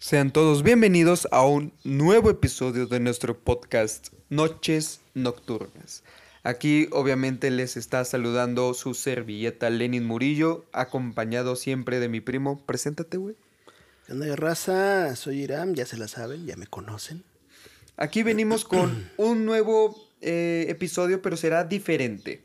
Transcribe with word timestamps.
Sean 0.00 0.30
todos 0.30 0.62
bienvenidos 0.62 1.26
a 1.32 1.44
un 1.44 1.72
nuevo 1.82 2.30
episodio 2.30 2.86
de 2.86 3.00
nuestro 3.00 3.36
podcast 3.36 4.10
Noches 4.28 5.00
Nocturnas. 5.14 6.04
Aquí 6.44 6.86
obviamente 6.92 7.50
les 7.50 7.76
está 7.76 8.04
saludando 8.04 8.74
su 8.74 8.94
servilleta 8.94 9.70
Lenin 9.70 10.06
Murillo, 10.06 10.66
acompañado 10.72 11.56
siempre 11.56 11.98
de 11.98 12.08
mi 12.08 12.20
primo. 12.20 12.64
Preséntate, 12.64 13.16
güey. 13.16 13.34
¿Qué 14.06 14.12
onda, 14.12 14.36
raza? 14.36 15.16
Soy 15.16 15.40
Iram, 15.42 15.74
ya 15.74 15.84
se 15.84 15.96
la 15.96 16.06
saben, 16.06 16.46
ya 16.46 16.54
me 16.54 16.68
conocen. 16.68 17.24
Aquí 17.96 18.22
venimos 18.22 18.64
con 18.64 19.10
un 19.16 19.44
nuevo 19.44 19.96
eh, 20.20 20.66
episodio, 20.68 21.20
pero 21.22 21.36
será 21.36 21.64
diferente. 21.64 22.44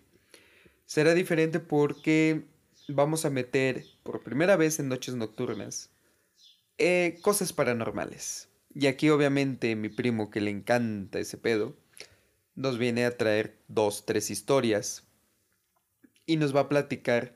Será 0.88 1.14
diferente 1.14 1.60
porque 1.60 2.46
vamos 2.88 3.26
a 3.26 3.30
meter 3.30 3.86
por 4.02 4.24
primera 4.24 4.56
vez 4.56 4.80
en 4.80 4.90
Noches 4.90 5.14
Nocturnas 5.14 5.93
eh, 6.78 7.20
cosas 7.22 7.54
paranormales. 7.54 8.50
Y 8.74 8.88
aquí 8.88 9.10
obviamente 9.10 9.76
mi 9.76 9.90
primo 9.90 10.30
que 10.30 10.42
le 10.42 10.52
encanta 10.52 11.20
ese 11.20 11.38
pedo, 11.38 11.76
nos 12.56 12.78
viene 12.78 13.06
a 13.06 13.18
traer 13.18 13.58
dos, 13.68 14.06
tres 14.06 14.30
historias. 14.30 15.04
Y 16.26 16.38
nos 16.38 16.56
va 16.56 16.62
a 16.62 16.70
platicar. 16.70 17.36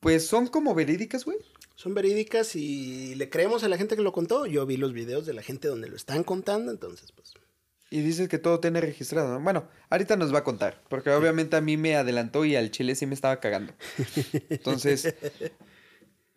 Pues 0.00 0.26
son 0.26 0.48
como 0.48 0.74
verídicas, 0.74 1.24
güey. 1.24 1.38
Son 1.76 1.94
verídicas 1.94 2.56
y 2.56 3.14
le 3.16 3.28
creemos 3.28 3.62
a 3.62 3.68
la 3.68 3.76
gente 3.76 3.96
que 3.96 4.02
lo 4.02 4.12
contó. 4.12 4.46
Yo 4.46 4.64
vi 4.66 4.76
los 4.76 4.92
videos 4.92 5.26
de 5.26 5.34
la 5.34 5.42
gente 5.42 5.68
donde 5.68 5.88
lo 5.88 5.96
están 5.96 6.24
contando, 6.24 6.72
entonces 6.72 7.12
pues... 7.12 7.34
Y 7.88 8.00
dices 8.00 8.28
que 8.28 8.38
todo 8.38 8.58
tiene 8.58 8.80
registrado, 8.80 9.32
¿no? 9.32 9.40
Bueno, 9.40 9.68
ahorita 9.90 10.16
nos 10.16 10.34
va 10.34 10.38
a 10.38 10.44
contar, 10.44 10.82
porque 10.88 11.10
obviamente 11.10 11.54
a 11.54 11.60
mí 11.60 11.76
me 11.76 11.94
adelantó 11.94 12.44
y 12.44 12.56
al 12.56 12.72
chile 12.72 12.96
sí 12.96 13.06
me 13.06 13.14
estaba 13.14 13.38
cagando. 13.38 13.74
Entonces, 14.48 15.14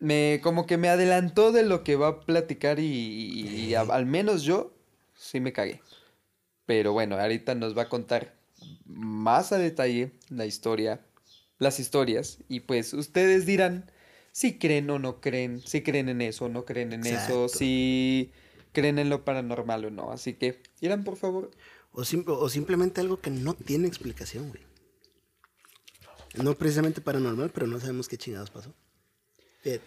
me 0.00 0.40
como 0.42 0.66
que 0.66 0.76
me 0.78 0.88
adelantó 0.88 1.52
de 1.52 1.62
lo 1.62 1.84
que 1.84 1.94
va 1.96 2.08
a 2.08 2.20
platicar 2.20 2.80
y, 2.80 2.84
y- 2.86 3.66
y 3.68 3.74
a- 3.74 3.82
al 3.82 4.06
menos 4.06 4.42
yo 4.42 4.72
sí 5.14 5.38
me 5.40 5.52
cagué. 5.52 5.80
Pero 6.66 6.92
bueno, 6.92 7.16
ahorita 7.16 7.54
nos 7.54 7.76
va 7.76 7.82
a 7.82 7.88
contar 7.88 8.34
más 8.86 9.52
a 9.52 9.58
detalle 9.58 10.12
la 10.28 10.46
historia, 10.46 11.00
las 11.58 11.78
historias, 11.80 12.38
y 12.48 12.60
pues 12.60 12.92
ustedes 12.94 13.44
dirán 13.46 13.90
si 14.32 14.58
creen 14.58 14.88
o 14.90 14.98
no 14.98 15.20
creen, 15.20 15.60
si 15.60 15.82
creen 15.82 16.08
en 16.08 16.20
eso 16.22 16.46
o 16.46 16.48
no 16.48 16.64
creen 16.64 16.92
en 16.92 17.02
eso, 17.16 17.48
si 17.48 18.30
creen 18.72 18.98
en 18.98 19.10
lo 19.10 19.24
paranormal 19.24 19.84
o 19.86 19.90
no. 19.90 20.12
Así 20.12 20.34
que, 20.34 20.62
Irán, 20.80 21.02
por 21.04 21.16
favor. 21.16 21.50
O, 21.92 22.04
sim- 22.04 22.24
o 22.28 22.48
simplemente 22.48 23.00
algo 23.00 23.20
que 23.20 23.30
no 23.30 23.54
tiene 23.54 23.88
explicación, 23.88 24.48
güey. 24.50 24.62
No 26.36 26.54
precisamente 26.54 27.00
paranormal, 27.00 27.50
pero 27.50 27.66
no 27.66 27.80
sabemos 27.80 28.08
qué 28.08 28.16
chingados 28.16 28.50
pasó. 28.50 28.72
Fíjate, 29.62 29.82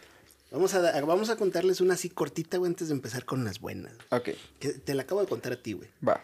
Vamos 0.52 0.76
a, 0.76 1.02
vamos 1.02 1.32
a 1.32 1.36
contarles 1.36 1.82
una 1.82 1.96
así 1.96 2.10
cortita, 2.10 2.58
güey, 2.58 2.70
antes 2.70 2.90
de 2.90 2.94
empezar 2.94 3.26
con 3.26 3.44
las 3.44 3.60
buenas. 3.60 3.94
Ok, 4.12 4.30
Que 4.60 4.70
te 4.70 4.94
la 4.94 5.02
acabo 5.02 5.20
de 5.22 5.28
contar 5.28 5.54
a 5.54 5.56
ti, 5.56 5.74
güey. 5.74 5.90
va. 6.08 6.22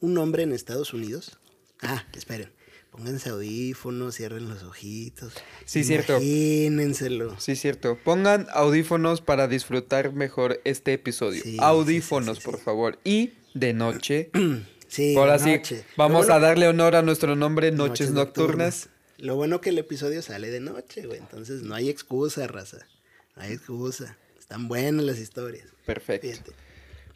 Un 0.00 0.16
hombre 0.18 0.44
en 0.44 0.52
Estados 0.52 0.92
Unidos. 0.94 1.36
Ah, 1.82 2.04
esperen. 2.12 2.52
Pónganse 2.92 3.30
audífonos, 3.30 4.14
cierren 4.14 4.48
los 4.48 4.62
ojitos. 4.62 5.34
Sí, 5.64 5.82
cierto. 5.82 6.12
Imagínenselo. 6.12 7.38
Sí, 7.40 7.56
cierto. 7.56 7.98
Pongan 8.04 8.46
audífonos 8.52 9.20
para 9.20 9.48
disfrutar 9.48 10.12
mejor 10.12 10.60
este 10.64 10.92
episodio. 10.92 11.42
Sí, 11.42 11.56
audífonos, 11.60 12.36
sí, 12.38 12.42
sí, 12.44 12.50
por 12.50 12.60
favor. 12.60 12.98
Y 13.02 13.32
de 13.54 13.72
noche. 13.72 14.30
Sí, 14.88 15.14
Ahora 15.16 15.34
de 15.36 15.44
sí, 15.44 15.50
noche. 15.50 15.84
vamos 15.98 16.30
a 16.30 16.38
darle 16.38 16.66
honor 16.66 16.96
a 16.96 17.02
nuestro 17.02 17.36
nombre, 17.36 17.70
Noches, 17.72 18.10
Nocturnas. 18.10 18.88
Lo 19.18 19.34
bueno 19.34 19.60
que 19.60 19.70
el 19.70 19.78
episodio 19.78 20.22
sale 20.22 20.50
de 20.50 20.60
noche, 20.60 21.06
güey. 21.06 21.18
Entonces 21.18 21.62
no 21.62 21.74
hay 21.74 21.88
excusa, 21.88 22.46
raza. 22.46 22.86
No 23.34 23.42
hay 23.42 23.52
excusa. 23.52 24.16
Están 24.38 24.68
buenas 24.68 25.04
las 25.04 25.18
historias. 25.18 25.68
Perfecto. 25.84 26.28
Fíjate. 26.28 26.52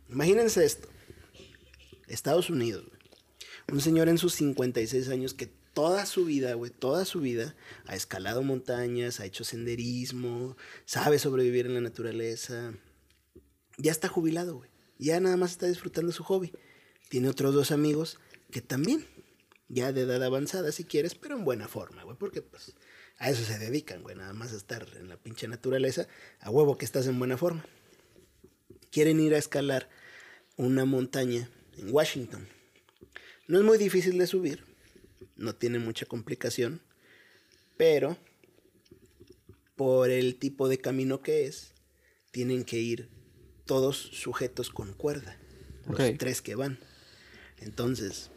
Imagínense 0.09 0.65
esto. 0.65 0.89
Estados 2.09 2.51
Unidos, 2.51 2.85
güey. 2.87 3.01
Un 3.73 3.81
señor 3.81 4.09
en 4.09 4.19
sus 4.19 4.35
56 4.35 5.09
años 5.09 5.33
que 5.33 5.47
toda 5.47 6.05
su 6.05 6.25
vida, 6.25 6.55
güey, 6.55 6.71
toda 6.71 7.05
su 7.05 7.21
vida 7.21 7.55
ha 7.87 7.95
escalado 7.95 8.43
montañas, 8.43 9.21
ha 9.21 9.25
hecho 9.25 9.45
senderismo, 9.45 10.57
sabe 10.85 11.19
sobrevivir 11.19 11.67
en 11.67 11.75
la 11.75 11.81
naturaleza. 11.81 12.75
Ya 13.79 13.93
está 13.93 14.09
jubilado, 14.09 14.57
güey. 14.57 14.71
Ya 14.99 15.21
nada 15.21 15.37
más 15.37 15.53
está 15.53 15.67
disfrutando 15.67 16.13
su 16.13 16.25
hobby. 16.25 16.53
Tiene 17.09 17.29
otros 17.29 17.55
dos 17.55 17.71
amigos 17.71 18.19
que 18.51 18.61
también, 18.61 19.07
ya 19.73 19.93
de 19.93 20.03
edad 20.03 20.23
avanzada 20.23 20.71
si 20.71 20.85
quieres, 20.85 21.17
pero 21.17 21.37
en 21.37 21.45
buena 21.45 21.67
forma, 21.67 22.05
güey, 22.05 22.17
porque 22.17 22.43
pues 22.43 22.75
a 23.19 23.31
eso 23.31 23.45
se 23.45 23.59
dedican, 23.59 24.03
güey, 24.03 24.15
nada 24.15 24.33
más 24.33 24.53
a 24.53 24.57
estar 24.57 24.87
en 24.97 25.09
la 25.09 25.17
pinche 25.17 25.49
naturaleza, 25.49 26.07
a 26.39 26.51
huevo 26.51 26.79
que 26.79 26.85
estás 26.85 27.07
en 27.09 27.19
buena 27.19 27.37
forma 27.37 27.65
quieren 28.93 29.19
ir 29.19 29.35
a 29.35 29.39
escalar 29.39 29.89
una 30.57 30.85
montaña 30.85 31.51
en 31.77 31.93
Washington. 31.93 32.47
No 33.49 33.59
es 33.59 33.65
muy 33.65 33.79
difícil 33.79 34.19
de 34.19 34.29
subir, 34.29 34.65
no 35.35 35.57
tiene 35.57 35.81
mucha 35.81 36.07
complicación, 36.07 36.81
pero 37.77 38.17
por 39.75 40.11
el 40.11 40.37
tipo 40.37 40.69
de 40.69 40.79
camino 40.79 41.23
que 41.23 41.47
es, 41.47 41.73
tienen 42.31 42.65
que 42.65 42.79
ir 42.79 43.09
todos 43.65 43.97
sujetos 43.97 44.71
con 44.71 44.93
cuerda, 44.93 45.39
los 45.89 46.17
tres 46.19 46.43
que 46.43 46.55
van. 46.55 46.79
Entonces, 47.59 48.31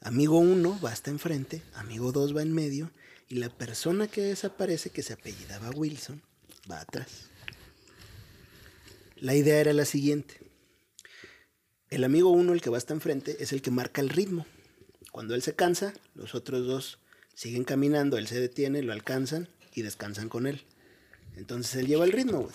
amigo 0.00 0.38
1 0.38 0.80
va 0.84 0.90
hasta 0.90 1.10
enfrente, 1.10 1.62
amigo 1.74 2.12
2 2.12 2.36
va 2.36 2.42
en 2.42 2.52
medio, 2.52 2.90
y 3.28 3.36
la 3.36 3.48
persona 3.50 4.08
que 4.08 4.22
desaparece, 4.22 4.90
que 4.90 5.02
se 5.02 5.12
apellidaba 5.12 5.70
Wilson, 5.70 6.22
va 6.70 6.80
atrás. 6.80 7.28
La 9.16 9.34
idea 9.34 9.60
era 9.60 9.72
la 9.72 9.84
siguiente. 9.84 10.40
El 11.90 12.04
amigo 12.04 12.30
uno, 12.30 12.52
el 12.52 12.60
que 12.60 12.70
va 12.70 12.78
hasta 12.78 12.94
enfrente, 12.94 13.36
es 13.40 13.52
el 13.52 13.62
que 13.62 13.70
marca 13.70 14.00
el 14.00 14.10
ritmo. 14.10 14.46
Cuando 15.10 15.34
él 15.34 15.42
se 15.42 15.54
cansa, 15.54 15.92
los 16.14 16.34
otros 16.34 16.66
dos 16.66 16.98
siguen 17.34 17.64
caminando, 17.64 18.18
él 18.18 18.28
se 18.28 18.40
detiene, 18.40 18.82
lo 18.82 18.92
alcanzan 18.92 19.48
y 19.74 19.82
descansan 19.82 20.28
con 20.28 20.46
él. 20.46 20.64
Entonces 21.36 21.74
él 21.76 21.86
lleva 21.86 22.04
el 22.04 22.12
ritmo, 22.12 22.42
güey. 22.42 22.54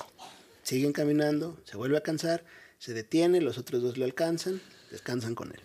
Siguen 0.61 0.93
caminando, 0.93 1.59
se 1.65 1.77
vuelve 1.77 1.97
a 1.97 2.03
cansar, 2.03 2.45
se 2.77 2.93
detiene, 2.93 3.41
los 3.41 3.57
otros 3.57 3.81
dos 3.81 3.97
lo 3.97 4.05
alcanzan, 4.05 4.61
descansan 4.91 5.35
con 5.35 5.51
él. 5.51 5.61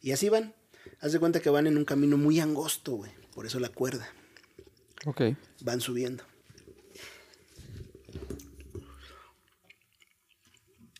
Y 0.00 0.12
así 0.12 0.28
van. 0.28 0.54
Haz 1.00 1.12
de 1.12 1.20
cuenta 1.20 1.40
que 1.40 1.50
van 1.50 1.66
en 1.66 1.76
un 1.76 1.84
camino 1.84 2.16
muy 2.16 2.40
angosto, 2.40 2.92
güey. 2.92 3.12
Por 3.34 3.46
eso 3.46 3.60
la 3.60 3.68
cuerda. 3.68 4.08
Ok. 5.06 5.22
Van 5.62 5.80
subiendo. 5.80 6.24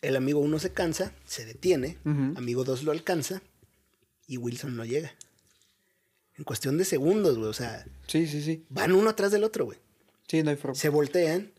El 0.01 0.15
amigo 0.15 0.39
uno 0.39 0.59
se 0.59 0.71
cansa, 0.71 1.13
se 1.25 1.45
detiene, 1.45 1.97
amigo 2.05 2.63
dos 2.63 2.83
lo 2.83 2.91
alcanza 2.91 3.41
y 4.27 4.37
Wilson 4.37 4.77
no 4.77 4.85
llega. 4.85 5.13
En 6.37 6.45
cuestión 6.45 6.77
de 6.77 6.85
segundos, 6.85 7.37
güey. 7.37 7.49
O 7.49 7.53
sea, 7.53 7.85
Sí, 8.07 8.25
sí, 8.27 8.41
sí. 8.41 8.65
van 8.69 8.93
uno 8.93 9.09
atrás 9.09 9.31
del 9.31 9.43
otro, 9.43 9.65
güey. 9.65 9.77
Sí, 10.27 10.41
no 10.41 10.51
hay 10.51 10.55
forma. 10.55 10.75
Se 10.75 10.87
voltean 10.87 11.51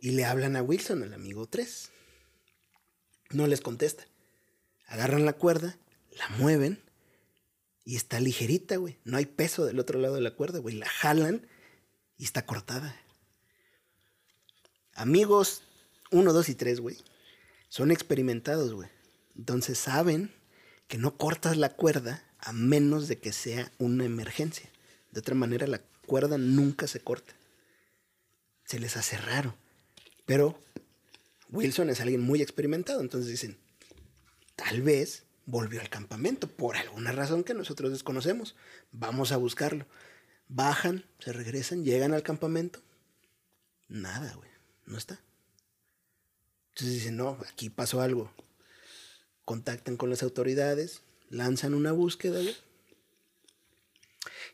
y 0.00 0.12
le 0.12 0.24
hablan 0.24 0.54
a 0.54 0.62
Wilson, 0.62 1.02
al 1.02 1.14
amigo 1.14 1.46
3. 1.46 1.90
No 3.30 3.48
les 3.48 3.60
contesta. 3.60 4.04
Agarran 4.86 5.24
la 5.24 5.32
cuerda, 5.32 5.76
la 6.16 6.28
mueven 6.38 6.80
y 7.88 7.96
está 7.96 8.20
ligerita, 8.20 8.76
güey. 8.76 8.98
No 9.04 9.16
hay 9.16 9.24
peso 9.24 9.64
del 9.64 9.78
otro 9.78 9.98
lado 9.98 10.16
de 10.16 10.20
la 10.20 10.32
cuerda, 10.32 10.58
güey. 10.58 10.74
La 10.74 10.86
jalan 10.86 11.46
y 12.18 12.24
está 12.24 12.44
cortada. 12.44 12.94
Amigos 14.92 15.62
1, 16.10 16.32
2 16.32 16.48
y 16.50 16.54
3, 16.54 16.80
güey, 16.80 16.98
son 17.70 17.90
experimentados, 17.90 18.74
güey. 18.74 18.90
Entonces 19.38 19.78
saben 19.78 20.30
que 20.86 20.98
no 20.98 21.16
cortas 21.16 21.56
la 21.56 21.70
cuerda 21.70 22.22
a 22.38 22.52
menos 22.52 23.08
de 23.08 23.18
que 23.18 23.32
sea 23.32 23.72
una 23.78 24.04
emergencia. 24.04 24.68
De 25.12 25.20
otra 25.20 25.34
manera, 25.34 25.66
la 25.66 25.80
cuerda 26.06 26.36
nunca 26.36 26.86
se 26.86 27.00
corta 27.00 27.38
se 28.68 28.78
les 28.78 28.98
hace 28.98 29.16
raro. 29.16 29.56
Pero 30.26 30.60
Wilson 31.48 31.88
es 31.88 32.00
alguien 32.00 32.20
muy 32.20 32.42
experimentado, 32.42 33.00
entonces 33.00 33.30
dicen, 33.30 33.56
tal 34.56 34.82
vez 34.82 35.24
volvió 35.48 35.80
al 35.80 35.88
campamento 35.88 36.46
por 36.46 36.76
alguna 36.76 37.10
razón 37.10 37.42
que 37.42 37.54
nosotros 37.54 37.90
desconocemos. 37.90 38.54
Vamos 38.92 39.32
a 39.32 39.38
buscarlo. 39.38 39.86
Bajan, 40.46 41.06
se 41.20 41.32
regresan, 41.32 41.84
llegan 41.84 42.12
al 42.12 42.22
campamento. 42.22 42.80
Nada, 43.88 44.34
güey, 44.34 44.50
no 44.84 44.98
está. 44.98 45.18
Entonces 46.68 46.96
dicen, 46.96 47.16
no, 47.16 47.38
aquí 47.50 47.70
pasó 47.70 48.02
algo. 48.02 48.30
Contactan 49.46 49.96
con 49.96 50.10
las 50.10 50.22
autoridades, 50.22 51.00
lanzan 51.30 51.72
una 51.72 51.92
búsqueda, 51.92 52.42
güey. 52.42 52.56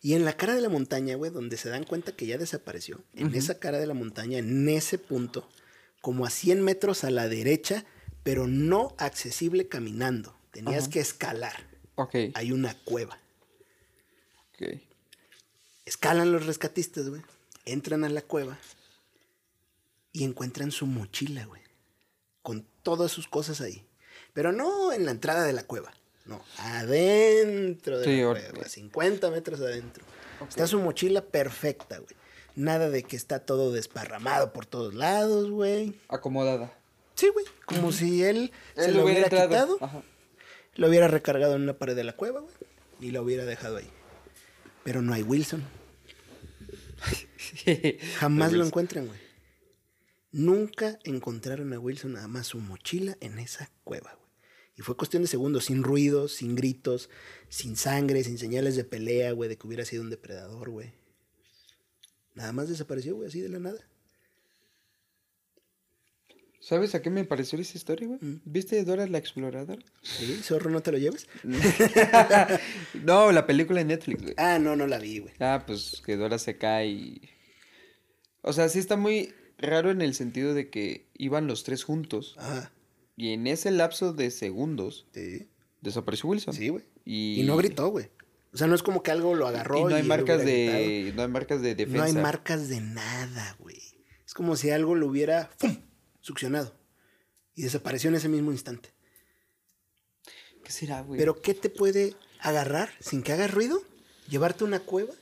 Y 0.01 0.15
en 0.15 0.25
la 0.25 0.37
cara 0.37 0.55
de 0.55 0.61
la 0.61 0.69
montaña, 0.69 1.17
güey, 1.17 1.33
donde 1.33 1.57
se 1.57 1.71
dan 1.71 1.83
cuenta 1.83 2.15
que 2.15 2.27
ya 2.27 2.39
desapareció, 2.39 3.03
en 3.15 3.35
esa 3.35 3.59
cara 3.59 3.81
de 3.81 3.87
la 3.89 3.95
montaña, 3.95 4.39
en 4.39 4.69
ese 4.69 4.99
punto, 4.99 5.49
como 6.01 6.25
a 6.25 6.31
100 6.31 6.63
metros 6.63 7.03
a 7.03 7.11
la 7.11 7.29
derecha, 7.29 7.85
pero 8.23 8.47
no 8.47 8.95
accesible 8.99 9.67
caminando. 9.67 10.39
Tenías 10.55 10.85
Ajá. 10.85 10.91
que 10.93 11.01
escalar. 11.01 11.67
Ok. 11.97 12.15
Hay 12.35 12.53
una 12.53 12.75
cueva. 12.85 13.19
Ok. 14.55 14.81
Escalan 15.85 16.33
los 16.33 16.47
rescatistas, 16.47 17.09
güey. 17.11 17.21
Entran 17.67 18.05
a 18.05 18.09
la 18.09 18.23
cueva 18.23 18.59
y 20.13 20.25
encuentran 20.25 20.71
su 20.71 20.87
mochila, 20.87 21.45
güey. 21.45 21.63
con 22.43 22.67
todas 22.83 23.11
sus 23.11 23.27
cosas 23.27 23.61
ahí. 23.61 23.87
Pero 24.35 24.53
no 24.53 24.93
en 24.93 25.05
la 25.07 25.13
entrada 25.13 25.45
de 25.45 25.55
la 25.55 25.63
cueva, 25.63 25.95
no, 26.27 26.45
adentro 26.59 27.99
de 27.99 28.05
Sí, 28.05 28.21
la 28.21 28.51
cueva, 28.53 28.69
50 28.69 29.31
metros 29.31 29.61
adentro. 29.61 30.05
Está 30.49 30.67
su 30.67 30.79
mochila 30.79 31.23
perfecta, 31.23 31.99
güey. 31.99 32.15
Nada 32.55 32.91
de 32.91 33.03
que 33.03 33.17
está 33.17 33.39
todo 33.41 33.73
desparramado 33.73 34.53
por 34.53 34.67
todos 34.67 34.95
lados, 34.95 35.51
güey. 35.51 35.99
Acomodada. 36.09 36.71
Sí, 37.15 37.29
güey. 37.29 37.47
Como 37.65 37.93
si 37.93 38.23
él, 38.25 38.53
se 38.77 38.93
lo 38.93 39.05
hubiera, 39.05 39.31
quitado, 39.31 39.79
Ajá. 39.81 40.03
Lo 40.77 40.89
hubiera 40.89 41.09
recargado 41.09 41.57
en 41.57 41.63
una 41.63 41.79
pared 41.79 41.97
de 41.97 42.05
la 42.05 42.17
cueva, 42.17 42.41
güey. 42.41 42.55
Y 43.01 43.11
lo 43.11 43.23
hubiera 43.23 43.45
dejado 43.45 43.77
ahí. 43.77 43.89
Pero 44.85 45.03
no 45.03 45.13
hay 45.13 45.23
Wilson. 45.23 45.63
Jamás 48.19 48.53
lo 48.53 48.65
encuentran, 48.65 49.07
güey. 49.07 49.19
Nunca 50.33 50.99
encontraron 51.05 51.73
a 51.73 51.79
Wilson 51.79 52.15
nada 52.15 52.29
más 52.29 52.49
su 52.49 52.59
mochila 52.59 53.17
en 53.21 53.39
esa 53.39 53.71
cueva, 53.85 54.15
güey. 54.15 54.25
Y 54.77 54.83
fue 54.83 54.97
cuestión 54.97 55.23
de 55.23 55.29
segundos, 55.29 55.67
sin 55.67 55.85
ruidos, 55.85 56.33
sin 56.33 56.57
gritos, 56.57 57.09
sin 57.49 57.77
sangre, 57.77 58.25
sin 58.25 58.39
señales 58.39 58.75
de 58.75 58.83
pelea, 58.83 59.31
güey, 59.33 59.49
de 59.49 59.57
que 59.57 59.67
hubiera 59.67 59.85
sido 59.85 60.03
un 60.03 60.11
depredador, 60.11 60.71
güey. 60.71 60.93
Nada 62.35 62.53
más 62.53 62.69
desapareció, 62.69 63.15
güey, 63.15 63.29
así 63.29 63.41
de 63.41 63.49
la 63.49 63.61
nada. 63.61 63.79
¿Sabes 66.65 66.95
a 66.95 67.03
qué 67.03 67.11
me 67.11 67.25
pareció 67.25 67.61
esa 67.61 67.77
historia, 67.77 68.07
güey? 68.09 68.19
Mm. 68.23 68.41
¿Viste 68.47 68.83
Dora 68.85 69.07
la 69.07 69.19
exploradora? 69.19 69.83
¿Sí? 70.01 70.41
¿Zorro 70.43 70.71
no 70.71 70.81
te 70.81 70.93
lo 70.93 70.97
lleves? 70.97 71.29
no, 73.05 73.33
la 73.33 73.47
película 73.47 73.81
de 73.81 73.85
Netflix, 73.85 74.23
güey. 74.23 74.35
Ah, 74.39 74.59
no, 74.59 74.75
no 74.75 74.87
la 74.87 74.99
vi, 74.99 75.19
güey. 75.19 75.35
Ah, 75.41 75.65
pues 75.67 76.03
que 76.07 76.17
Dora 76.17 76.39
se 76.39 76.57
cae 76.57 76.89
y... 76.89 77.21
O 78.41 78.55
sea, 78.55 78.71
sí 78.71 78.79
está 78.79 78.97
muy 78.97 79.35
raro 79.59 79.91
en 79.91 80.01
el 80.01 80.15
sentido 80.15 80.55
de 80.55 80.71
que 80.71 81.07
iban 81.19 81.47
los 81.47 81.65
tres 81.65 81.85
juntos 81.85 82.35
Ajá. 82.39 82.73
y 83.15 83.35
en 83.35 83.47
ese 83.47 83.71
lapso 83.71 84.15
de 84.15 84.31
segundos 84.31 85.07
Sí. 85.13 85.51
desapareció 85.83 86.31
Wilson. 86.31 86.55
Sí, 86.55 86.71
güey. 86.71 86.85
Y... 87.05 87.43
Y 87.43 87.43
no 87.43 87.59
gritó, 87.59 87.89
güey. 87.89 88.09
O 88.55 88.57
sea, 88.57 88.69
no 88.69 88.75
es 88.75 88.83
como 88.83 89.03
que 89.03 89.11
algo 89.11 89.35
lo 89.35 89.47
agarró. 89.47 89.81
Y 89.81 89.85
no 89.85 89.97
hay 89.97 90.01
él 90.01 90.09
marcas 90.09 90.43
de... 90.43 91.13
No 91.15 91.25
hay 91.25 91.29
marcas 91.29 91.61
de 91.61 91.75
defensa. 91.75 91.99
No 91.99 92.05
hay 92.05 92.15
marcas 92.15 92.71
de 92.71 92.81
nada, 92.81 93.55
güey. 93.59 93.83
Es 94.25 94.33
como 94.33 94.57
si 94.57 94.71
algo 94.71 94.95
lo 94.95 95.09
hubiera 95.09 95.51
¡fum! 95.59 95.77
Succionado. 96.25 96.75
Y 97.55 97.63
desapareció 97.63 98.09
en 98.09 98.17
ese 98.17 98.29
mismo 98.29 98.51
instante. 98.51 98.93
¿Qué 100.65 100.73
será, 100.73 101.03
güey? 101.03 101.19
Pero 101.19 101.41
¿qué 101.43 101.53
te 101.55 101.69
puede 101.69 102.15
agarrar 102.41 102.91
sin 103.01 103.23
que 103.23 103.33
hagas 103.33 103.53
ruido? 103.53 103.83
Llevarte 104.29 104.65
a 104.65 104.67
una 104.67 104.81
cueva, 104.81 105.13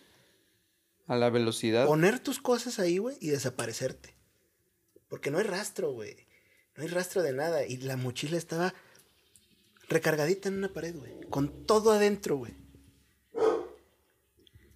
A 1.08 1.16
la 1.16 1.28
velocidad. 1.28 1.86
poner 1.86 2.20
tus 2.20 2.38
cosas 2.40 2.78
ahí, 2.78 2.98
güey, 2.98 3.16
y 3.20 3.28
desaparecerte. 3.30 4.14
Porque 5.08 5.30
no 5.32 5.38
hay 5.38 5.44
rastro, 5.44 5.90
güey. 5.92 6.16
No 6.76 6.84
hay 6.84 6.88
rastro 6.88 7.22
de 7.22 7.32
nada. 7.32 7.66
Y 7.66 7.78
la 7.78 7.96
mochila 7.96 8.38
estaba 8.38 8.72
recargadita 9.88 10.48
en 10.48 10.56
una 10.58 10.72
pared, 10.72 10.94
güey. 10.96 11.12
Con 11.28 11.66
todo 11.66 11.90
adentro, 11.90 12.36
güey. 12.36 12.54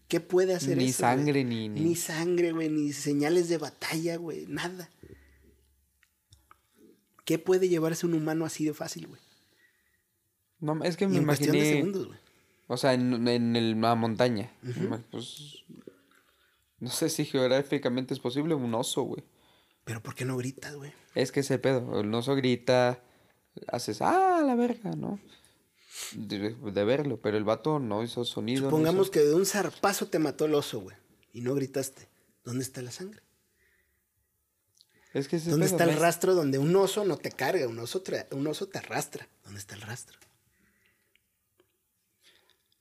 ¿Qué 0.09 0.21
puede 0.21 0.55
hacer 0.55 0.77
Ni 0.77 0.87
eso, 0.91 0.99
sangre, 1.01 1.43
ni- 1.45 1.69
ni- 1.69 1.81
Ni 1.81 1.97
sangre, 1.97 2.53
güey. 2.53 2.69
Ni 2.69 2.93
señales 2.93 3.49
de 3.49 3.59
batalla, 3.59 4.17
güey. 4.17 4.47
Nada. 4.47 4.91
¿Qué 7.27 7.39
puede 7.39 7.69
llevarse 7.69 8.07
un 8.07 8.15
humano 8.15 8.47
así 8.47 8.65
de 8.65 8.73
fácil, 8.73 9.09
güey? 9.09 9.21
No, 10.61 10.83
es 10.83 10.97
que 10.97 11.05
Y 11.05 11.09
me 11.09 11.19
en 11.19 11.27
cuestión 11.27 11.53
de 11.53 11.59
imaginé... 11.59 11.77
segundos, 11.77 12.07
güey. 12.07 12.19
O 12.69 12.77
sea, 12.79 12.95
en, 12.95 13.29
en 13.29 13.55
el- 13.57 13.79
la 13.81 13.95
montaña. 13.95 14.51
Pues... 15.11 15.63
No 16.79 16.91
sé 16.91 17.09
si 17.11 17.25
geográficamente 17.25 18.15
es 18.15 18.21
posible 18.21 18.55
un 18.55 18.75
oso, 18.75 19.03
güey. 19.03 19.23
Pero 19.85 20.03
¿por 20.03 20.15
qué 20.15 20.25
no 20.25 20.37
gritas, 20.37 20.75
güey? 20.75 20.93
Es 21.15 21.31
que 21.33 21.41
ese 21.41 21.59
pedo. 21.59 22.01
El 22.01 22.13
oso 22.15 22.35
grita, 22.35 23.03
haces, 23.69 24.03
ah, 24.03 24.43
la 24.45 24.55
verga, 24.55 24.91
¿no? 24.93 25.19
De, 26.13 26.55
de 26.55 26.85
verlo, 26.85 27.19
pero 27.21 27.37
el 27.39 27.45
vato 27.45 27.79
no 27.79 28.03
hizo 28.03 28.25
sonido. 28.25 28.63
no 28.65 28.71
Supongamos 28.71 29.07
hizo- 29.07 29.13
que 29.13 29.21
de 29.21 29.35
un 29.35 29.47
zarpazo 29.47 30.09
te 30.09 30.19
mató 30.19 30.45
el 30.47 30.55
oso, 30.55 30.81
güey. 30.81 30.97
Y 31.33 31.41
no 31.41 31.55
gritaste. 31.55 32.09
¿Dónde 32.45 32.63
está 32.63 32.83
la 32.83 32.91
sangre? 32.91 33.21
Es 35.17 35.29
que 35.29 35.37
ese 35.37 35.51
¿Dónde 35.51 35.65
está 35.65 35.85
el 35.85 35.97
rastro 35.97 36.35
donde 36.35 36.59
un 36.59 36.77
oso 36.77 37.03
no 37.07 37.17
te 37.17 37.33
carga? 37.33 37.67
Un 37.67 37.79
oso, 37.79 38.03
un 38.33 38.47
oso 38.49 38.69
te 38.69 38.77
arrastra. 38.77 39.27
¿Dónde 39.45 39.59
está 39.59 39.75
el 39.75 39.81
rastro? 39.81 40.19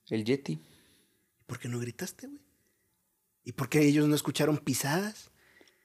El 0.10 0.26
Yeti. 0.26 0.60
¿Por 1.46 1.60
qué 1.60 1.70
no 1.70 1.80
gritaste, 1.80 2.28
güey? 2.28 2.42
¿Y 3.46 3.54
por 3.54 3.70
qué 3.70 3.84
ellos 3.84 4.10
no 4.10 4.16
escucharon 4.16 4.58
pisadas? 4.58 5.32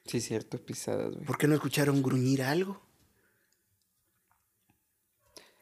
Sí, 0.07 0.21
cierto, 0.21 0.59
pisadas, 0.59 1.15
güey. 1.15 1.25
¿Por 1.25 1.39
qué 1.39 1.47
no 1.47 1.55
escucharon 1.55 2.03
gruñir 2.03 2.43
algo? 2.43 2.83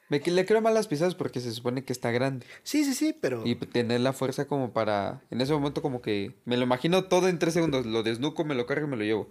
Me 0.09 0.21
le 0.21 0.47
creo 0.47 0.63
más 0.63 0.73
las 0.73 0.89
pisadas 0.89 1.15
porque 1.15 1.41
se 1.41 1.53
supone 1.53 1.85
que 1.85 1.93
está 1.93 2.11
grande. 2.13 2.47
Sí, 2.63 2.83
sí, 2.87 2.95
sí, 2.95 3.13
pero... 3.13 3.47
Y 3.47 3.57
tener 3.57 4.01
la 4.01 4.15
fuerza 4.15 4.47
como 4.47 4.73
para... 4.73 5.23
En 5.31 5.43
ese 5.43 5.53
momento 5.53 5.83
como 5.83 6.01
que... 6.01 6.35
Me 6.47 6.57
lo 6.57 6.63
imagino 6.63 7.05
todo 7.05 7.29
en 7.29 7.39
tres 7.39 7.53
segundos. 7.53 7.85
Lo 7.85 8.03
desnuco, 8.03 8.43
me 8.47 8.55
lo 8.55 8.65
cargo 8.65 8.87
y 8.87 8.91
me 8.91 8.97
lo 8.97 9.05
llevo. 9.05 9.31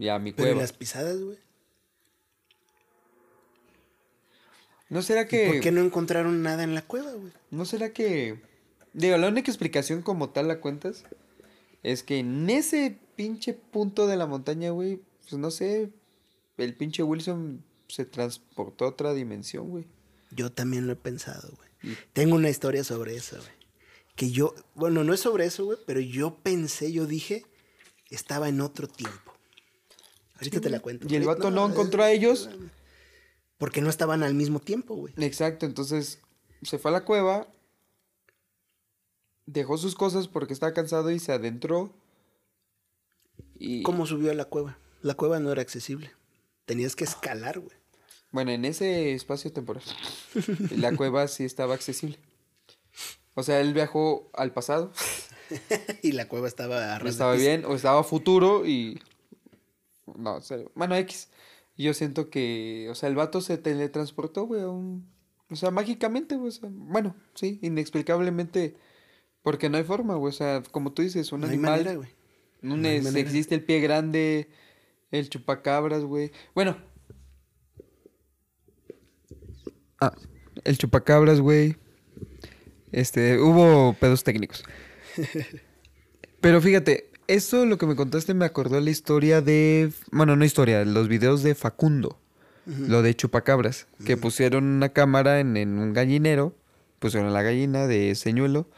Y 0.00 0.08
a 0.08 0.18
mi 0.18 0.32
Pero 0.32 0.48
¿y 0.48 0.50
cueva. 0.52 0.62
las 0.62 0.72
pisadas, 0.72 1.20
güey? 1.20 1.36
¿No 4.88 5.02
será 5.02 5.22
¿Y 5.22 5.26
que... 5.28 5.46
¿Por 5.46 5.60
qué 5.60 5.70
no 5.72 5.82
encontraron 5.82 6.42
nada 6.42 6.64
en 6.64 6.74
la 6.74 6.82
cueva, 6.82 7.12
güey? 7.12 7.32
¿No 7.50 7.64
será 7.64 7.92
que... 7.92 8.40
Digo, 8.94 9.16
la 9.18 9.28
única 9.28 9.50
explicación 9.50 10.00
como 10.02 10.30
tal 10.30 10.48
la 10.48 10.60
cuentas 10.60 11.04
es 11.82 12.02
que 12.02 12.18
en 12.18 12.48
ese 12.50 12.98
pinche 13.14 13.52
punto 13.52 14.06
de 14.06 14.16
la 14.16 14.26
montaña, 14.26 14.70
güey, 14.70 15.00
pues 15.28 15.34
no 15.34 15.50
sé, 15.50 15.90
el 16.56 16.74
pinche 16.74 17.02
Wilson 17.02 17.62
se 17.88 18.04
transportó 18.04 18.86
a 18.86 18.88
otra 18.88 19.12
dimensión, 19.14 19.68
güey. 19.68 19.86
Yo 20.30 20.50
también 20.50 20.86
lo 20.86 20.94
he 20.94 20.96
pensado, 20.96 21.52
güey. 21.56 21.92
Y- 21.92 21.98
Tengo 22.14 22.34
una 22.36 22.48
historia 22.50 22.82
sobre 22.84 23.14
eso, 23.16 23.36
güey. 23.36 23.60
Que 24.16 24.30
yo, 24.30 24.54
bueno, 24.74 25.04
no 25.04 25.12
es 25.14 25.20
sobre 25.20 25.44
eso, 25.44 25.66
güey, 25.66 25.78
pero 25.86 26.00
yo 26.00 26.36
pensé, 26.42 26.90
yo 26.90 27.06
dije, 27.06 27.44
estaba 28.10 28.48
en 28.48 28.60
otro 28.60 28.88
tiempo. 28.88 29.29
Ahorita 30.40 30.60
te 30.60 30.70
la 30.70 30.80
cuento. 30.80 31.06
Y 31.08 31.14
el 31.16 31.24
vato 31.24 31.50
no, 31.50 31.66
es- 31.66 31.72
encontró 31.72 32.02
a 32.02 32.10
ellos. 32.10 32.48
Porque 33.58 33.80
no 33.82 33.90
estaban 33.90 34.22
al 34.22 34.34
mismo 34.34 34.58
tiempo, 34.58 34.94
güey. 34.94 35.12
Exacto, 35.18 35.66
entonces 35.66 36.18
se 36.62 36.78
fue 36.78 36.90
a 36.90 36.94
la 36.94 37.04
cueva, 37.04 37.46
dejó 39.46 39.76
sus 39.78 39.94
cosas 39.94 40.28
porque 40.28 40.52
estaba 40.54 40.72
cansado 40.72 41.10
y 41.10 41.18
se 41.18 41.32
adentró. 41.32 41.92
Y 43.58 43.82
¿Cómo 43.82 44.06
subió 44.06 44.30
a 44.30 44.34
la 44.34 44.46
cueva? 44.46 44.78
La 45.02 45.14
cueva 45.14 45.38
no 45.40 45.52
era 45.52 45.60
accesible. 45.62 46.10
Tenías 46.64 46.96
que 46.96 47.04
escalar, 47.04 47.58
güey. 47.60 47.76
bueno, 48.30 48.50
en 48.52 48.64
ese 48.64 49.12
espacio 49.14 49.52
temporal, 49.52 49.82
la 50.76 50.94
cueva 50.96 51.26
sí 51.28 51.44
estaba 51.44 51.74
accesible. 51.74 52.18
O 53.34 53.42
sea, 53.42 53.60
él 53.60 53.74
viajó 53.74 54.30
al 54.34 54.52
pasado, 54.52 54.92
y 56.02 56.12
la 56.12 56.28
cueva 56.28 56.48
estaba 56.48 56.94
a 56.94 56.98
ras 56.98 57.04
de 57.04 57.10
estaba 57.10 57.32
piso. 57.34 57.44
bien, 57.44 57.64
o 57.64 57.74
estaba 57.74 58.02
futuro 58.04 58.66
y... 58.66 59.00
No, 60.18 60.36
o 60.36 60.40
sea, 60.40 60.58
bueno, 60.74 60.94
X. 60.96 61.28
Yo 61.76 61.94
siento 61.94 62.28
que, 62.30 62.88
o 62.90 62.94
sea, 62.94 63.08
el 63.08 63.14
vato 63.14 63.40
se 63.40 63.56
teletransportó, 63.56 64.44
güey, 64.44 64.60
a 64.62 64.68
un... 64.68 65.08
O 65.50 65.56
sea, 65.56 65.70
mágicamente, 65.70 66.36
güey, 66.36 66.48
o 66.48 66.52
sea, 66.52 66.68
bueno, 66.72 67.16
sí, 67.34 67.58
inexplicablemente, 67.62 68.76
porque 69.42 69.68
no 69.70 69.78
hay 69.78 69.84
forma, 69.84 70.14
güey, 70.14 70.28
o 70.30 70.36
sea, 70.36 70.62
como 70.70 70.92
tú 70.92 71.02
dices, 71.02 71.32
un 71.32 71.40
No 71.40 71.46
hay 71.46 71.54
animal... 71.54 71.70
manera, 71.72 71.94
güey. 71.96 72.08
un 72.62 72.82
no 72.82 72.88
hay 72.88 72.96
es- 72.96 73.04
manera. 73.04 73.20
existe 73.26 73.54
el 73.54 73.64
pie 73.64 73.80
grande, 73.80 74.48
el 75.10 75.28
chupacabras, 75.30 76.04
güey. 76.04 76.30
Bueno. 76.54 76.76
Ah, 80.00 80.14
el 80.64 80.78
chupacabras, 80.78 81.40
güey. 81.40 81.76
Este, 82.92 83.38
hubo 83.38 83.94
pedos 83.94 84.24
técnicos. 84.24 84.64
Pero 86.40 86.60
fíjate, 86.60 87.09
eso 87.34 87.66
lo 87.66 87.78
que 87.78 87.86
me 87.86 87.96
contaste 87.96 88.34
me 88.34 88.44
acordó 88.44 88.80
la 88.80 88.90
historia 88.90 89.40
de, 89.40 89.92
bueno, 90.12 90.36
no 90.36 90.44
historia, 90.44 90.84
los 90.84 91.08
videos 91.08 91.42
de 91.42 91.54
Facundo. 91.54 92.18
Lo 92.66 93.02
de 93.02 93.16
chupacabras, 93.16 93.88
que 94.06 94.16
pusieron 94.16 94.64
una 94.64 94.90
cámara 94.90 95.40
en, 95.40 95.56
en 95.56 95.78
un 95.78 95.92
gallinero, 95.92 96.54
pusieron 97.00 97.32
la 97.32 97.42
gallina 97.42 97.88
de 97.88 98.14
señuelo 98.14 98.68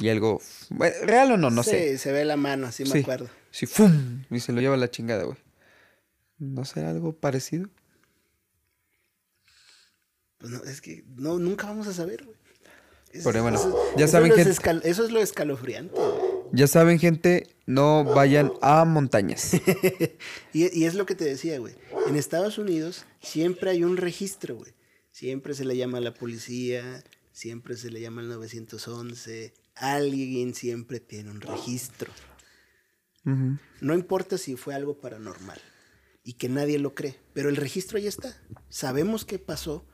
y 0.00 0.08
algo, 0.08 0.40
bueno, 0.70 0.94
real 1.04 1.30
o 1.32 1.36
no, 1.36 1.50
no 1.50 1.62
sí, 1.62 1.70
sé. 1.70 1.98
se 1.98 2.10
ve 2.10 2.24
la 2.24 2.36
mano, 2.36 2.72
sí 2.72 2.84
me 2.84 2.98
acuerdo. 3.00 3.28
Sí, 3.52 3.66
¡fum! 3.66 4.24
Y 4.30 4.40
se 4.40 4.52
lo 4.52 4.60
lleva 4.60 4.76
la 4.76 4.90
chingada, 4.90 5.22
güey. 5.24 5.36
¿No 6.38 6.64
será 6.64 6.90
algo 6.90 7.12
parecido? 7.12 7.68
Pues 10.38 10.52
no, 10.52 10.64
es 10.64 10.80
que 10.80 11.04
no, 11.16 11.38
nunca 11.38 11.66
vamos 11.68 11.86
a 11.86 11.92
saber, 11.92 12.24
güey. 12.24 12.36
Pero 13.24 13.42
bueno, 13.42 13.58
eso- 13.58 13.78
ya 13.96 14.04
eso 14.06 14.12
saben 14.12 14.32
es 14.32 14.58
que- 14.60 14.80
Eso 14.90 15.04
es 15.04 15.10
lo 15.12 15.20
escalofriante, 15.20 15.94
güey. 15.94 16.25
Ya 16.52 16.66
saben, 16.66 16.98
gente, 16.98 17.48
no 17.66 18.04
vayan 18.04 18.52
a 18.62 18.84
montañas. 18.84 19.52
Y, 20.52 20.78
y 20.78 20.84
es 20.84 20.94
lo 20.94 21.04
que 21.06 21.14
te 21.14 21.24
decía, 21.24 21.58
güey. 21.58 21.74
En 22.06 22.16
Estados 22.16 22.56
Unidos 22.58 23.04
siempre 23.20 23.70
hay 23.70 23.84
un 23.84 23.96
registro, 23.96 24.56
güey. 24.56 24.72
Siempre 25.10 25.54
se 25.54 25.64
le 25.64 25.76
llama 25.76 25.98
a 25.98 26.00
la 26.00 26.14
policía, 26.14 27.02
siempre 27.32 27.76
se 27.76 27.90
le 27.90 28.00
llama 28.00 28.22
al 28.22 28.28
911. 28.28 29.52
Alguien 29.74 30.54
siempre 30.54 31.00
tiene 31.00 31.30
un 31.30 31.40
registro. 31.40 32.10
No 33.80 33.94
importa 33.94 34.38
si 34.38 34.56
fue 34.56 34.74
algo 34.74 34.98
paranormal. 35.00 35.60
y 36.22 36.32
que 36.34 36.48
nadie 36.48 36.78
lo 36.80 36.92
cree. 36.94 37.16
Pero 37.34 37.48
el 37.50 37.56
registro 37.56 37.98
ya 37.98 38.08
está. 38.08 38.36
Sabemos 38.68 39.24
qué 39.24 39.38
pasó 39.38 39.84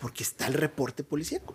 porque 0.00 0.22
está 0.22 0.46
el 0.46 0.54
reporte 0.54 1.04
policíaco. 1.04 1.54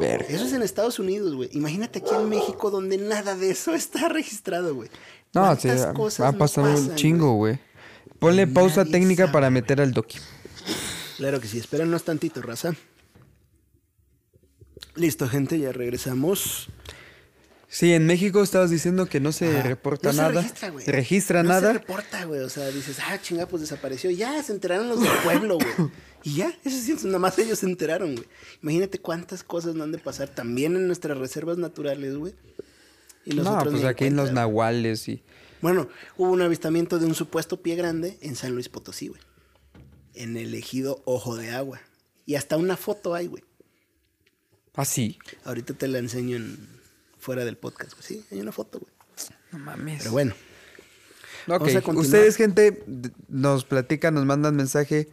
Verga. 0.00 0.26
Eso 0.28 0.44
es 0.44 0.52
en 0.52 0.62
Estados 0.62 0.98
Unidos, 0.98 1.34
güey. 1.34 1.48
Imagínate 1.52 2.00
aquí 2.00 2.14
en 2.14 2.28
México 2.28 2.70
donde 2.70 2.98
nada 2.98 3.36
de 3.36 3.50
eso 3.50 3.74
está 3.74 4.08
registrado, 4.08 4.74
güey. 4.74 4.88
No, 5.34 5.54
sí, 5.56 5.68
¿Cuántas 5.68 5.86
ha, 5.86 5.94
cosas 5.94 6.26
ha 6.28 6.32
no 6.32 6.38
pasado 6.38 6.74
un 6.74 6.94
chingo, 6.94 7.34
güey. 7.34 7.58
Ponle 8.18 8.46
Nadie 8.46 8.54
pausa 8.54 8.84
técnica 8.84 9.24
sabe, 9.24 9.32
para 9.32 9.50
meter 9.50 9.80
al 9.80 9.92
Doki. 9.92 10.18
Claro 11.16 11.40
que 11.40 11.48
sí, 11.48 11.58
espéranos 11.58 12.04
tantito, 12.04 12.42
raza. 12.42 12.74
Listo, 14.94 15.28
gente, 15.28 15.58
ya 15.58 15.72
regresamos. 15.72 16.68
Sí, 17.74 17.94
en 17.94 18.04
México 18.04 18.42
estabas 18.42 18.68
diciendo 18.68 19.06
que 19.06 19.18
no 19.18 19.32
se 19.32 19.48
Ajá. 19.48 19.62
reporta 19.62 20.08
No 20.08 20.12
se 20.12 20.18
nada. 20.20 20.42
registra, 20.42 20.68
güey. 20.68 20.84
registra 20.84 21.42
no 21.42 21.48
nada. 21.48 21.72
se 21.72 21.78
reporta, 21.78 22.24
güey. 22.26 22.40
O 22.40 22.50
sea, 22.50 22.66
dices, 22.70 22.98
ah, 23.00 23.18
chinga, 23.18 23.46
pues 23.48 23.62
desapareció. 23.62 24.10
Ya, 24.10 24.42
se 24.42 24.52
enteraron 24.52 24.90
los 24.90 25.00
del 25.00 25.10
pueblo, 25.24 25.56
güey. 25.56 25.90
Y 26.22 26.34
ya, 26.36 26.54
eso 26.64 26.76
sí, 26.78 26.94
nada 27.06 27.18
más 27.18 27.38
ellos 27.38 27.60
se 27.60 27.66
enteraron, 27.66 28.14
güey. 28.14 28.28
Imagínate 28.62 28.98
cuántas 29.00 29.42
cosas 29.42 29.74
no 29.74 29.84
han 29.84 29.90
de 29.92 29.96
pasar 29.96 30.28
también 30.28 30.76
en 30.76 30.86
nuestras 30.86 31.16
reservas 31.16 31.56
naturales, 31.56 32.14
güey. 32.14 32.34
Y 33.24 33.34
no, 33.36 33.44
nosotros 33.44 33.72
pues 33.72 33.84
aquí 33.86 34.04
en 34.04 34.16
los 34.16 34.32
nahuales 34.32 35.08
y. 35.08 35.22
Bueno, 35.62 35.88
hubo 36.18 36.30
un 36.30 36.42
avistamiento 36.42 36.98
de 36.98 37.06
un 37.06 37.14
supuesto 37.14 37.62
pie 37.62 37.74
grande 37.76 38.18
en 38.20 38.36
San 38.36 38.52
Luis 38.54 38.68
Potosí, 38.68 39.08
güey. 39.08 39.20
En 40.12 40.36
el 40.36 40.54
ejido 40.54 41.00
Ojo 41.06 41.36
de 41.36 41.52
Agua. 41.52 41.80
Y 42.26 42.34
hasta 42.34 42.58
una 42.58 42.76
foto 42.76 43.14
hay, 43.14 43.28
güey. 43.28 43.44
Ah, 44.74 44.84
sí. 44.84 45.18
Ahorita 45.44 45.72
te 45.72 45.88
la 45.88 45.98
enseño 45.98 46.36
en 46.36 46.81
fuera 47.22 47.44
del 47.44 47.56
podcast, 47.56 47.92
güey. 47.94 48.02
Sí, 48.04 48.24
hay 48.30 48.40
una 48.40 48.52
foto, 48.52 48.80
güey. 48.80 48.92
No 49.52 49.58
mames. 49.58 49.98
Pero 50.00 50.12
bueno, 50.12 50.34
Ok, 51.44 51.48
Vamos 51.48 51.68
a 51.74 51.82
continuar. 51.82 52.04
ustedes, 52.04 52.36
gente, 52.36 52.84
nos 53.28 53.64
platican, 53.64 54.14
nos 54.14 54.24
mandan 54.26 54.54
mensaje 54.54 55.08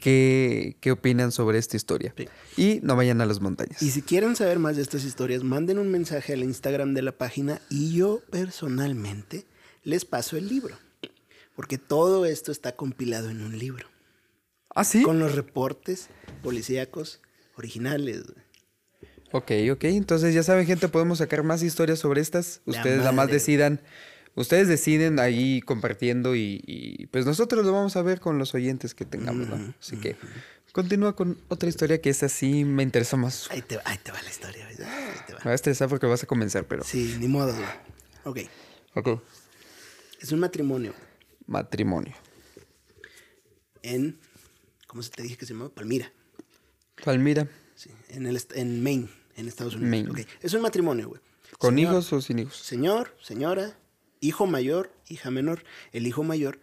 qué, 0.00 0.76
qué 0.80 0.90
opinan 0.90 1.30
sobre 1.32 1.58
esta 1.58 1.76
historia. 1.76 2.12
Sí. 2.16 2.28
Y 2.56 2.80
no 2.82 2.96
vayan 2.96 3.20
a 3.20 3.26
las 3.26 3.40
montañas. 3.40 3.80
y 3.82 3.90
si 3.90 4.02
quieren 4.02 4.34
saber 4.36 4.58
más 4.58 4.76
de 4.76 4.82
estas 4.82 5.04
historias, 5.04 5.44
manden 5.44 5.78
un 5.78 5.90
mensaje 5.90 6.32
al 6.32 6.42
Instagram 6.42 6.92
de 6.94 7.02
la 7.02 7.12
página 7.12 7.60
y 7.70 7.94
yo 7.94 8.20
personalmente 8.30 9.46
les 9.84 10.04
paso 10.04 10.36
el 10.36 10.48
libro. 10.48 10.76
Porque 11.54 11.78
todo 11.78 12.26
esto 12.26 12.50
está 12.50 12.74
compilado 12.74 13.30
en 13.30 13.40
un 13.40 13.56
libro. 13.58 13.86
Ah, 14.74 14.82
sí. 14.82 15.02
Con 15.02 15.20
los 15.20 15.36
reportes 15.36 16.08
policíacos 16.42 17.20
originales, 17.56 18.24
güey. 18.24 18.43
Ok, 19.36 19.50
ok. 19.72 19.84
Entonces 19.84 20.32
ya 20.32 20.44
saben, 20.44 20.64
gente, 20.64 20.86
podemos 20.88 21.18
sacar 21.18 21.42
más 21.42 21.60
historias 21.64 21.98
sobre 21.98 22.20
estas. 22.20 22.60
Ustedes 22.66 22.98
nada 22.98 23.10
más 23.10 23.28
decidan. 23.28 23.80
Ustedes 24.36 24.68
deciden 24.68 25.18
ahí 25.18 25.60
compartiendo 25.60 26.36
y, 26.36 26.60
y, 26.66 27.06
pues 27.06 27.26
nosotros 27.26 27.64
lo 27.64 27.72
vamos 27.72 27.96
a 27.96 28.02
ver 28.02 28.20
con 28.20 28.38
los 28.38 28.54
oyentes 28.54 28.94
que 28.94 29.04
tengamos, 29.04 29.48
¿no? 29.48 29.74
Así 29.80 29.96
que 29.96 30.16
continúa 30.72 31.14
con 31.16 31.36
otra 31.48 31.68
historia 31.68 32.00
que 32.00 32.10
esa 32.10 32.28
sí 32.28 32.64
me 32.64 32.82
interesa 32.84 33.16
más. 33.16 33.48
Ahí 33.50 33.62
te, 33.62 33.76
va- 33.76 33.82
ahí 33.86 33.98
te 33.98 34.12
va 34.12 34.22
la 34.22 34.30
historia. 34.30 34.66
Ahí 34.68 34.76
te 34.76 35.32
va. 35.32 35.38
Me 35.40 35.44
va 35.46 35.50
a 35.50 35.54
estresar 35.54 35.88
porque 35.88 36.06
vas 36.06 36.22
a 36.22 36.26
comenzar, 36.26 36.64
pero... 36.66 36.82
Sí, 36.84 37.16
ni 37.18 37.26
modo. 37.28 37.54
Ok. 38.24 38.40
Ok. 38.94 39.20
Es 40.20 40.30
un 40.32 40.38
matrimonio 40.40 40.94
Matrimonio. 41.46 42.14
en. 43.82 44.16
¿Cómo 44.86 45.02
se 45.02 45.10
te 45.10 45.22
dije 45.22 45.36
que 45.36 45.44
se 45.46 45.54
llama? 45.54 45.68
Palmira. 45.70 46.10
Palmira. 47.04 47.48
Sí, 47.74 47.90
en, 48.10 48.26
el, 48.26 48.40
en 48.54 48.82
Maine, 48.82 49.08
en 49.36 49.48
Estados 49.48 49.74
Unidos. 49.74 49.90
Maine. 49.90 50.10
Ok. 50.10 50.28
Es 50.40 50.52
un 50.54 50.62
matrimonio, 50.62 51.08
güey. 51.08 51.20
¿Con 51.58 51.74
Señor- 51.74 51.92
hijos 51.92 52.12
o 52.12 52.20
sin 52.20 52.38
hijos? 52.40 52.56
Señor, 52.56 53.16
señora, 53.22 53.78
hijo 54.20 54.46
mayor, 54.46 54.92
hija 55.08 55.30
menor. 55.30 55.64
El 55.92 56.06
hijo 56.06 56.22
mayor 56.24 56.58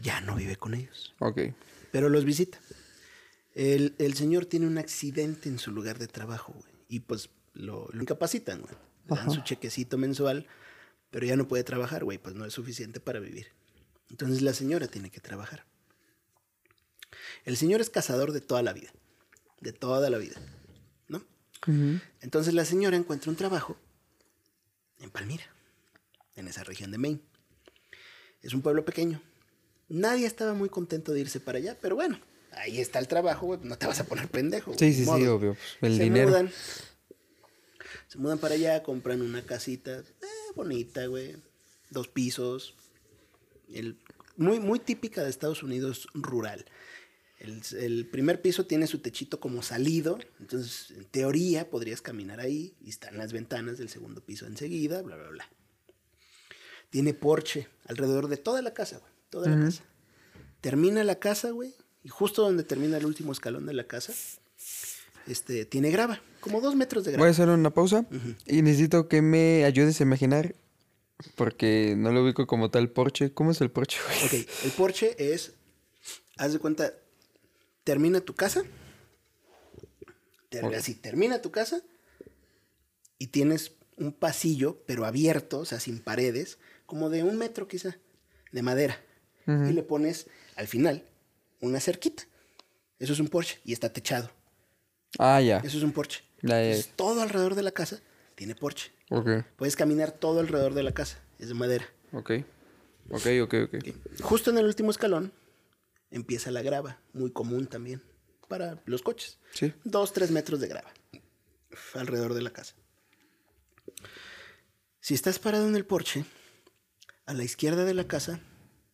ya 0.00 0.20
no 0.20 0.36
vive 0.36 0.56
con 0.56 0.74
ellos, 0.74 1.14
Ok. 1.18 1.40
pero 1.90 2.08
los 2.08 2.24
visita. 2.24 2.58
El, 3.54 3.94
el 3.98 4.14
señor 4.14 4.46
tiene 4.46 4.66
un 4.68 4.78
accidente 4.78 5.48
en 5.48 5.58
su 5.58 5.72
lugar 5.72 5.98
de 5.98 6.06
trabajo, 6.06 6.52
güey. 6.52 6.72
Y 6.88 7.00
pues 7.00 7.30
lo, 7.54 7.88
lo 7.92 8.02
incapacitan, 8.02 8.60
güey. 8.60 8.72
Le 9.08 9.16
dan 9.16 9.18
Ajá. 9.26 9.30
su 9.30 9.40
chequecito 9.42 9.98
mensual, 9.98 10.46
pero 11.10 11.26
ya 11.26 11.34
no 11.36 11.48
puede 11.48 11.64
trabajar, 11.64 12.04
güey. 12.04 12.18
Pues 12.18 12.34
no 12.36 12.44
es 12.44 12.52
suficiente 12.54 13.00
para 13.00 13.18
vivir. 13.18 13.48
Entonces 14.10 14.42
la 14.42 14.52
señora 14.54 14.86
tiene 14.86 15.10
que 15.10 15.20
trabajar. 15.20 15.64
El 17.44 17.56
señor 17.56 17.80
es 17.80 17.90
cazador 17.90 18.32
de 18.32 18.40
toda 18.40 18.62
la 18.62 18.72
vida. 18.72 18.90
De 19.60 19.72
toda 19.72 20.08
la 20.10 20.18
vida. 20.18 20.36
Entonces 22.20 22.54
la 22.54 22.64
señora 22.64 22.96
encuentra 22.96 23.30
un 23.30 23.36
trabajo 23.36 23.76
en 25.00 25.10
Palmira, 25.10 25.44
en 26.34 26.48
esa 26.48 26.64
región 26.64 26.90
de 26.90 26.98
Maine. 26.98 27.20
Es 28.42 28.54
un 28.54 28.62
pueblo 28.62 28.84
pequeño. 28.84 29.20
Nadie 29.88 30.26
estaba 30.26 30.54
muy 30.54 30.68
contento 30.68 31.12
de 31.12 31.20
irse 31.20 31.40
para 31.40 31.58
allá, 31.58 31.76
pero 31.80 31.96
bueno, 31.96 32.20
ahí 32.52 32.80
está 32.80 32.98
el 32.98 33.08
trabajo, 33.08 33.46
güey. 33.46 33.60
No 33.62 33.78
te 33.78 33.86
vas 33.86 34.00
a 34.00 34.04
poner 34.04 34.28
pendejo. 34.28 34.72
Sí, 34.78 34.92
sí, 34.92 35.04
sí, 35.04 35.26
obvio. 35.26 35.56
pues, 35.80 35.92
el 35.92 35.98
se 35.98 36.04
dinero. 36.04 36.28
Mudan, 36.28 36.50
se 38.08 38.18
mudan 38.18 38.38
para 38.38 38.54
allá, 38.54 38.82
compran 38.82 39.22
una 39.22 39.42
casita 39.42 39.98
eh, 40.00 40.26
bonita, 40.54 41.06
güey. 41.06 41.36
Dos 41.90 42.08
pisos. 42.08 42.74
El, 43.72 43.98
muy, 44.36 44.60
muy 44.60 44.78
típica 44.78 45.22
de 45.22 45.30
Estados 45.30 45.62
Unidos 45.62 46.08
rural. 46.14 46.64
El, 47.38 47.62
el 47.78 48.06
primer 48.06 48.42
piso 48.42 48.66
tiene 48.66 48.86
su 48.88 48.98
techito 48.98 49.38
como 49.38 49.62
salido, 49.62 50.18
entonces 50.40 50.90
en 50.90 51.04
teoría 51.04 51.70
podrías 51.70 52.02
caminar 52.02 52.40
ahí 52.40 52.74
y 52.80 52.88
están 52.90 53.16
las 53.16 53.32
ventanas 53.32 53.78
del 53.78 53.88
segundo 53.88 54.20
piso 54.20 54.46
enseguida, 54.46 55.02
bla, 55.02 55.16
bla, 55.16 55.28
bla. 55.28 55.48
Tiene 56.90 57.14
porche 57.14 57.68
alrededor 57.86 58.28
de 58.28 58.38
toda 58.38 58.60
la 58.62 58.74
casa, 58.74 58.98
güey, 58.98 59.12
toda 59.30 59.48
la 59.50 59.64
casa. 59.66 59.84
Termina 60.60 61.04
la 61.04 61.16
casa, 61.20 61.50
güey, 61.50 61.74
y 62.02 62.08
justo 62.08 62.42
donde 62.42 62.64
termina 62.64 62.96
el 62.96 63.06
último 63.06 63.30
escalón 63.30 63.66
de 63.66 63.74
la 63.74 63.84
casa, 63.84 64.12
este, 65.28 65.64
tiene 65.64 65.90
grava, 65.90 66.20
como 66.40 66.60
dos 66.60 66.74
metros 66.74 67.04
de 67.04 67.10
Voy 67.12 67.16
a 67.16 67.18
grava. 67.18 67.30
hacer 67.30 67.48
una 67.50 67.70
pausa 67.70 68.06
y 68.46 68.62
necesito 68.62 69.06
que 69.06 69.22
me 69.22 69.64
ayudes 69.64 70.00
a 70.00 70.02
imaginar, 70.02 70.56
porque 71.36 71.94
no 71.96 72.10
lo 72.10 72.24
ubico 72.24 72.46
como 72.46 72.70
tal 72.70 72.90
Porsche. 72.90 73.32
¿Cómo 73.32 73.50
es 73.52 73.60
el 73.60 73.70
Porsche, 73.70 73.98
güey? 74.04 74.42
Ok, 74.42 74.48
el 74.64 74.70
porche 74.72 75.14
es, 75.34 75.52
haz 76.38 76.52
de 76.54 76.58
cuenta, 76.58 76.94
termina 77.88 78.20
tu 78.20 78.34
casa, 78.34 78.64
así, 80.76 80.94
termina 80.94 81.40
tu 81.40 81.50
casa 81.50 81.80
y 83.16 83.28
tienes 83.28 83.72
un 83.96 84.12
pasillo, 84.12 84.82
pero 84.86 85.06
abierto, 85.06 85.60
o 85.60 85.64
sea, 85.64 85.80
sin 85.80 85.98
paredes, 85.98 86.58
como 86.84 87.08
de 87.08 87.22
un 87.22 87.38
metro 87.38 87.66
quizá, 87.66 87.96
de 88.52 88.60
madera. 88.60 89.00
Y 89.46 89.72
le 89.72 89.82
pones 89.82 90.26
al 90.56 90.66
final 90.66 91.02
una 91.62 91.80
cerquita. 91.80 92.24
Eso 92.98 93.14
es 93.14 93.20
un 93.20 93.28
porche 93.28 93.58
y 93.64 93.72
está 93.72 93.90
techado. 93.90 94.30
Ah, 95.18 95.40
ya. 95.40 95.60
Eso 95.64 95.78
es 95.78 95.82
un 95.82 95.92
porche. 95.92 96.22
Entonces, 96.42 96.90
todo 96.94 97.22
alrededor 97.22 97.54
de 97.54 97.62
la 97.62 97.70
casa 97.70 98.02
tiene 98.34 98.54
porche. 98.54 98.92
Ok, 99.08 99.28
Puedes 99.56 99.76
caminar 99.76 100.12
todo 100.12 100.40
alrededor 100.40 100.74
de 100.74 100.82
la 100.82 100.92
casa, 100.92 101.18
es 101.38 101.48
de 101.48 101.54
madera. 101.54 101.86
ok. 102.12 102.32
Ok, 103.10 103.26
ok, 103.44 103.54
ok. 103.64 103.74
Ok. 103.76 104.20
Justo 104.20 104.50
en 104.50 104.58
el 104.58 104.66
último 104.66 104.90
escalón 104.90 105.32
empieza 106.10 106.50
la 106.50 106.62
grava, 106.62 107.00
muy 107.12 107.30
común 107.32 107.66
también 107.66 108.02
para 108.48 108.82
los 108.86 109.02
coches. 109.02 109.38
Sí. 109.52 109.72
Dos, 109.84 110.12
tres 110.12 110.30
metros 110.30 110.60
de 110.60 110.68
grava 110.68 110.92
alrededor 111.94 112.34
de 112.34 112.42
la 112.42 112.50
casa. 112.50 112.74
Si 115.00 115.14
estás 115.14 115.38
parado 115.38 115.68
en 115.68 115.76
el 115.76 115.86
porche, 115.86 116.24
a 117.26 117.34
la 117.34 117.44
izquierda 117.44 117.84
de 117.84 117.94
la 117.94 118.06
casa, 118.06 118.40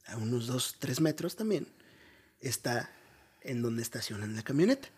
a 0.07 0.17
unos 0.17 0.47
dos, 0.47 0.77
tres 0.79 1.01
metros 1.01 1.37
también, 1.37 1.67
está 2.41 2.91
en 3.41 3.63
donde 3.63 3.83
estacionan 3.83 4.37
la 4.37 4.43
camioneta. 4.43 4.89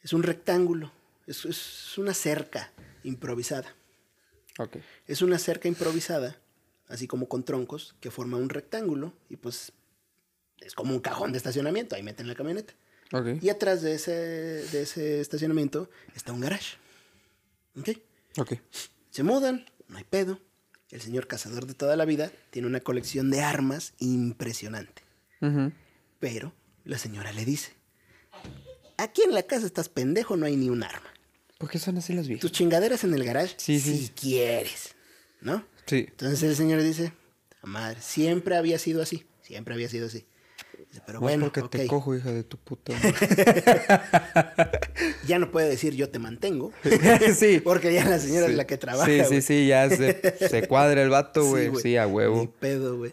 Es 0.00 0.12
un 0.12 0.22
rectángulo, 0.22 0.92
es, 1.26 1.44
es 1.44 1.98
una 1.98 2.14
cerca 2.14 2.72
improvisada. 3.02 3.74
Ok. 4.58 4.78
Es 5.06 5.22
una 5.22 5.38
cerca 5.38 5.68
improvisada, 5.68 6.36
así 6.88 7.06
como 7.06 7.28
con 7.28 7.44
troncos, 7.44 7.96
que 8.00 8.10
forma 8.10 8.36
un 8.36 8.48
rectángulo 8.48 9.14
y 9.28 9.36
pues 9.36 9.72
es 10.60 10.74
como 10.74 10.94
un 10.94 11.00
cajón 11.00 11.32
de 11.32 11.38
estacionamiento, 11.38 11.94
ahí 11.96 12.02
meten 12.02 12.26
la 12.28 12.34
camioneta. 12.34 12.74
Ok. 13.12 13.42
Y 13.42 13.48
atrás 13.48 13.80
de 13.82 13.94
ese, 13.94 14.12
de 14.12 14.82
ese 14.82 15.20
estacionamiento 15.20 15.88
está 16.14 16.32
un 16.32 16.40
garage. 16.40 16.76
¿Ok? 17.78 17.90
Ok. 18.38 18.52
Se 19.10 19.22
mudan, 19.22 19.64
no 19.88 19.98
hay 19.98 20.04
pedo. 20.04 20.38
El 20.90 21.00
señor 21.00 21.26
cazador 21.26 21.66
de 21.66 21.74
toda 21.74 21.96
la 21.96 22.04
vida 22.04 22.32
tiene 22.50 22.66
una 22.68 22.80
colección 22.80 23.30
de 23.30 23.40
armas 23.42 23.92
impresionante. 23.98 25.02
Pero 26.18 26.52
la 26.84 26.98
señora 26.98 27.32
le 27.32 27.44
dice, 27.44 27.72
aquí 28.96 29.22
en 29.22 29.32
la 29.34 29.42
casa 29.44 29.66
estás 29.66 29.88
pendejo, 29.88 30.36
no 30.36 30.46
hay 30.46 30.56
ni 30.56 30.68
un 30.70 30.82
arma. 30.82 31.12
¿Por 31.58 31.68
qué 31.70 31.78
son 31.78 31.98
así 31.98 32.12
las 32.12 32.22
Tus 32.24 32.28
viejas? 32.28 32.52
chingaderas 32.52 33.04
en 33.04 33.14
el 33.14 33.24
garage, 33.24 33.54
Sí, 33.58 33.78
sí. 33.80 33.98
si 33.98 34.08
quieres, 34.10 34.94
¿no? 35.40 35.64
Sí. 35.86 36.06
Entonces 36.08 36.42
el 36.42 36.56
señor 36.56 36.82
dice, 36.82 37.12
"A 37.62 37.66
madre, 37.66 38.00
siempre 38.00 38.56
había 38.56 38.78
sido 38.78 39.02
así, 39.02 39.26
siempre 39.42 39.74
había 39.74 39.88
sido 39.88 40.06
así. 40.06 40.24
Pero 41.06 41.18
No 41.18 41.20
bueno, 41.20 41.44
porque 41.46 41.60
ok, 41.60 41.70
te 41.70 41.86
cojo, 41.86 42.16
hija 42.16 42.32
de 42.32 42.44
tu 42.44 42.56
puta. 42.56 42.92
ya 45.26 45.38
no 45.38 45.50
puede 45.50 45.68
decir 45.68 45.94
yo 45.94 46.08
te 46.10 46.18
mantengo, 46.18 46.72
sí. 47.36 47.60
porque 47.60 47.92
ya 47.92 48.04
la 48.04 48.18
señora 48.18 48.46
Sí. 48.46 48.52
es 48.52 48.56
la 48.56 48.66
que 48.66 48.78
trabaja. 48.78 49.06
Sí, 49.06 49.20
sí, 49.28 49.42
sí, 49.42 49.66
ya 49.68 49.88
se, 49.90 50.48
se 50.48 50.66
cuadra 50.68 51.02
el 51.02 51.10
vato, 51.10 51.44
güey. 51.46 51.74
Sí, 51.76 51.96
a 51.96 52.06
Ni 52.06 52.12
huevo. 52.12 52.50
pedo, 52.60 52.96
güey. 52.98 53.12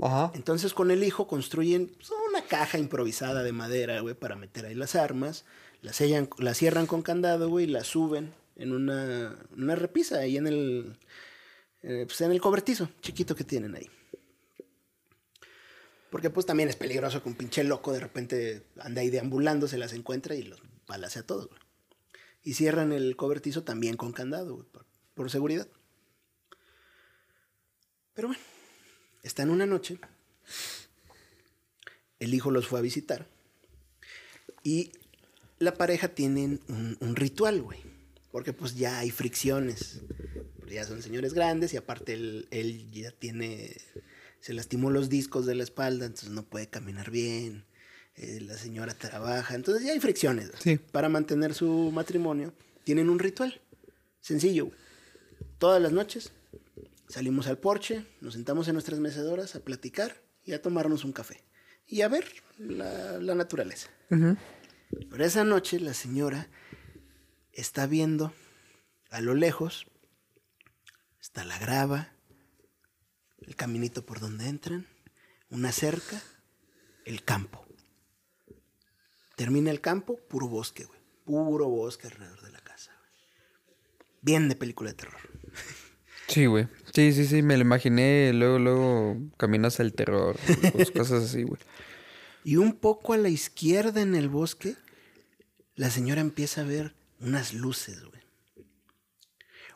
Ajá. 0.00 0.30
Entonces 0.34 0.74
con 0.74 0.90
el 0.90 1.02
hijo 1.02 1.26
construyen 1.26 1.88
pues, 1.96 2.10
una 2.28 2.42
caja 2.42 2.78
improvisada 2.78 3.42
de 3.42 3.52
madera, 3.52 4.00
güey, 4.00 4.14
para 4.14 4.36
meter 4.36 4.66
ahí 4.66 4.74
las 4.74 4.94
armas. 4.94 5.44
Las, 5.82 5.96
sellan, 5.96 6.28
las 6.38 6.56
cierran 6.58 6.86
con 6.86 7.02
candado, 7.02 7.48
güey, 7.48 7.64
y 7.66 7.68
las 7.68 7.86
suben 7.86 8.32
en 8.56 8.72
una, 8.72 9.36
una 9.56 9.76
repisa 9.76 10.18
ahí 10.18 10.36
en 10.36 10.48
el, 10.48 10.96
eh, 11.82 12.04
pues, 12.06 12.20
en 12.20 12.32
el 12.32 12.40
cobertizo 12.40 12.88
chiquito 13.00 13.34
que 13.36 13.44
tienen 13.44 13.76
ahí. 13.76 13.88
Porque 16.10 16.30
pues 16.30 16.46
también 16.46 16.68
es 16.68 16.76
peligroso 16.76 17.22
que 17.22 17.28
un 17.28 17.34
pinche 17.34 17.64
loco 17.64 17.92
de 17.92 18.00
repente 18.00 18.62
anda 18.80 19.02
ahí 19.02 19.10
deambulando, 19.10 19.68
se 19.68 19.78
las 19.78 19.92
encuentra 19.92 20.34
y 20.34 20.42
los 20.42 20.62
balacea 20.86 21.22
a 21.22 21.26
todos. 21.26 21.50
Y 22.42 22.54
cierran 22.54 22.92
el 22.92 23.16
cobertizo 23.16 23.62
también 23.62 23.96
con 23.96 24.12
candado, 24.12 24.66
por, 25.14 25.30
seguridad. 25.30 25.68
Pero 28.14 28.28
bueno, 28.28 28.42
está 29.22 29.42
en 29.42 29.50
una 29.50 29.66
noche. 29.66 29.98
El 32.18 32.32
hijo 32.32 32.50
los 32.50 32.66
fue 32.66 32.78
a 32.78 32.82
visitar. 32.82 33.28
Y 34.62 34.92
la 35.58 35.74
pareja 35.74 36.08
tienen 36.08 36.60
un, 36.68 37.16
ritual, 37.16 37.60
güey. 37.60 37.80
Porque 38.32 38.52
pues 38.52 38.76
ya 38.76 38.98
hay 38.98 39.10
fricciones. 39.10 40.00
Ya 40.68 40.84
son 40.84 41.02
señores 41.02 41.34
grandes 41.34 41.74
y 41.74 41.76
aparte 41.76 42.14
él 42.14 42.90
ya 42.92 43.10
tiene... 43.10 43.76
Se 44.40 44.52
lastimó 44.54 44.90
los 44.90 45.08
discos 45.08 45.46
de 45.46 45.54
la 45.54 45.64
espalda, 45.64 46.06
entonces 46.06 46.30
no 46.30 46.44
puede 46.44 46.68
caminar 46.68 47.10
bien. 47.10 47.64
Eh, 48.14 48.40
la 48.40 48.56
señora 48.56 48.94
trabaja, 48.94 49.54
entonces 49.54 49.84
ya 49.84 49.92
hay 49.92 50.00
fricciones. 50.00 50.50
Sí. 50.58 50.76
Para 50.76 51.08
mantener 51.08 51.54
su 51.54 51.90
matrimonio, 51.92 52.52
tienen 52.84 53.10
un 53.10 53.18
ritual. 53.18 53.60
Sencillo. 54.20 54.70
Todas 55.58 55.80
las 55.80 55.92
noches 55.92 56.32
salimos 57.08 57.46
al 57.46 57.58
porche, 57.58 58.04
nos 58.20 58.34
sentamos 58.34 58.68
en 58.68 58.74
nuestras 58.74 59.00
mecedoras 59.00 59.54
a 59.54 59.60
platicar 59.60 60.20
y 60.44 60.52
a 60.52 60.62
tomarnos 60.62 61.04
un 61.04 61.12
café. 61.12 61.42
Y 61.86 62.02
a 62.02 62.08
ver 62.08 62.24
la, 62.58 63.18
la 63.18 63.34
naturaleza. 63.34 63.88
Pero 64.08 65.24
esa 65.24 65.44
noche 65.44 65.80
la 65.80 65.94
señora 65.94 66.48
está 67.52 67.86
viendo 67.86 68.32
a 69.10 69.20
lo 69.20 69.34
lejos, 69.34 69.86
está 71.20 71.44
la 71.44 71.58
grava, 71.58 72.12
el 73.42 73.56
caminito 73.56 74.04
por 74.04 74.20
donde 74.20 74.48
entran, 74.48 74.86
una 75.50 75.72
cerca, 75.72 76.22
el 77.04 77.24
campo. 77.24 77.64
Termina 79.36 79.70
el 79.70 79.80
campo, 79.80 80.18
puro 80.28 80.48
bosque, 80.48 80.84
güey. 80.84 80.98
Puro 81.24 81.68
bosque 81.68 82.08
alrededor 82.08 82.42
de 82.42 82.50
la 82.50 82.60
casa. 82.60 82.90
güey. 82.98 83.10
Bien 84.20 84.48
de 84.48 84.56
película 84.56 84.90
de 84.90 84.96
terror. 84.96 85.20
Sí, 86.26 86.46
güey. 86.46 86.68
Sí, 86.92 87.12
sí, 87.12 87.26
sí, 87.26 87.42
me 87.42 87.56
lo 87.56 87.62
imaginé. 87.62 88.32
Luego, 88.34 88.58
luego 88.58 89.16
caminas 89.36 89.80
al 89.80 89.94
terror. 89.94 90.36
pues, 90.72 90.90
cosas 90.90 91.24
así, 91.24 91.42
güey. 91.42 91.60
Y 92.44 92.56
un 92.56 92.74
poco 92.74 93.12
a 93.12 93.16
la 93.16 93.28
izquierda 93.28 94.02
en 94.02 94.14
el 94.14 94.28
bosque, 94.28 94.76
la 95.74 95.90
señora 95.90 96.20
empieza 96.20 96.60
a 96.60 96.64
ver 96.64 96.94
unas 97.20 97.54
luces, 97.54 98.04
güey. 98.04 98.17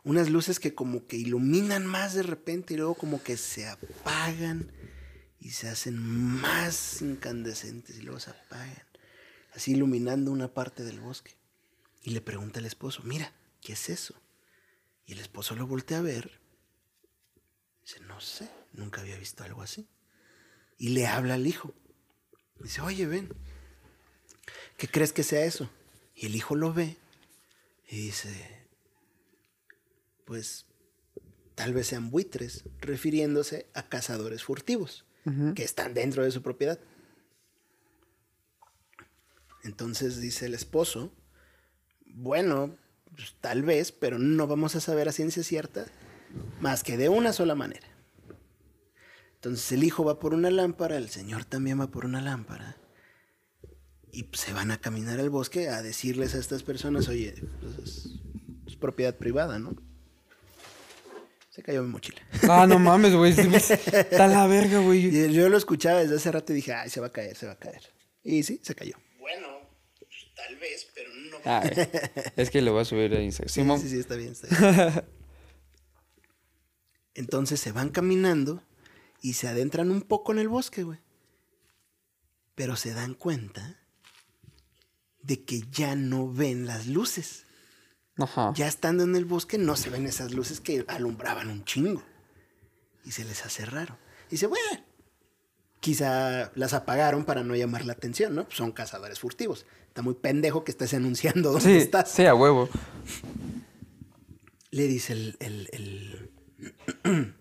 Unas 0.04 0.30
luces 0.30 0.58
que 0.58 0.74
como 0.74 1.06
que 1.06 1.16
iluminan 1.16 1.86
más 1.86 2.14
de 2.14 2.22
repente 2.22 2.74
y 2.74 2.76
luego 2.76 2.94
como 2.94 3.22
que 3.22 3.36
se 3.36 3.68
apagan 3.68 4.72
y 5.38 5.50
se 5.50 5.68
hacen 5.68 5.96
más 5.96 7.02
incandescentes 7.02 7.98
y 7.98 8.02
luego 8.02 8.18
se 8.18 8.30
apagan. 8.30 8.82
Así 9.54 9.72
iluminando 9.72 10.30
una 10.32 10.52
parte 10.52 10.82
del 10.82 11.00
bosque. 11.00 11.36
Y 12.02 12.10
le 12.10 12.20
pregunta 12.20 12.58
al 12.58 12.66
esposo, 12.66 13.02
mira, 13.04 13.32
¿qué 13.60 13.74
es 13.74 13.90
eso? 13.90 14.20
Y 15.06 15.12
el 15.12 15.20
esposo 15.20 15.54
lo 15.54 15.66
voltea 15.66 15.98
a 15.98 16.02
ver. 16.02 16.40
Dice, 17.82 18.00
no 18.00 18.20
sé, 18.20 18.48
nunca 18.72 19.00
había 19.00 19.18
visto 19.18 19.44
algo 19.44 19.62
así. 19.62 19.88
Y 20.78 20.90
le 20.90 21.06
habla 21.06 21.34
al 21.34 21.46
hijo. 21.46 21.74
Dice, 22.60 22.80
oye, 22.80 23.06
ven, 23.06 23.28
¿qué 24.76 24.88
crees 24.88 25.12
que 25.12 25.22
sea 25.22 25.44
eso? 25.44 25.70
Y 26.14 26.26
el 26.26 26.34
hijo 26.34 26.54
lo 26.54 26.72
ve 26.72 26.96
y 27.88 27.96
dice, 27.96 28.61
pues 30.24 30.66
tal 31.54 31.74
vez 31.74 31.88
sean 31.88 32.10
buitres, 32.10 32.64
refiriéndose 32.80 33.66
a 33.74 33.88
cazadores 33.88 34.42
furtivos 34.42 35.04
que 35.54 35.62
están 35.62 35.94
dentro 35.94 36.24
de 36.24 36.32
su 36.32 36.42
propiedad. 36.42 36.80
Entonces 39.62 40.20
dice 40.20 40.46
el 40.46 40.54
esposo, 40.54 41.12
bueno, 42.06 42.76
pues, 43.14 43.36
tal 43.40 43.62
vez, 43.62 43.92
pero 43.92 44.18
no 44.18 44.48
vamos 44.48 44.74
a 44.74 44.80
saber 44.80 45.08
a 45.08 45.12
ciencia 45.12 45.44
cierta 45.44 45.86
más 46.60 46.82
que 46.82 46.96
de 46.96 47.08
una 47.08 47.32
sola 47.32 47.54
manera. 47.54 47.86
Entonces 49.34 49.70
el 49.72 49.84
hijo 49.84 50.04
va 50.04 50.18
por 50.18 50.34
una 50.34 50.50
lámpara, 50.50 50.96
el 50.96 51.08
señor 51.08 51.44
también 51.44 51.80
va 51.80 51.90
por 51.90 52.04
una 52.04 52.20
lámpara. 52.20 52.76
Y 54.10 54.28
se 54.32 54.52
van 54.52 54.70
a 54.70 54.78
caminar 54.78 55.20
al 55.20 55.30
bosque 55.30 55.68
a 55.68 55.82
decirles 55.82 56.34
a 56.34 56.38
estas 56.38 56.62
personas, 56.62 57.08
oye, 57.08 57.34
pues 57.60 57.78
es, 57.78 58.08
es 58.66 58.76
propiedad 58.76 59.16
privada, 59.16 59.58
¿no? 59.58 59.74
Se 61.52 61.62
cayó 61.62 61.82
mi 61.82 61.90
mochila. 61.90 62.18
Ah, 62.48 62.66
no 62.66 62.78
mames, 62.78 63.14
güey. 63.14 63.34
pues, 63.34 63.70
Está 63.70 64.26
la 64.26 64.46
verga, 64.46 64.78
güey. 64.80 65.14
Y 65.14 65.32
yo 65.34 65.50
lo 65.50 65.58
escuchaba 65.58 66.00
desde 66.00 66.16
hace 66.16 66.32
rato 66.32 66.50
y 66.52 66.56
dije, 66.56 66.72
ay, 66.72 66.88
se 66.88 66.98
va 66.98 67.08
a 67.08 67.12
caer, 67.12 67.36
se 67.36 67.44
va 67.44 67.52
a 67.52 67.58
caer. 67.58 67.82
Y 68.24 68.42
sí, 68.42 68.58
se 68.62 68.74
cayó. 68.74 68.96
Bueno, 69.18 69.48
tal 70.34 70.56
vez, 70.56 70.88
pero 70.94 71.10
no. 71.14 71.36
Ay, 71.44 71.70
es 72.36 72.50
que 72.50 72.62
lo 72.62 72.72
voy 72.72 72.80
a 72.80 72.84
subir 72.86 73.14
a 73.14 73.20
Instagram. 73.20 73.48
Sí, 73.50 73.60
Simón. 73.60 73.80
sí, 73.80 73.90
sí, 73.90 73.98
está 73.98 74.16
bien, 74.16 74.32
está 74.32 74.48
bien. 74.48 75.04
Entonces 77.14 77.60
se 77.60 77.70
van 77.70 77.90
caminando 77.90 78.62
y 79.20 79.34
se 79.34 79.46
adentran 79.46 79.90
un 79.90 80.00
poco 80.00 80.32
en 80.32 80.38
el 80.38 80.48
bosque, 80.48 80.84
güey. 80.84 81.00
Pero 82.54 82.76
se 82.76 82.94
dan 82.94 83.12
cuenta 83.12 83.78
de 85.20 85.44
que 85.44 85.60
ya 85.70 85.96
no 85.96 86.32
ven 86.32 86.66
las 86.66 86.86
luces. 86.86 87.44
Ajá. 88.22 88.52
Ya 88.54 88.66
estando 88.68 89.02
en 89.04 89.14
el 89.16 89.24
bosque 89.24 89.58
no 89.58 89.76
se 89.76 89.90
ven 89.90 90.06
esas 90.06 90.32
luces 90.32 90.60
que 90.60 90.84
alumbraban 90.88 91.48
un 91.50 91.64
chingo. 91.64 92.02
Y 93.04 93.12
se 93.12 93.24
les 93.24 93.44
hace 93.44 93.64
raro. 93.64 93.98
Y 94.28 94.32
dice, 94.32 94.46
bueno, 94.46 94.64
quizá 95.80 96.52
las 96.54 96.72
apagaron 96.72 97.24
para 97.24 97.42
no 97.42 97.54
llamar 97.56 97.84
la 97.84 97.92
atención, 97.94 98.34
¿no? 98.34 98.44
Pues 98.44 98.56
son 98.56 98.72
cazadores 98.72 99.18
furtivos. 99.20 99.66
Está 99.88 100.02
muy 100.02 100.14
pendejo 100.14 100.64
que 100.64 100.70
estés 100.70 100.94
anunciando 100.94 101.50
dónde 101.52 101.64
Sí, 101.68 101.76
estás. 101.76 102.10
sí, 102.10 102.24
a 102.26 102.34
huevo. 102.34 102.68
Le 104.70 104.84
dice 104.86 105.12
el, 105.12 105.36
el- 105.40 105.68
el- 105.72 106.30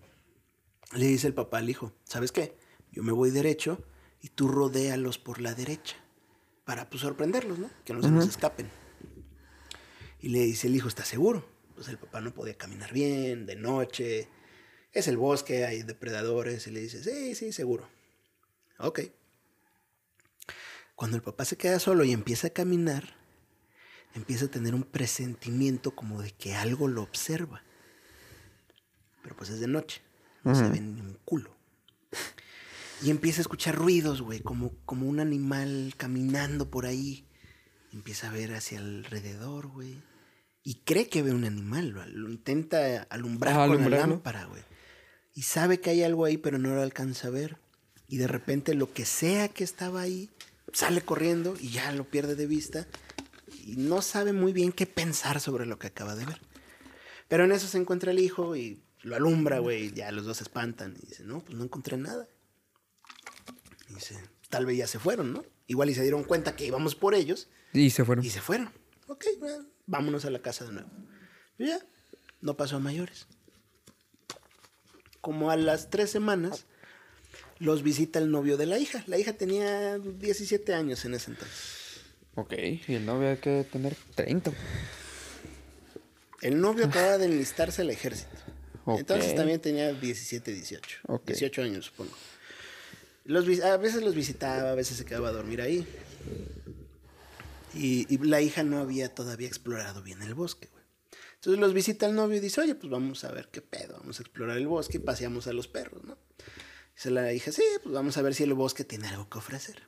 le 0.92 1.06
dice 1.06 1.26
el 1.28 1.34
papá 1.34 1.58
al 1.58 1.70
hijo, 1.70 1.92
¿sabes 2.04 2.32
qué? 2.32 2.56
Yo 2.90 3.02
me 3.02 3.12
voy 3.12 3.30
derecho 3.30 3.82
y 4.20 4.28
tú 4.28 4.48
rodéalos 4.48 5.18
por 5.18 5.40
la 5.40 5.54
derecha. 5.54 5.96
Para 6.64 6.90
pues 6.90 7.00
sorprenderlos, 7.02 7.58
¿no? 7.58 7.70
Que 7.84 7.92
no 7.92 8.02
se 8.02 8.10
nos 8.10 8.28
escapen. 8.28 8.68
Y 10.22 10.28
le 10.28 10.38
dice 10.38 10.68
el 10.68 10.76
hijo, 10.76 10.86
¿estás 10.86 11.08
seguro? 11.08 11.44
Pues 11.74 11.88
el 11.88 11.98
papá 11.98 12.20
no 12.20 12.32
podía 12.32 12.56
caminar 12.56 12.92
bien, 12.92 13.44
de 13.44 13.56
noche. 13.56 14.28
Es 14.92 15.08
el 15.08 15.16
bosque, 15.16 15.66
hay 15.66 15.82
depredadores. 15.82 16.66
Y 16.68 16.70
le 16.70 16.80
dice, 16.80 17.02
sí, 17.02 17.34
sí, 17.34 17.52
seguro. 17.52 17.88
Ok. 18.78 19.00
Cuando 20.94 21.16
el 21.16 21.22
papá 21.24 21.44
se 21.44 21.56
queda 21.56 21.80
solo 21.80 22.04
y 22.04 22.12
empieza 22.12 22.46
a 22.46 22.50
caminar, 22.50 23.16
empieza 24.14 24.44
a 24.44 24.50
tener 24.50 24.76
un 24.76 24.84
presentimiento 24.84 25.96
como 25.96 26.22
de 26.22 26.30
que 26.30 26.54
algo 26.54 26.86
lo 26.86 27.02
observa. 27.02 27.64
Pero 29.24 29.36
pues 29.36 29.50
es 29.50 29.58
de 29.58 29.66
noche, 29.66 30.02
no 30.44 30.54
se 30.54 30.68
ve 30.68 30.80
ni 30.80 31.00
un 31.00 31.18
culo. 31.24 31.56
Y 33.02 33.10
empieza 33.10 33.40
a 33.40 33.42
escuchar 33.42 33.74
ruidos, 33.74 34.22
güey, 34.22 34.38
como, 34.38 34.76
como 34.84 35.08
un 35.08 35.18
animal 35.18 35.94
caminando 35.96 36.70
por 36.70 36.86
ahí. 36.86 37.26
Empieza 37.92 38.28
a 38.28 38.32
ver 38.32 38.54
hacia 38.54 38.78
alrededor, 38.78 39.66
güey. 39.66 40.00
Y 40.64 40.76
cree 40.84 41.08
que 41.08 41.22
ve 41.22 41.32
un 41.32 41.44
animal, 41.44 41.88
lo, 41.90 42.06
lo 42.06 42.30
intenta 42.30 43.02
alumbrar 43.10 43.54
Ah, 43.58 43.66
con 43.66 43.90
la 43.90 43.98
lámpara, 43.98 44.44
güey. 44.46 44.62
Y 45.34 45.42
sabe 45.42 45.80
que 45.80 45.90
hay 45.90 46.02
algo 46.02 46.24
ahí, 46.24 46.36
pero 46.36 46.58
no 46.58 46.74
lo 46.74 46.82
alcanza 46.82 47.28
a 47.28 47.30
ver. 47.30 47.56
Y 48.06 48.18
de 48.18 48.28
repente 48.28 48.74
lo 48.74 48.92
que 48.92 49.04
sea 49.04 49.48
que 49.48 49.64
estaba 49.64 50.02
ahí, 50.02 50.30
sale 50.72 51.00
corriendo 51.00 51.54
y 51.58 51.70
ya 51.70 51.90
lo 51.92 52.04
pierde 52.04 52.36
de 52.36 52.46
vista. 52.46 52.86
Y 53.64 53.76
no 53.76 54.02
sabe 54.02 54.32
muy 54.32 54.52
bien 54.52 54.72
qué 54.72 54.86
pensar 54.86 55.40
sobre 55.40 55.66
lo 55.66 55.78
que 55.78 55.86
acaba 55.88 56.14
de 56.14 56.26
ver. 56.26 56.40
Pero 57.28 57.44
en 57.44 57.52
eso 57.52 57.66
se 57.66 57.78
encuentra 57.78 58.10
el 58.12 58.18
hijo 58.20 58.54
y 58.56 58.82
lo 59.02 59.16
alumbra, 59.16 59.58
güey. 59.58 59.86
y 59.86 59.92
Ya 59.92 60.12
los 60.12 60.26
dos 60.26 60.36
se 60.36 60.44
espantan. 60.44 60.94
Y 61.02 61.06
dice, 61.06 61.24
no, 61.24 61.40
pues 61.40 61.56
no 61.56 61.64
encontré 61.64 61.96
nada. 61.96 62.28
Y 63.88 63.94
dice, 63.94 64.16
tal 64.48 64.66
vez 64.66 64.76
ya 64.78 64.86
se 64.86 64.98
fueron, 64.98 65.32
¿no? 65.32 65.44
Igual 65.66 65.90
y 65.90 65.94
se 65.94 66.02
dieron 66.02 66.24
cuenta 66.24 66.54
que 66.56 66.66
íbamos 66.66 66.94
por 66.94 67.14
ellos 67.14 67.48
Y 67.72 67.90
se 67.90 68.04
fueron. 68.04 68.24
y 68.24 68.30
se 68.30 68.40
fueron. 68.40 68.70
Ok, 69.06 69.24
bueno, 69.38 69.64
vámonos 69.86 70.24
a 70.24 70.30
la 70.30 70.40
casa 70.40 70.64
de 70.64 70.72
nuevo. 70.72 70.90
Y 71.58 71.66
ya, 71.66 71.80
no 72.40 72.56
pasó 72.56 72.76
a 72.76 72.80
mayores. 72.80 73.26
Como 75.20 75.50
a 75.50 75.56
las 75.56 75.90
tres 75.90 76.10
semanas, 76.10 76.66
los 77.58 77.82
visita 77.82 78.18
el 78.18 78.30
novio 78.30 78.56
de 78.56 78.66
la 78.66 78.78
hija. 78.78 79.04
La 79.06 79.18
hija 79.18 79.32
tenía 79.34 79.98
17 79.98 80.74
años 80.74 81.04
en 81.04 81.14
ese 81.14 81.30
entonces. 81.30 81.82
Ok, 82.34 82.54
y 82.88 82.94
el 82.94 83.06
novio 83.06 83.30
hay 83.30 83.36
que 83.36 83.64
tener 83.70 83.94
30. 84.14 84.52
El 86.40 86.60
novio 86.60 86.86
acababa 86.86 87.18
de 87.18 87.26
enlistarse 87.26 87.82
al 87.82 87.90
ejército. 87.90 88.36
Ok. 88.84 89.00
Entonces 89.00 89.34
también 89.36 89.60
tenía 89.60 89.92
17, 89.92 90.52
18. 90.52 90.98
Ok. 91.06 91.26
18 91.26 91.62
años, 91.62 91.84
supongo. 91.86 92.12
Los, 93.24 93.46
a 93.60 93.76
veces 93.76 94.02
los 94.02 94.14
visitaba, 94.14 94.72
a 94.72 94.74
veces 94.74 94.96
se 94.96 95.04
quedaba 95.04 95.28
a 95.28 95.32
dormir 95.32 95.60
ahí. 95.60 95.86
Y, 97.74 98.18
la 98.18 98.40
hija 98.40 98.62
no 98.62 98.78
había 98.78 99.14
todavía 99.14 99.48
explorado 99.48 100.02
bien 100.02 100.22
el 100.22 100.34
bosque, 100.34 100.68
güey. 100.70 100.84
Entonces 101.34 101.60
los 101.60 101.74
visita 101.74 102.06
el 102.06 102.14
novio 102.14 102.36
y 102.36 102.40
dice, 102.40 102.60
oye, 102.60 102.74
pues 102.74 102.90
vamos 102.90 103.24
a 103.24 103.32
ver 103.32 103.48
qué 103.50 103.62
pedo, 103.62 103.98
vamos 103.98 104.20
a 104.20 104.22
explorar 104.22 104.58
el 104.58 104.68
bosque 104.68 104.98
y 104.98 105.00
paseamos 105.00 105.46
a 105.48 105.52
los 105.52 105.66
perros, 105.66 106.04
¿no? 106.04 106.16
Dice 106.94 107.10
la 107.10 107.32
hija, 107.32 107.50
sí, 107.50 107.64
pues 107.82 107.92
vamos 107.92 108.16
a 108.16 108.22
ver 108.22 108.34
si 108.34 108.44
el 108.44 108.54
bosque 108.54 108.84
tiene 108.84 109.08
algo 109.08 109.28
que 109.28 109.38
ofrecer. 109.38 109.82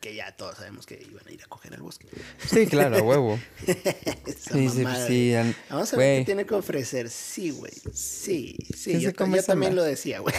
Que 0.00 0.14
ya 0.14 0.34
todos 0.34 0.56
sabemos 0.56 0.86
que 0.86 0.94
iban 1.10 1.26
a 1.28 1.30
ir 1.30 1.42
a 1.42 1.46
coger 1.46 1.74
al 1.74 1.82
bosque. 1.82 2.06
Sí, 2.50 2.66
claro, 2.66 2.96
a 2.96 3.02
huevo. 3.02 3.38
Esa 3.66 4.54
Sí, 4.54 4.68
sí, 4.70 4.78
mamada, 4.82 5.06
sí, 5.06 5.12
güey. 5.12 5.34
al- 5.36 5.56
Vamos 5.68 5.92
a 5.92 5.96
ver 5.98 6.20
qué 6.20 6.24
tiene 6.24 6.46
que 6.46 6.54
ofrecer. 6.54 7.10
Sí, 7.10 7.50
güey. 7.50 7.72
Sí, 7.92 8.56
sí. 8.74 8.92
¿Qué 8.92 9.00
Yo, 9.00 9.12
también 9.12 9.76
lo 9.76 9.82
decía, 9.84 10.20
güey. 10.20 10.34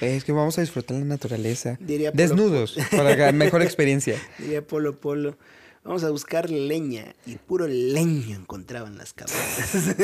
Es 0.00 0.22
que 0.22 0.30
vamos 0.30 0.56
a 0.58 0.60
disfrutar 0.60 0.96
la 0.96 1.04
naturaleza. 1.04 1.76
Diría 1.80 2.12
Polo 2.12 2.22
Desnudos, 2.22 2.76
para 2.92 3.16
la 3.16 3.32
mejor 3.32 3.62
experiencia. 3.62 4.16
Diría 4.38 4.64
Polo 4.64 5.00
Polo. 5.00 5.36
Vamos 5.82 6.04
a 6.04 6.10
buscar 6.10 6.48
leña. 6.48 7.16
Y 7.26 7.34
puro 7.38 7.66
leño 7.66 8.36
encontraban 8.36 8.96
las 8.96 9.12
cabañas. 9.12 9.96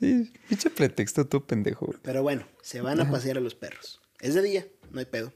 Sí, 0.00 0.32
pinche 0.48 0.70
pretexto 0.70 1.26
tú, 1.26 1.44
pendejo. 1.44 1.94
Pero 2.02 2.22
bueno, 2.22 2.46
se 2.62 2.80
van 2.80 3.00
a 3.00 3.10
pasear 3.10 3.36
a 3.36 3.40
los 3.40 3.54
perros. 3.54 4.00
Es 4.20 4.32
de 4.34 4.40
día, 4.42 4.66
no 4.92 5.00
hay 5.00 5.04
pedo. 5.06 5.32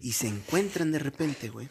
Y 0.00 0.12
se 0.12 0.28
encuentran 0.28 0.92
de 0.92 0.98
repente, 0.98 1.50
güey. 1.50 1.68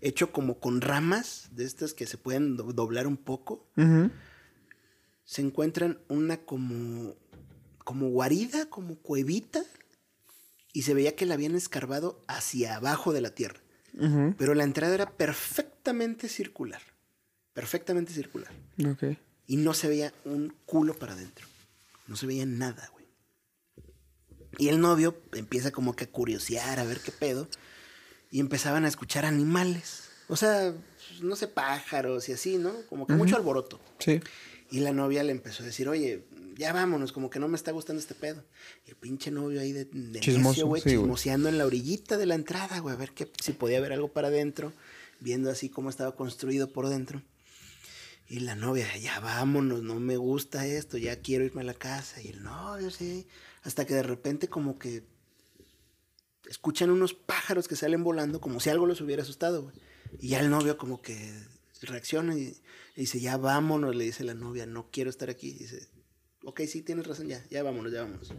Hecho 0.00 0.32
como 0.32 0.60
con 0.60 0.80
ramas 0.80 1.48
de 1.52 1.64
estas 1.64 1.92
que 1.94 2.06
se 2.06 2.16
pueden 2.16 2.56
do- 2.56 2.72
doblar 2.72 3.06
un 3.06 3.16
poco. 3.16 3.66
Se 5.24 5.42
encuentran 5.42 5.98
una 6.08 6.38
como. 6.38 7.14
como 7.84 8.08
guarida, 8.10 8.66
como 8.70 8.96
cuevita. 8.96 9.62
Y 10.72 10.82
se 10.82 10.94
veía 10.94 11.16
que 11.16 11.26
la 11.26 11.34
habían 11.34 11.56
escarbado 11.56 12.22
hacia 12.28 12.76
abajo 12.76 13.12
de 13.12 13.20
la 13.20 13.34
tierra. 13.34 13.60
Pero 14.38 14.54
la 14.54 14.62
entrada 14.64 14.94
era 14.94 15.10
perfectamente 15.16 16.28
circular. 16.28 16.80
Perfectamente 17.52 18.12
circular. 18.12 18.52
Y 19.48 19.56
no 19.56 19.74
se 19.74 19.88
veía 19.88 20.14
un 20.24 20.54
culo 20.64 20.94
para 20.94 21.14
adentro. 21.14 21.44
No 22.06 22.14
se 22.14 22.26
veía 22.26 22.46
nada, 22.46 22.88
güey. 22.92 22.99
Y 24.58 24.68
el 24.68 24.80
novio 24.80 25.20
empieza 25.32 25.70
como 25.70 25.94
que 25.94 26.04
a 26.04 26.10
curiosear, 26.10 26.78
a 26.80 26.84
ver 26.84 27.00
qué 27.00 27.12
pedo. 27.12 27.48
Y 28.30 28.40
empezaban 28.40 28.84
a 28.84 28.88
escuchar 28.88 29.24
animales. 29.24 30.08
O 30.28 30.36
sea, 30.36 30.72
pues, 30.72 31.22
no 31.22 31.36
sé, 31.36 31.48
pájaros 31.48 32.28
y 32.28 32.32
así, 32.32 32.56
¿no? 32.56 32.72
Como 32.88 33.06
que 33.06 33.14
mucho 33.14 33.36
alboroto. 33.36 33.80
Sí. 33.98 34.20
Y 34.70 34.80
la 34.80 34.92
novia 34.92 35.24
le 35.24 35.32
empezó 35.32 35.62
a 35.62 35.66
decir, 35.66 35.88
oye, 35.88 36.24
ya 36.56 36.72
vámonos, 36.72 37.12
como 37.12 37.30
que 37.30 37.40
no 37.40 37.48
me 37.48 37.56
está 37.56 37.72
gustando 37.72 38.00
este 38.00 38.14
pedo. 38.14 38.44
Y 38.86 38.90
el 38.90 38.96
pinche 38.96 39.30
novio 39.30 39.60
ahí 39.60 39.72
de, 39.72 39.86
de 39.86 40.20
Chismoso, 40.20 40.66
necio, 40.66 40.76
sí, 40.76 40.90
chismoseando 40.90 41.48
en 41.48 41.58
la 41.58 41.66
orillita 41.66 42.16
de 42.16 42.26
la 42.26 42.34
entrada, 42.34 42.78
güey, 42.78 42.94
a 42.94 42.98
ver 42.98 43.12
qué, 43.12 43.30
si 43.40 43.52
podía 43.52 43.78
haber 43.78 43.92
algo 43.92 44.12
para 44.12 44.28
adentro, 44.28 44.72
viendo 45.18 45.50
así 45.50 45.68
cómo 45.68 45.90
estaba 45.90 46.14
construido 46.14 46.72
por 46.72 46.88
dentro. 46.88 47.22
Y 48.28 48.40
la 48.40 48.54
novia, 48.54 48.86
ya 48.96 49.18
vámonos, 49.18 49.82
no 49.82 49.96
me 49.98 50.16
gusta 50.16 50.64
esto, 50.64 50.98
ya 50.98 51.16
quiero 51.16 51.44
irme 51.44 51.62
a 51.62 51.64
la 51.64 51.74
casa. 51.74 52.22
Y 52.22 52.28
el 52.28 52.44
novio, 52.44 52.92
sí. 52.92 53.26
Hasta 53.62 53.84
que 53.86 53.94
de 53.94 54.02
repente 54.02 54.48
como 54.48 54.78
que 54.78 55.04
escuchan 56.48 56.90
unos 56.90 57.14
pájaros 57.14 57.68
que 57.68 57.76
salen 57.76 58.02
volando 58.02 58.40
como 58.40 58.60
si 58.60 58.70
algo 58.70 58.86
los 58.86 59.00
hubiera 59.00 59.22
asustado, 59.22 59.62
güey. 59.62 59.76
Y 60.18 60.28
ya 60.28 60.40
el 60.40 60.50
novio 60.50 60.76
como 60.76 61.00
que 61.02 61.32
reacciona 61.82 62.36
y, 62.36 62.56
y 62.96 63.00
dice, 63.00 63.20
ya 63.20 63.36
vámonos, 63.36 63.94
le 63.94 64.04
dice 64.04 64.24
la 64.24 64.34
novia, 64.34 64.66
no 64.66 64.90
quiero 64.90 65.10
estar 65.10 65.30
aquí. 65.30 65.48
Y 65.48 65.58
dice, 65.58 65.88
ok, 66.44 66.62
sí, 66.66 66.82
tienes 66.82 67.06
razón, 67.06 67.28
ya, 67.28 67.44
ya 67.50 67.62
vámonos, 67.62 67.92
ya 67.92 68.02
vámonos. 68.02 68.32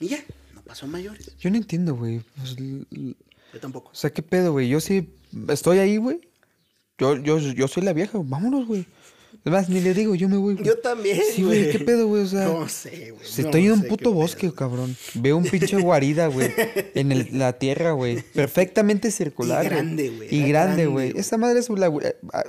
Y 0.00 0.08
ya, 0.08 0.24
no 0.54 0.62
pasó 0.62 0.86
a 0.86 0.88
mayores. 0.88 1.36
Yo 1.38 1.50
no 1.50 1.56
entiendo, 1.56 1.94
güey. 1.94 2.20
Pues, 2.36 2.56
Yo 2.56 3.60
tampoco. 3.60 3.90
o 3.90 3.94
sea, 3.94 4.10
¿qué 4.10 4.22
pedo, 4.22 4.52
güey? 4.52 4.68
Yo 4.68 4.80
sí 4.80 5.14
estoy 5.48 5.78
ahí, 5.78 5.96
güey. 5.96 6.20
Yo, 6.98 7.16
yo, 7.16 7.38
yo 7.38 7.68
soy 7.68 7.82
la 7.82 7.92
vieja, 7.92 8.18
vámonos, 8.22 8.66
güey. 8.66 8.86
Además, 9.46 9.68
ni 9.68 9.80
le 9.80 9.94
digo, 9.94 10.16
yo 10.16 10.28
me 10.28 10.36
voy, 10.36 10.54
güey. 10.54 10.66
Yo 10.66 10.76
también, 10.78 11.20
Sí, 11.32 11.44
güey, 11.44 11.60
güey. 11.60 11.70
¿qué 11.72 11.78
pedo, 11.78 12.08
güey? 12.08 12.22
O 12.24 12.26
sea, 12.26 12.46
No 12.46 12.68
sé, 12.68 13.12
güey. 13.12 13.24
Se 13.24 13.42
no 13.42 13.48
estoy 13.48 13.66
en 13.66 13.72
un 13.74 13.82
puto 13.84 14.12
bosque, 14.12 14.48
pedo. 14.48 14.54
cabrón. 14.56 14.96
Veo 15.14 15.36
un 15.36 15.44
pinche 15.44 15.76
guarida, 15.80 16.26
güey. 16.26 16.50
En 16.96 17.12
el- 17.12 17.28
la 17.32 17.52
tierra, 17.52 17.92
güey. 17.92 18.22
Perfectamente 18.34 19.12
circular. 19.12 19.64
Y 19.64 19.68
grande, 19.68 20.08
güey, 20.10 20.34
Y 20.34 20.48
grande, 20.48 20.86
güey. 20.86 21.12
Esta 21.16 21.38
madre 21.38 21.60
es 21.60 21.70
la, 21.70 21.92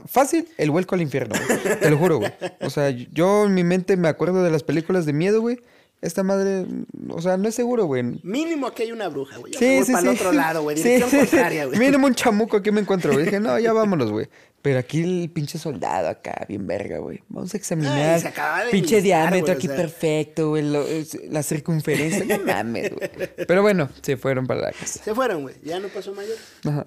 fácil 0.08 0.48
el 0.58 0.72
vuelco 0.72 0.96
al 0.96 1.02
infierno, 1.04 1.36
güey. 1.48 1.80
Te 1.80 1.90
lo 1.92 1.98
juro, 2.00 2.18
güey. 2.18 2.32
O 2.62 2.72
sea, 2.72 2.90
yo 2.90 3.46
en 3.46 3.54
mi 3.54 3.64
mente 3.64 3.96
me 3.96 4.08
acuerdo 4.08 4.44
de 4.44 4.50
las 4.50 4.64
películas 4.64 5.06
de 5.06 5.14
miedo, 5.14 5.40
güey. 5.42 5.60
Esta 6.02 6.22
madre, 6.24 6.66
o 7.10 7.22
sea, 7.22 7.38
no 7.38 7.48
es 7.48 7.56
seguro, 7.56 7.86
güey. 7.86 8.04
Mínimo 8.24 8.68
aquí 8.68 8.84
hay 8.84 8.92
una 8.92 9.08
bruja, 9.08 9.38
güey. 9.38 9.54
Yo 9.54 9.60
me 9.60 9.66
Sí, 9.68 9.76
voy 9.78 9.86
sí, 9.86 9.92
para 9.92 10.02
sí. 10.02 10.08
el 10.10 10.14
otro 10.16 10.32
lado, 10.32 10.62
güey. 10.64 10.76
Dirección 10.78 11.10
sí. 11.10 11.18
contraria, 11.18 11.66
güey. 11.66 11.80
Mínimo 11.80 12.06
un 12.08 12.14
chamuco 12.16 12.58
aquí 12.58 12.70
me 12.72 12.82
encuentro, 12.82 13.14
güey. 13.14 13.26
Dije, 13.26 13.40
no, 13.40 13.58
ya 13.60 13.72
vámonos, 13.74 14.12
güey. 14.12 14.28
Pero 14.62 14.80
aquí 14.80 15.02
el 15.02 15.30
pinche 15.32 15.58
soldado 15.60 16.10
acá, 16.10 16.46
bien 16.50 16.66
verga, 16.68 16.98
güey. 16.98 17.24
Vamos 17.30 17.54
a 17.54 17.58
examinar. 17.58 18.16
Ay, 18.16 18.22
se 18.22 18.28
acaba 18.28 18.66
de 18.66 18.72
pinche 18.72 19.02
diámetro 19.02 19.40
güey, 19.42 19.52
o 19.54 19.58
aquí 19.58 19.68
sea. 19.68 19.76
perfecto, 19.76 20.50
güey. 20.50 20.64
lo- 20.70 20.86
la 21.30 21.44
circunferencia. 21.44 22.38
No 22.38 22.44
mames, 22.46 22.92
güey. 22.94 23.10
Pero 23.48 23.62
bueno, 23.62 23.90
se 24.02 24.18
fueron 24.18 24.46
para 24.48 24.62
la 24.62 24.72
casa. 24.72 25.02
Se 25.04 25.16
fueron, 25.16 25.44
güey. 25.44 25.56
Ya 25.64 25.80
no 25.80 25.88
pasó 25.90 26.14
mayores. 26.14 26.40
Ajá. 26.66 26.86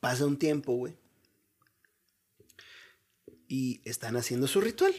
Pasa 0.00 0.26
un 0.26 0.38
tiempo, 0.38 0.74
güey. 0.74 0.96
Y 3.46 3.80
están 3.88 4.16
haciendo 4.16 4.48
su 4.48 4.60
ritual. 4.60 4.94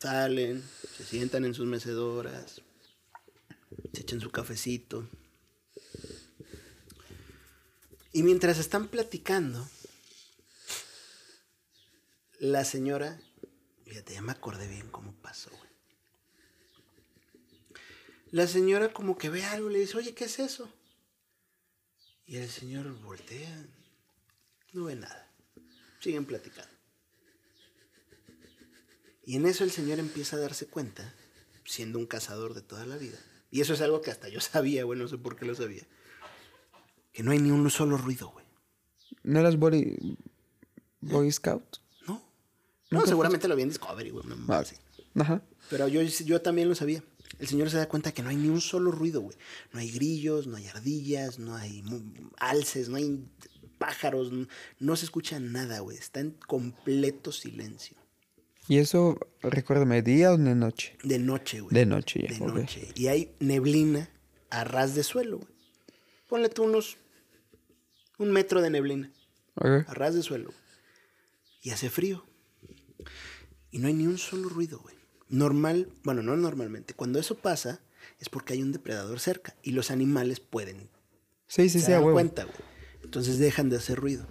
Salen, 0.00 0.62
se 0.96 1.04
sientan 1.04 1.44
en 1.46 1.54
sus 1.54 1.66
mecedoras, 1.66 2.60
se 3.94 4.02
echan 4.02 4.20
su 4.20 4.30
cafecito. 4.30 5.08
Y 8.16 8.22
mientras 8.22 8.56
están 8.56 8.88
platicando, 8.88 9.68
la 12.38 12.64
señora, 12.64 13.20
fíjate, 13.84 14.14
ya 14.14 14.22
me 14.22 14.32
acordé 14.32 14.66
bien 14.66 14.88
cómo 14.88 15.12
pasó, 15.20 15.50
güey. 15.50 15.70
La 18.30 18.46
señora 18.46 18.90
como 18.94 19.18
que 19.18 19.28
ve 19.28 19.44
algo 19.44 19.68
y 19.68 19.74
le 19.74 19.80
dice, 19.80 19.98
oye, 19.98 20.14
¿qué 20.14 20.24
es 20.24 20.38
eso? 20.38 20.72
Y 22.24 22.38
el 22.38 22.48
señor 22.48 22.90
voltea. 23.02 23.66
No 24.72 24.84
ve 24.84 24.96
nada. 24.96 25.30
Siguen 26.00 26.24
platicando. 26.24 26.72
Y 29.24 29.36
en 29.36 29.44
eso 29.44 29.62
el 29.62 29.72
señor 29.72 29.98
empieza 29.98 30.36
a 30.36 30.40
darse 30.40 30.68
cuenta, 30.68 31.14
siendo 31.66 31.98
un 31.98 32.06
cazador 32.06 32.54
de 32.54 32.62
toda 32.62 32.86
la 32.86 32.96
vida. 32.96 33.18
Y 33.50 33.60
eso 33.60 33.74
es 33.74 33.82
algo 33.82 34.00
que 34.00 34.10
hasta 34.10 34.30
yo 34.30 34.40
sabía, 34.40 34.84
güey, 34.84 34.98
no 34.98 35.06
sé 35.06 35.18
por 35.18 35.36
qué 35.36 35.44
lo 35.44 35.54
sabía. 35.54 35.86
Que 37.16 37.22
no 37.22 37.30
hay 37.30 37.38
ni 37.38 37.50
un 37.50 37.70
solo 37.70 37.96
ruido, 37.96 38.28
güey. 38.28 38.44
¿No 39.22 39.40
eras 39.40 39.56
Boy, 39.56 40.18
Boy 41.00 41.32
Scout? 41.32 41.78
No. 42.06 42.22
No, 42.90 43.06
seguramente 43.06 43.48
lo 43.48 43.56
vi 43.56 43.62
en 43.62 43.70
Discovery, 43.70 44.10
güey. 44.10 44.26
Ah, 44.48 44.58
así. 44.58 44.76
Ajá. 45.14 45.40
Pero 45.70 45.88
yo, 45.88 46.02
yo 46.02 46.42
también 46.42 46.68
lo 46.68 46.74
sabía. 46.74 47.02
El 47.38 47.48
señor 47.48 47.70
se 47.70 47.78
da 47.78 47.88
cuenta 47.88 48.12
que 48.12 48.22
no 48.22 48.28
hay 48.28 48.36
ni 48.36 48.50
un 48.50 48.60
solo 48.60 48.90
ruido, 48.90 49.22
güey. 49.22 49.34
No 49.72 49.80
hay 49.80 49.90
grillos, 49.90 50.46
no 50.46 50.58
hay 50.58 50.66
ardillas, 50.66 51.38
no 51.38 51.56
hay 51.56 51.82
alces, 52.36 52.90
no 52.90 52.98
hay 52.98 53.24
pájaros, 53.78 54.30
no, 54.30 54.46
no 54.78 54.96
se 54.96 55.06
escucha 55.06 55.40
nada, 55.40 55.80
güey. 55.80 55.96
Está 55.96 56.20
en 56.20 56.32
completo 56.32 57.32
silencio. 57.32 57.96
¿Y 58.68 58.76
eso, 58.76 59.18
recuérdame, 59.40 60.02
día 60.02 60.34
o 60.34 60.36
de 60.36 60.54
noche? 60.54 60.98
De 61.02 61.18
noche, 61.18 61.62
güey. 61.62 61.74
De 61.74 61.86
noche 61.86 62.26
ya, 62.28 62.34
De 62.34 62.40
noche. 62.40 62.88
Y 62.94 63.06
hay 63.06 63.34
neblina 63.40 64.10
a 64.50 64.64
ras 64.64 64.94
de 64.94 65.02
suelo, 65.02 65.38
güey. 65.38 65.56
Ponle 66.28 66.48
tú 66.50 66.64
unos. 66.64 66.98
Un 68.18 68.32
metro 68.32 68.62
de 68.62 68.70
neblina. 68.70 69.10
Ok. 69.56 69.88
A 69.88 69.94
ras 69.94 70.14
de 70.14 70.22
suelo. 70.22 70.52
Y 71.62 71.70
hace 71.70 71.90
frío. 71.90 72.24
Y 73.70 73.78
no 73.78 73.88
hay 73.88 73.94
ni 73.94 74.06
un 74.06 74.18
solo 74.18 74.48
ruido, 74.48 74.78
güey. 74.80 74.96
Normal, 75.28 75.88
bueno, 76.04 76.22
no 76.22 76.36
normalmente. 76.36 76.94
Cuando 76.94 77.18
eso 77.18 77.36
pasa, 77.36 77.80
es 78.20 78.28
porque 78.28 78.52
hay 78.54 78.62
un 78.62 78.72
depredador 78.72 79.18
cerca. 79.20 79.54
Y 79.62 79.72
los 79.72 79.90
animales 79.90 80.40
pueden 80.40 80.88
Sí, 81.48 81.68
sí, 81.68 81.80
se 81.80 81.86
sí, 81.86 81.92
dan 81.92 82.02
cuenta, 82.04 82.44
güey. 82.44 82.56
Entonces 83.02 83.38
dejan 83.38 83.68
de 83.68 83.76
hacer 83.76 83.98
ruido. 83.98 84.26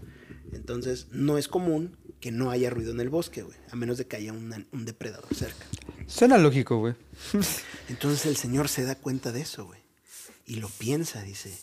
Entonces, 0.51 1.07
no 1.11 1.37
es 1.37 1.47
común 1.47 1.97
que 2.19 2.31
no 2.31 2.49
haya 2.51 2.69
ruido 2.69 2.91
en 2.91 2.99
el 2.99 3.09
bosque, 3.09 3.43
güey. 3.43 3.57
A 3.71 3.75
menos 3.75 3.97
de 3.97 4.05
que 4.07 4.15
haya 4.17 4.33
una- 4.33 4.65
un 4.71 4.85
depredador 4.85 5.33
cerca. 5.33 5.65
Suena 6.07 6.37
lógico, 6.37 6.77
güey. 6.79 6.95
Entonces 7.89 8.25
el 8.25 8.35
señor 8.37 8.67
se 8.69 8.83
da 8.83 8.95
cuenta 8.95 9.31
de 9.31 9.41
eso, 9.41 9.65
güey. 9.65 9.81
Y 10.45 10.55
lo 10.57 10.69
piensa, 10.69 11.21
dice, 11.23 11.57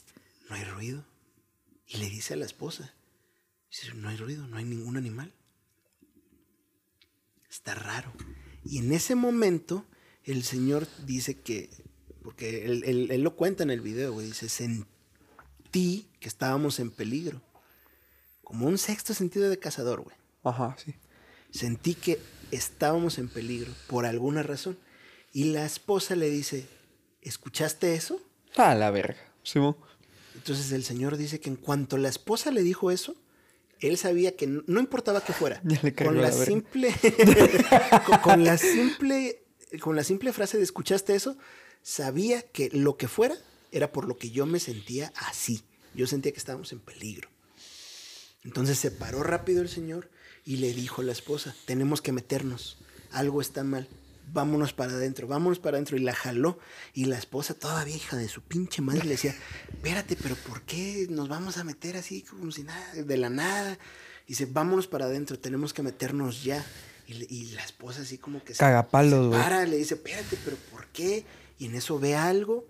no 0.49 0.57
hay 0.57 0.65
ruido. 0.65 1.05
Y 1.93 1.99
le 1.99 2.09
dice 2.09 2.35
a 2.35 2.37
la 2.37 2.47
esposa, 2.47 2.95
dice, 3.71 3.93
no 3.95 4.09
hay 4.09 4.17
ruido, 4.17 4.47
no 4.47 4.57
hay 4.57 4.65
ningún 4.65 4.97
animal. 4.97 5.33
Está 7.51 7.75
raro. 7.75 8.13
Y 8.65 8.79
en 8.79 8.93
ese 8.93 9.15
momento 9.15 9.85
el 10.25 10.43
señor 10.45 10.87
dice 11.05 11.41
que, 11.41 11.69
porque 12.23 12.65
él, 12.65 12.83
él- 12.87 13.11
él 13.11 13.23
lo 13.23 13.37
cuenta 13.37 13.63
en 13.63 13.71
el 13.71 13.81
video, 13.81 14.13
güey, 14.13 14.27
dice, 14.29 14.49
sentí 14.49 16.09
que 16.21 16.29
estábamos 16.29 16.79
en 16.81 16.91
peligro. 16.91 17.43
Como 18.43 18.67
un 18.67 18.79
sexto 18.79 19.13
sentido 19.15 19.51
de 19.51 19.59
cazador, 19.59 20.01
güey. 20.03 20.17
Ajá, 20.45 20.77
sí. 20.83 20.95
Sentí 21.51 21.95
que 21.95 22.19
estábamos 22.51 23.19
en 23.19 23.29
peligro 23.29 23.73
por 23.87 24.07
alguna 24.07 24.43
razón. 24.43 24.79
Y 25.33 25.45
la 25.53 25.65
esposa 25.67 26.17
le 26.17 26.31
dice, 26.31 26.67
¿escuchaste 27.21 27.95
eso? 27.95 28.21
A 28.57 28.75
la 28.75 28.91
verga. 28.91 29.21
Simón. 29.43 29.77
Entonces 30.35 30.73
el 30.73 30.85
señor 30.85 31.17
dice 31.17 31.41
que 31.41 31.51
en 31.51 31.57
cuanto 31.57 31.97
la 31.99 32.09
esposa 32.09 32.51
le 32.51 32.63
dijo 32.63 32.91
eso, 32.91 33.17
él 33.81 33.97
sabía 33.99 34.37
que 34.37 34.47
no, 34.47 34.63
no 34.67 34.81
importaba 34.81 35.25
que 35.25 35.33
fuera. 35.33 35.61
Con 35.97 36.21
la, 36.21 36.33
simple 36.33 36.93
con, 38.07 38.19
con 38.19 38.45
la 38.45 38.57
simple 38.57 39.43
con 39.81 39.97
la 39.97 40.05
simple 40.05 40.33
frase 40.33 40.59
de 40.59 40.65
escuchaste 40.65 41.15
eso, 41.15 41.37
sabía 41.83 42.43
que 42.43 42.69
lo 42.73 42.97
que 42.97 43.09
fuera 43.09 43.37
era 43.71 43.93
por 43.93 44.07
lo 44.07 44.19
que 44.19 44.31
yo 44.31 44.47
me 44.47 44.61
sentía 44.61 45.13
así. 45.17 45.63
Yo 45.95 46.07
sentía 46.07 46.33
que 46.33 46.39
estábamos 46.39 46.73
en 46.73 46.81
peligro. 46.81 47.29
Entonces 48.45 48.79
se 48.79 48.91
paró 48.91 49.23
rápido 49.23 49.63
el 49.63 49.69
señor 49.69 50.11
y 50.45 50.57
le 50.57 50.73
dijo 50.75 51.01
a 51.01 51.05
la 51.05 51.13
esposa, 51.13 51.55
tenemos 51.65 52.03
que 52.03 52.13
meternos, 52.13 52.79
algo 53.11 53.41
está 53.41 53.63
mal, 53.63 53.89
vámonos 54.33 54.73
para 54.73 54.93
adentro, 54.93 55.27
vámonos 55.27 55.59
para 55.59 55.77
adentro. 55.77 55.97
Y 55.97 56.01
la 56.01 56.15
jaló 56.15 56.59
y 56.95 57.07
la 57.07 57.19
esposa, 57.19 57.55
todavía 57.55 57.97
hija 57.97 58.17
de 58.17 58.29
su 58.29 58.43
pinche 58.43 58.83
madre, 58.83 59.05
le 59.05 59.11
decía, 59.11 59.35
espérate, 59.73 60.17
pero 60.17 60.35
¿por 60.37 60.63
qué 60.63 61.07
nos 61.11 61.29
vamos 61.29 61.59
a 61.59 61.65
meter 61.65 61.97
así 61.97 62.23
como 62.23 62.51
si 62.51 62.63
nada, 62.63 62.95
de 62.95 63.17
la 63.17 63.31
nada? 63.31 63.79
Y 64.27 64.33
dice, 64.33 64.47
vámonos 64.47 64.87
para 64.87 65.07
adentro, 65.07 65.39
tenemos 65.39 65.73
que 65.73 65.83
meternos 65.83 66.45
ya. 66.45 66.65
Y, 67.09 67.53
la 67.53 67.63
esposa 67.63 68.03
así 68.03 68.17
como 68.17 68.43
que 68.43 68.55
se, 68.55 68.61
Cagapalos, 68.61 69.35
se 69.35 69.39
para, 69.39 69.67
le 69.67 69.77
dice, 69.77 69.95
espérate, 69.95 70.39
pero 70.45 70.57
¿por 70.71 70.87
qué? 70.87 71.25
Y 71.59 71.67
en 71.67 71.75
eso 71.75 71.99
ve 71.99 72.15
algo. 72.15 72.65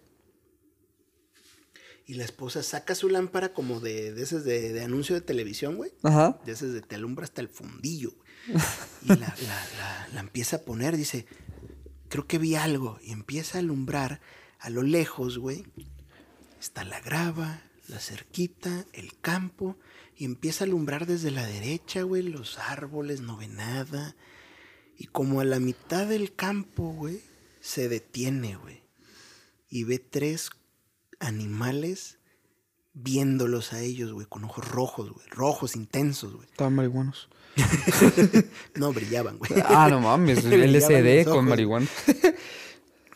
Y 2.07 2.15
la 2.15 2.25
esposa 2.25 2.63
saca 2.63 2.95
su 2.95 3.09
lámpara 3.09 3.53
como 3.55 3.81
de, 3.81 4.13
de 4.13 4.23
esas 4.23 4.45
de, 4.45 4.73
de 4.73 4.83
anuncio 4.83 5.15
de 5.15 5.21
televisión, 5.21 5.77
güey. 5.77 5.93
Ajá. 6.03 6.41
De 6.45 6.53
esas 6.53 6.73
de 6.73 6.83
te 6.83 6.97
alumbra 6.97 7.25
hasta 7.25 7.41
el 7.41 7.49
fundillo. 7.49 8.13
güey. 8.49 8.63
Y 9.05 9.09
la, 9.09 9.17
la- 9.17 9.67
la- 9.79 10.09
la 10.15 10.21
empieza 10.21 10.57
a 10.57 10.63
poner, 10.63 10.97
dice, 10.97 11.27
creo 12.09 12.27
que 12.27 12.39
vi 12.39 12.57
algo. 12.57 12.99
Y 13.03 13.13
empieza 13.13 13.59
a 13.59 13.61
alumbrar 13.61 14.21
a 14.59 14.69
lo 14.71 14.83
lejos, 14.83 15.39
güey. 15.39 15.65
Está 16.61 16.85
la 16.85 17.01
grava, 17.01 17.63
la 17.89 18.01
cerquita, 18.01 18.85
el 18.93 19.19
campo. 19.21 19.77
Y 20.17 20.25
empieza 20.25 20.65
a 20.65 20.67
alumbrar 20.67 21.07
desde 21.07 21.31
la 21.31 21.47
derecha, 21.47 22.03
güey, 22.03 22.23
los 22.23 22.59
árboles, 22.59 23.21
no 23.21 23.37
ve 23.37 23.49
nada. 23.49 24.15
Y 24.99 25.07
como 25.07 25.41
a 25.41 25.45
la 25.45 25.59
mitad 25.61 26.07
del 26.07 26.35
campo, 26.35 26.93
güey, 26.93 27.21
se 27.61 27.89
detiene, 27.89 28.57
güey. 28.57 28.83
Y 29.71 29.85
ve 29.85 29.99
tres 29.99 30.51
animales 31.23 32.19
viéndolos 32.95 33.73
a 33.73 33.81
ellos, 33.81 34.13
güey, 34.13 34.27
con 34.27 34.45
ojos 34.45 34.69
rojos, 34.69 35.11
güey. 35.11 35.27
Rojos, 35.31 35.77
intensos, 35.77 36.35
güey. 36.35 36.49
Estaban 36.49 36.75
marihuanos. 36.75 37.29
No, 38.75 38.93
brillaban, 38.93 39.39
güey. 39.39 39.51
Ah, 39.65 39.89
no 39.91 40.01
mames. 40.01 40.45
LSD 40.45 41.25
con 41.31 41.47
marihuana. 41.47 41.87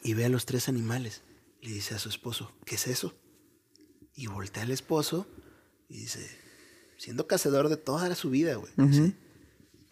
Y 0.03 0.14
ve 0.14 0.25
a 0.25 0.29
los 0.29 0.47
tres 0.47 0.69
animales. 0.69 1.23
Le 1.62 1.73
dice 1.73 1.95
a 1.95 1.99
su 1.99 2.09
esposo, 2.09 2.53
¿qué 2.64 2.77
es 2.77 2.87
eso? 2.87 3.14
Y 4.14 4.27
voltea 4.29 4.62
al 4.62 4.71
esposo 4.71 5.27
y 5.88 5.99
dice, 6.01 6.29
siendo 6.97 7.27
cazador 7.27 7.69
de 7.69 7.77
toda 7.77 8.14
su 8.14 8.31
vida, 8.31 8.55
güey. 8.57 8.73
Ujú. 8.77 8.87
dice, 8.88 9.16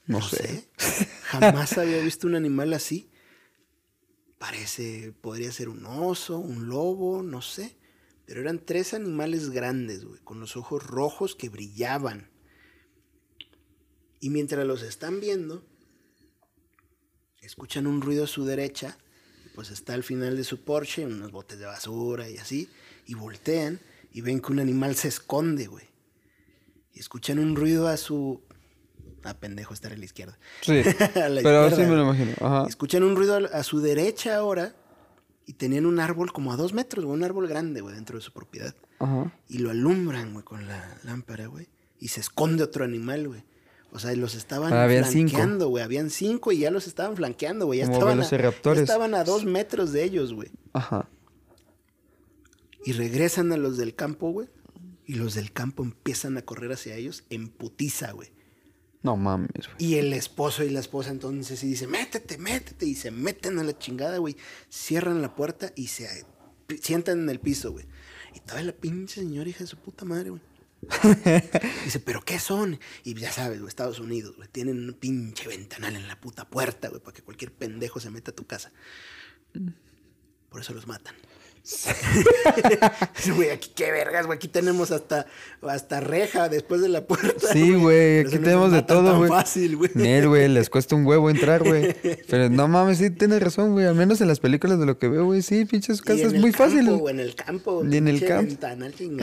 No 0.06 0.22
sé. 0.22 0.68
Jamás 1.24 1.76
había 1.78 1.98
visto 1.98 2.26
un 2.26 2.34
animal 2.36 2.72
así. 2.74 3.10
Parece, 4.38 5.12
podría 5.20 5.50
ser 5.52 5.68
un 5.68 5.84
oso, 5.86 6.38
un 6.38 6.68
lobo, 6.68 7.22
no 7.22 7.40
sé. 7.42 7.76
Pero 8.26 8.40
eran 8.40 8.64
tres 8.64 8.94
animales 8.94 9.50
grandes, 9.50 10.04
güey, 10.04 10.20
con 10.22 10.40
los 10.40 10.56
ojos 10.56 10.86
rojos 10.86 11.34
que 11.34 11.48
brillaban. 11.48 12.30
Y 14.20 14.30
mientras 14.30 14.66
los 14.66 14.82
están 14.82 15.20
viendo, 15.20 15.66
escuchan 17.42 17.86
un 17.86 18.00
ruido 18.00 18.24
a 18.24 18.28
su 18.28 18.44
derecha. 18.44 18.96
Pues 19.54 19.70
está 19.70 19.94
al 19.94 20.02
final 20.02 20.36
de 20.36 20.44
su 20.44 20.64
Porsche, 20.64 21.06
unos 21.06 21.30
botes 21.30 21.58
de 21.58 21.66
basura 21.66 22.28
y 22.28 22.38
así. 22.38 22.68
Y 23.06 23.14
voltean 23.14 23.80
y 24.10 24.22
ven 24.22 24.40
que 24.40 24.52
un 24.52 24.60
animal 24.60 24.96
se 24.96 25.08
esconde, 25.08 25.66
güey. 25.66 25.84
Y 26.92 27.00
escuchan 27.00 27.38
un 27.38 27.54
ruido 27.54 27.88
a 27.88 27.96
su... 27.96 28.42
Ah, 29.22 29.38
pendejo, 29.38 29.74
estar 29.74 29.92
a 29.92 29.96
la 29.96 30.04
izquierda. 30.04 30.38
Sí. 30.60 30.72
A 31.14 31.28
la 31.28 31.42
Pero 31.42 31.68
izquierda, 31.68 31.76
sí 31.76 31.82
me 31.82 31.96
lo 31.96 32.02
imagino. 32.02 32.32
Ajá. 32.40 32.66
Escuchan 32.68 33.02
un 33.02 33.16
ruido 33.16 33.36
a 33.36 33.62
su 33.62 33.80
derecha 33.80 34.36
ahora 34.36 34.74
y 35.46 35.54
tenían 35.54 35.86
un 35.86 36.00
árbol 36.00 36.32
como 36.32 36.52
a 36.52 36.56
dos 36.56 36.72
metros, 36.72 37.04
güey, 37.04 37.16
un 37.16 37.24
árbol 37.24 37.46
grande, 37.48 37.80
güey, 37.80 37.94
dentro 37.94 38.16
de 38.18 38.22
su 38.22 38.32
propiedad. 38.32 38.74
Ajá. 38.98 39.32
Y 39.48 39.58
lo 39.58 39.70
alumbran, 39.70 40.32
güey, 40.32 40.44
con 40.44 40.66
la 40.66 40.98
lámpara, 41.04 41.46
güey. 41.46 41.68
Y 42.00 42.08
se 42.08 42.20
esconde 42.20 42.62
otro 42.62 42.84
animal, 42.84 43.28
güey. 43.28 43.44
O 43.92 43.98
sea, 43.98 44.14
los 44.16 44.34
estaban 44.34 44.72
Ah, 44.72 44.88
flanqueando, 44.88 45.68
güey. 45.68 45.84
Habían 45.84 46.10
cinco 46.10 46.50
y 46.50 46.58
ya 46.58 46.70
los 46.70 46.86
estaban 46.88 47.14
flanqueando, 47.16 47.66
güey. 47.66 47.78
Ya 47.78 47.84
Como 47.86 47.98
estaban, 47.98 48.20
a, 48.20 48.28
ya 48.74 48.80
estaban 48.82 49.14
a 49.14 49.22
dos 49.22 49.44
metros 49.44 49.92
de 49.92 50.02
ellos, 50.02 50.32
güey. 50.34 50.50
Ajá. 50.72 51.08
Y 52.84 52.92
regresan 52.92 53.52
a 53.52 53.56
los 53.56 53.76
del 53.76 53.94
campo, 53.94 54.30
güey. 54.32 54.48
Y 55.06 55.14
los 55.14 55.34
del 55.34 55.52
campo 55.52 55.82
empiezan 55.84 56.36
a 56.36 56.42
correr 56.42 56.72
hacia 56.72 56.96
ellos 56.96 57.24
en 57.30 57.48
putiza, 57.48 58.10
güey. 58.12 58.32
No 59.04 59.18
mames, 59.18 59.50
güey. 59.66 59.76
Y 59.78 59.94
el 59.96 60.14
esposo 60.14 60.64
y 60.64 60.70
la 60.70 60.80
esposa 60.80 61.10
entonces 61.10 61.60
sí 61.60 61.68
dice, 61.68 61.86
métete, 61.86 62.38
métete. 62.38 62.86
Y 62.86 62.94
se 62.94 63.10
meten 63.10 63.58
a 63.58 63.62
la 63.62 63.78
chingada, 63.78 64.16
güey. 64.16 64.34
Cierran 64.70 65.20
la 65.20 65.34
puerta 65.34 65.72
y 65.76 65.88
se 65.88 66.24
sientan 66.80 67.20
en 67.20 67.28
el 67.28 67.38
piso, 67.38 67.70
güey. 67.70 67.84
Y 68.34 68.40
toda 68.40 68.62
la 68.62 68.72
pinche 68.72 69.20
señora 69.20 69.50
hija 69.50 69.60
de 69.60 69.66
su 69.66 69.76
puta 69.76 70.06
madre, 70.06 70.30
güey. 70.30 70.42
dice, 71.84 72.00
¿pero 72.00 72.22
qué 72.22 72.38
son? 72.38 72.80
Y 73.04 73.14
ya 73.14 73.30
sabes, 73.30 73.58
güey, 73.58 73.68
Estados 73.68 74.00
Unidos, 74.00 74.36
güey. 74.36 74.48
Tienen 74.48 74.88
un 74.88 74.94
pinche 74.94 75.48
ventanal 75.48 75.96
en 75.96 76.08
la 76.08 76.18
puta 76.18 76.48
puerta, 76.48 76.88
güey, 76.88 77.02
para 77.02 77.14
que 77.14 77.22
cualquier 77.22 77.52
pendejo 77.52 78.00
se 78.00 78.08
meta 78.08 78.30
a 78.30 78.34
tu 78.34 78.46
casa. 78.46 78.72
Por 80.48 80.62
eso 80.62 80.72
los 80.72 80.86
matan. 80.86 81.14
Güey, 83.34 83.50
aquí 83.50 83.70
qué 83.74 83.90
vergas, 83.90 84.26
güey. 84.26 84.36
Aquí 84.36 84.48
tenemos 84.48 84.90
hasta, 84.90 85.26
hasta 85.62 86.00
reja 86.00 86.48
después 86.50 86.82
de 86.82 86.90
la 86.90 87.06
puerta. 87.06 87.52
Sí, 87.52 87.74
güey, 87.74 88.20
aquí 88.20 88.38
tenemos 88.38 88.70
de 88.70 88.82
todo, 88.82 89.16
güey. 89.16 89.30
fácil, 89.30 89.76
güey. 89.76 89.90
Nel, 89.94 90.28
güey, 90.28 90.48
les 90.48 90.68
cuesta 90.68 90.94
un 90.94 91.06
huevo 91.06 91.30
entrar, 91.30 91.64
güey. 91.64 91.96
Pero 92.28 92.50
no 92.50 92.68
mames, 92.68 92.98
sí 92.98 93.08
tienes 93.10 93.42
razón, 93.42 93.72
güey. 93.72 93.86
Al 93.86 93.94
menos 93.94 94.20
en 94.20 94.28
las 94.28 94.40
películas 94.40 94.78
de 94.78 94.84
lo 94.86 94.98
que 94.98 95.08
veo, 95.08 95.24
güey, 95.24 95.40
sí, 95.40 95.64
pinche 95.64 95.94
su 95.94 96.02
Y 96.02 96.06
casa 96.06 96.22
en 96.22 96.34
es 96.34 96.40
muy 96.40 96.52
fácil. 96.52 96.80
campo, 96.80 96.92
güey. 96.92 97.00
güey, 97.00 97.14
en 97.14 97.20
el 97.20 97.34
campo. 97.34 97.90
Y 97.90 97.96
en 97.96 98.08
el 98.08 98.26
campo. 98.26 98.54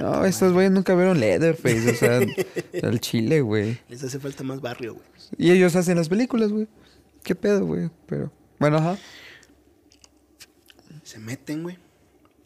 No, 0.01 0.25
estos 0.25 0.51
güeyes 0.54 0.71
nunca 0.71 0.95
vieron 0.95 1.19
Leatherface, 1.19 1.91
o 1.91 1.95
sea, 1.95 2.19
al 2.89 2.99
chile, 2.99 3.41
güey. 3.41 3.80
Les 3.88 4.04
hace 4.04 4.19
falta 4.19 4.43
más 4.43 4.62
barrio, 4.62 4.95
güey. 4.95 5.06
Y 5.38 5.51
ellos 5.51 5.75
hacen 5.75 5.97
las 5.97 6.10
películas, 6.10 6.51
güey. 6.51 6.67
¿Qué 7.23 7.36
pedo, 7.36 7.65
güey? 7.67 7.91
Pero, 8.08 8.32
bueno, 8.60 8.77
ajá. 8.77 8.97
Se 11.04 11.19
meten, 11.19 11.62
güey. 11.63 11.77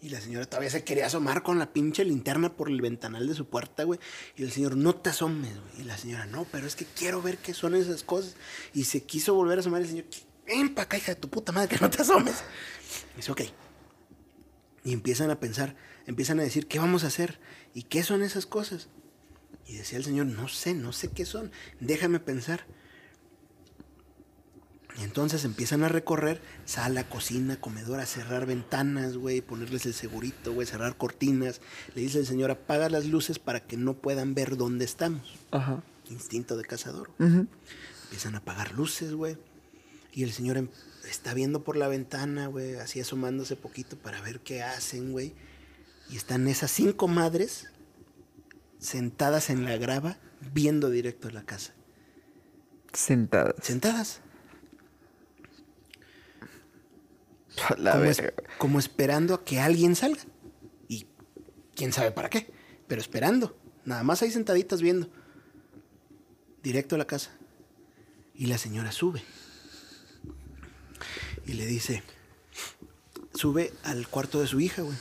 Y 0.05 0.09
la 0.09 0.21
señora 0.21 0.45
todavía 0.45 0.69
se 0.69 0.83
quería 0.83 1.07
asomar 1.07 1.41
con 1.41 1.57
la 1.57 1.73
pinche 1.73 2.05
linterna 2.05 2.55
por 2.55 2.69
el 2.69 2.79
ventanal 2.79 3.27
de 3.27 3.33
su 3.33 3.49
puerta, 3.49 3.85
güey. 3.85 3.99
Y 4.35 4.43
el 4.43 4.51
señor, 4.51 4.77
no 4.77 4.93
te 4.93 5.09
asomes, 5.09 5.59
güey. 5.59 5.81
Y 5.81 5.83
la 5.83 5.97
señora, 5.97 6.27
no, 6.27 6.45
pero 6.51 6.67
es 6.67 6.75
que 6.75 6.85
quiero 6.85 7.23
ver 7.23 7.39
qué 7.39 7.55
son 7.55 7.73
esas 7.73 8.03
cosas. 8.03 8.35
Y 8.71 8.83
se 8.83 9.01
quiso 9.01 9.33
volver 9.33 9.57
a 9.57 9.61
asomar 9.61 9.81
el 9.81 9.87
señor, 9.87 10.05
ven 10.45 10.75
pa' 10.75 10.83
acá, 10.83 10.97
hija 10.97 11.15
de 11.15 11.19
tu 11.19 11.27
puta 11.27 11.51
madre, 11.51 11.69
que 11.69 11.81
no 11.81 11.89
te 11.89 12.03
asomes. 12.03 12.43
Y 13.13 13.17
dice, 13.17 13.31
ok. 13.31 13.41
Y 14.83 14.93
empiezan 14.93 15.31
a 15.31 15.39
pensar, 15.39 15.75
empiezan 16.05 16.39
a 16.39 16.43
decir, 16.43 16.67
¿qué 16.67 16.77
vamos 16.77 17.03
a 17.03 17.07
hacer? 17.07 17.39
¿Y 17.73 17.81
qué 17.81 18.03
son 18.03 18.21
esas 18.21 18.45
cosas? 18.45 18.89
Y 19.65 19.77
decía 19.77 19.97
el 19.97 20.03
señor, 20.03 20.27
no 20.27 20.47
sé, 20.47 20.75
no 20.75 20.93
sé 20.93 21.09
qué 21.09 21.25
son. 21.25 21.51
Déjame 21.79 22.19
pensar. 22.19 22.67
Y 24.97 25.03
entonces 25.03 25.43
empiezan 25.43 25.83
a 25.83 25.89
recorrer 25.89 26.41
sala, 26.63 27.03
cocina, 27.09 27.59
comedor, 27.59 27.99
a 27.99 28.05
cerrar 28.05 28.45
ventanas, 28.45 29.17
güey, 29.17 29.41
ponerles 29.41 29.85
el 29.85 29.93
segurito, 29.93 30.53
güey, 30.53 30.65
cerrar 30.65 30.95
cortinas. 30.95 31.59
Le 31.95 32.01
dice 32.01 32.19
el 32.19 32.25
señor, 32.25 32.49
apaga 32.51 32.89
las 32.89 33.05
luces 33.05 33.37
para 33.37 33.59
que 33.59 33.75
no 33.75 33.95
puedan 33.95 34.33
ver 34.35 34.55
dónde 34.55 34.85
estamos. 34.85 35.37
Ajá. 35.51 35.83
Instinto 36.09 36.55
de 36.55 36.63
cazador. 36.63 37.11
Empiezan 37.19 38.35
a 38.35 38.37
apagar 38.37 38.73
luces, 38.73 39.13
güey. 39.13 39.37
Y 40.13 40.23
el 40.23 40.31
señor 40.31 40.55
em- 40.55 40.69
está 41.09 41.33
viendo 41.33 41.63
por 41.65 41.75
la 41.75 41.89
ventana, 41.89 42.47
güey, 42.47 42.75
así 42.75 43.01
asomándose 43.01 43.57
poquito 43.57 43.97
para 43.97 44.21
ver 44.21 44.39
qué 44.39 44.63
hacen, 44.63 45.11
güey. 45.11 45.33
Y 46.09 46.15
están 46.15 46.47
esas 46.47 46.71
cinco 46.71 47.09
madres 47.09 47.67
sentadas 48.79 49.49
en 49.49 49.65
la 49.65 49.75
grava 49.75 50.17
viendo 50.53 50.89
directo 50.89 51.27
a 51.27 51.31
la 51.31 51.43
casa. 51.43 51.73
Sentadas. 52.93 53.55
Sentadas. 53.61 54.21
A 57.44 57.44
La 57.77 57.93
como, 57.93 58.05
es- 58.05 58.23
como 58.57 58.79
esperando 58.79 59.33
a 59.33 59.43
que 59.43 59.59
alguien 59.59 59.95
salga. 59.95 60.21
Y 60.87 61.07
quién 61.75 61.91
sabe 61.93 62.11
para 62.11 62.29
qué, 62.29 62.51
pero 62.87 63.01
esperando. 63.01 63.57
Nada 63.85 64.03
más 64.03 64.21
ahí 64.21 64.31
sentaditas 64.31 64.81
viendo. 64.81 65.09
Directo 66.63 66.95
a 66.95 66.97
la 66.97 67.05
casa. 67.05 67.31
Y 68.33 68.47
la 68.47 68.57
señora 68.57 68.91
sube. 68.91 69.23
Y 71.45 71.53
le 71.53 71.65
dice, 71.67 72.01
sube 73.33 73.71
al 73.83 74.07
cuarto 74.07 74.41
de 74.41 74.47
su 74.47 74.59
hija, 74.59 74.81
güey. 74.81 74.97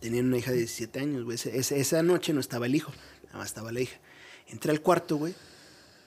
Tenían 0.00 0.26
una 0.26 0.38
hija 0.38 0.50
de 0.50 0.58
17 0.58 1.00
años, 1.00 1.24
güey. 1.24 1.38
Esa 1.42 2.02
noche 2.02 2.32
no 2.32 2.40
estaba 2.40 2.66
el 2.66 2.74
hijo, 2.74 2.92
nada 3.26 3.38
más 3.38 3.48
estaba 3.48 3.72
la 3.72 3.80
hija. 3.80 3.96
Entra 4.48 4.72
al 4.72 4.80
cuarto, 4.80 5.16
güey. 5.16 5.34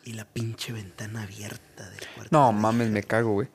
Y 0.05 0.13
la 0.13 0.25
pinche 0.25 0.73
ventana 0.73 1.23
abierta 1.23 1.89
del 1.89 2.07
cuarto. 2.15 2.29
No 2.31 2.47
de 2.47 2.59
mames, 2.59 2.89
me 2.89 3.03
cago, 3.03 3.33
güey. 3.33 3.47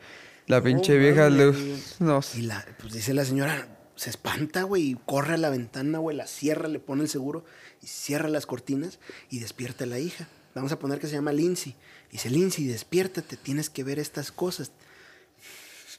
La 0.49 0.63
pinche 0.63 0.97
vieja 0.99 1.29
mames. 1.31 1.97
No, 2.01 2.21
Y 2.37 2.43
la, 2.43 2.67
pues 2.81 2.93
dice 2.95 3.15
la 3.15 3.25
señora, 3.25 3.69
se 3.97 4.11
espanta, 4.11 4.63
güey, 4.63 4.91
y 4.91 4.95
corre 5.07 5.35
a 5.35 5.39
la 5.39 5.51
ventana, 5.51 5.99
güey, 5.99 6.17
la 6.17 6.27
cierra, 6.27 6.69
le 6.69 6.79
pone 6.81 7.03
el 7.03 7.09
seguro 7.09 7.45
y 7.83 7.87
cierra 7.87 8.29
las 8.29 8.47
cortinas 8.47 8.99
y 9.31 9.39
despierta 9.41 9.85
a 9.85 9.87
la 9.87 9.99
hija. 9.99 10.29
Vamos 10.55 10.73
a 10.73 10.79
poner 10.79 10.99
que 10.99 11.07
se 11.07 11.15
llama 11.15 11.33
Lindsay. 11.33 11.77
Dice, 12.11 12.31
Lindsay, 12.31 12.65
despiértate, 12.67 13.37
tienes 13.37 13.71
que 13.71 13.85
ver 13.85 13.99
estas 13.99 14.33
cosas. 14.33 14.73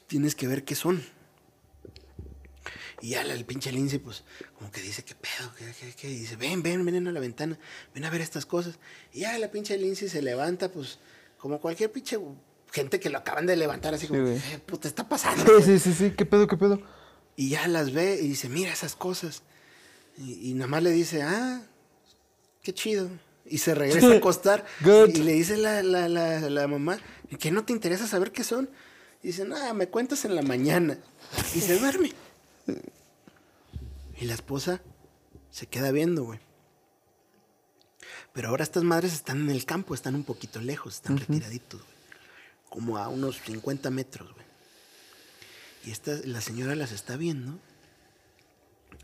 Tienes 0.06 0.34
que 0.34 0.48
ver 0.48 0.64
qué 0.64 0.74
son. 0.74 1.02
Y 3.02 3.10
ya 3.10 3.24
la- 3.24 3.32
el 3.34 3.44
pinche 3.46 3.72
Lindsay, 3.72 3.98
pues, 3.98 4.24
como 4.58 4.70
que 4.70 4.82
dice, 4.82 5.02
¿qué 5.04 5.14
pedo? 5.14 5.50
¿Qué, 5.56 5.64
qué, 5.80 5.94
qué? 5.94 6.10
Y 6.10 6.18
dice, 6.20 6.36
ven, 6.36 6.62
ven, 6.62 6.84
ven 6.84 7.06
a 7.06 7.12
la 7.12 7.20
ventana, 7.20 7.58
ven 7.94 8.04
a 8.04 8.10
ver 8.10 8.20
estas 8.20 8.44
cosas. 8.44 8.78
Y 9.12 9.20
ya 9.20 9.38
la 9.38 9.50
pinche 9.50 9.78
Lindsay 9.78 10.08
se 10.08 10.20
levanta, 10.20 10.70
pues, 10.70 10.98
como 11.38 11.60
cualquier 11.60 11.90
pinche 11.92 12.18
gente 12.72 13.00
que 13.00 13.10
lo 13.10 13.18
acaban 13.18 13.46
de 13.46 13.56
levantar, 13.56 13.94
así 13.94 14.06
como, 14.06 14.22
güey. 14.22 14.40
¿qué 14.40 14.58
puta 14.58 14.88
está 14.88 15.08
pasando? 15.08 15.60
Sí, 15.60 15.64
sí, 15.64 15.78
sí, 15.78 15.92
sí, 15.92 16.10
¿qué 16.16 16.24
pedo, 16.26 16.46
qué 16.46 16.56
pedo? 16.56 16.80
Y 17.36 17.50
ya 17.50 17.66
las 17.68 17.92
ve 17.92 18.18
y 18.20 18.28
dice, 18.28 18.48
mira 18.48 18.72
esas 18.72 18.94
cosas. 18.94 19.42
Y, 20.16 20.50
y 20.50 20.54
nada 20.54 20.68
más 20.68 20.82
le 20.82 20.90
dice, 20.90 21.22
ah, 21.22 21.62
qué 22.62 22.74
chido. 22.74 23.08
Y 23.46 23.58
se 23.58 23.74
regresa 23.74 24.12
a 24.12 24.16
acostar. 24.16 24.64
Good. 24.82 25.16
Y 25.16 25.22
le 25.22 25.32
dice 25.32 25.56
la, 25.56 25.82
la, 25.82 26.08
la, 26.08 26.40
la 26.40 26.68
mamá, 26.68 26.98
¿que 27.38 27.50
no 27.50 27.64
te 27.64 27.72
interesa 27.72 28.06
saber 28.06 28.30
qué 28.30 28.44
son? 28.44 28.68
Y 29.22 29.28
dice, 29.28 29.44
nada, 29.44 29.72
me 29.74 29.88
cuentas 29.88 30.24
en 30.24 30.34
la 30.34 30.42
mañana. 30.42 30.98
Y 31.54 31.60
se 31.60 31.78
duerme. 31.78 32.12
Y 34.18 34.24
la 34.26 34.34
esposa 34.34 34.82
se 35.50 35.66
queda 35.66 35.90
viendo, 35.90 36.24
güey. 36.24 36.40
Pero 38.32 38.48
ahora 38.48 38.62
estas 38.62 38.84
madres 38.84 39.12
están 39.12 39.40
en 39.40 39.50
el 39.50 39.64
campo, 39.64 39.94
están 39.94 40.14
un 40.14 40.24
poquito 40.24 40.60
lejos, 40.60 40.96
están 40.96 41.18
retiraditos, 41.18 41.80
güey. 41.80 41.99
Como 42.70 42.96
a 42.96 43.08
unos 43.08 43.40
50 43.42 43.90
metros, 43.90 44.32
güey. 44.32 44.46
Y 45.84 45.90
esta, 45.90 46.12
la 46.24 46.40
señora 46.40 46.74
las 46.74 46.92
está 46.92 47.16
viendo. 47.16 47.58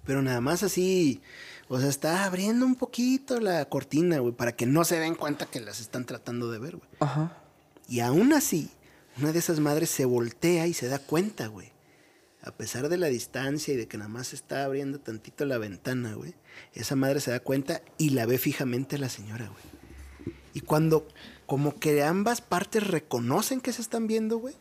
Pero 0.06 0.22
nada 0.22 0.40
más 0.40 0.62
así, 0.62 1.20
o 1.68 1.80
sea, 1.80 1.88
está 1.88 2.24
abriendo 2.24 2.64
un 2.64 2.76
poquito 2.76 3.40
la 3.40 3.64
cortina, 3.66 4.20
güey, 4.20 4.32
para 4.32 4.52
que 4.52 4.66
no 4.66 4.84
se 4.84 4.98
den 5.00 5.16
cuenta 5.16 5.46
que 5.46 5.60
las 5.60 5.80
están 5.80 6.06
tratando 6.06 6.50
de 6.50 6.58
ver, 6.58 6.76
güey. 6.76 6.88
Ajá. 7.00 7.36
Y 7.88 8.00
aún 8.00 8.32
así, 8.32 8.70
una 9.18 9.32
de 9.32 9.38
esas 9.38 9.60
madres 9.60 9.90
se 9.90 10.04
voltea 10.04 10.66
y 10.66 10.74
se 10.74 10.88
da 10.88 10.98
cuenta, 10.98 11.48
güey. 11.48 11.72
A 12.42 12.52
pesar 12.52 12.88
de 12.88 12.96
la 12.96 13.08
distancia 13.08 13.74
y 13.74 13.76
de 13.76 13.88
que 13.88 13.98
nada 13.98 14.08
más 14.08 14.32
está 14.32 14.64
abriendo 14.64 15.00
tantito 15.00 15.44
la 15.44 15.58
ventana, 15.58 16.14
güey. 16.14 16.34
Esa 16.74 16.94
madre 16.94 17.18
se 17.18 17.32
da 17.32 17.40
cuenta 17.40 17.82
y 17.98 18.10
la 18.10 18.26
ve 18.26 18.38
fijamente 18.38 18.96
a 18.96 18.98
la 19.00 19.08
señora, 19.08 19.48
güey. 19.48 20.34
Y 20.54 20.60
cuando 20.60 21.08
como 21.46 21.78
que 21.78 22.02
ambas 22.02 22.40
partes 22.40 22.86
reconocen 22.86 23.60
que 23.60 23.72
se 23.72 23.82
están 23.82 24.06
viendo, 24.06 24.38
güey. 24.38 24.54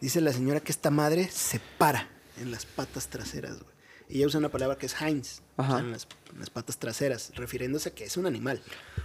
Dice 0.00 0.20
la 0.20 0.32
señora 0.32 0.60
que 0.60 0.72
esta 0.72 0.90
madre 0.90 1.28
se 1.30 1.60
para 1.78 2.08
en 2.38 2.50
las 2.50 2.66
patas 2.66 3.08
traseras, 3.08 3.60
güey. 3.62 3.72
Ella 4.08 4.26
usa 4.26 4.38
una 4.38 4.50
palabra 4.50 4.76
que 4.76 4.86
es 4.86 5.00
Heinz, 5.00 5.40
o 5.56 5.64
sea, 5.64 5.78
en 5.78 5.90
las, 5.90 6.06
en 6.32 6.40
las 6.40 6.50
patas 6.50 6.78
traseras, 6.78 7.32
refiriéndose 7.34 7.90
a 7.90 7.94
que 7.94 8.04
es 8.04 8.16
un 8.16 8.26
animal. 8.26 8.62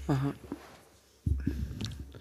Ajá. 0.07 0.33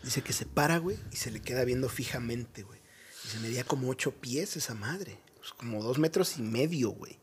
Dice 0.04 0.22
que 0.22 0.32
se 0.32 0.46
para, 0.46 0.78
güey, 0.78 0.96
y 1.10 1.16
se 1.16 1.32
le 1.32 1.40
queda 1.40 1.64
viendo 1.64 1.88
fijamente, 1.88 2.62
güey. 2.62 2.78
Y 3.24 3.28
se 3.28 3.40
medía 3.40 3.64
como 3.64 3.88
ocho 3.88 4.12
pies 4.12 4.56
esa 4.56 4.74
madre. 4.74 5.18
Pues 5.36 5.52
como 5.52 5.82
dos 5.82 5.98
metros 5.98 6.38
y 6.38 6.42
medio, 6.42 6.90
güey. 6.90 7.18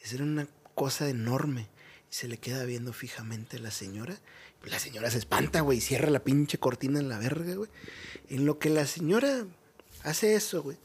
Esa 0.00 0.16
era 0.16 0.24
una 0.24 0.46
cosa 0.76 1.08
enorme. 1.08 1.68
Y 2.10 2.14
se 2.14 2.28
le 2.28 2.38
queda 2.38 2.64
viendo 2.64 2.92
fijamente 2.92 3.56
a 3.56 3.60
la 3.60 3.70
señora. 3.70 4.18
La 4.64 4.78
señora 4.78 5.10
se 5.10 5.18
espanta, 5.18 5.60
güey, 5.60 5.78
y 5.78 5.80
cierra 5.80 6.10
la 6.10 6.24
pinche 6.24 6.58
cortina 6.58 6.98
en 6.98 7.08
la 7.08 7.18
verga, 7.18 7.54
güey. 7.54 7.70
En 8.28 8.46
lo 8.46 8.58
que 8.58 8.70
la 8.70 8.86
señora 8.86 9.46
hace 10.02 10.34
eso, 10.34 10.62
güey. 10.62 10.78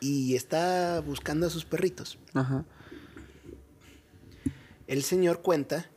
Y 0.00 0.34
está 0.34 1.00
buscando 1.00 1.46
a 1.46 1.50
sus 1.50 1.64
perritos. 1.64 2.18
Ajá. 2.34 2.64
El 4.86 5.02
señor 5.02 5.42
cuenta 5.42 5.90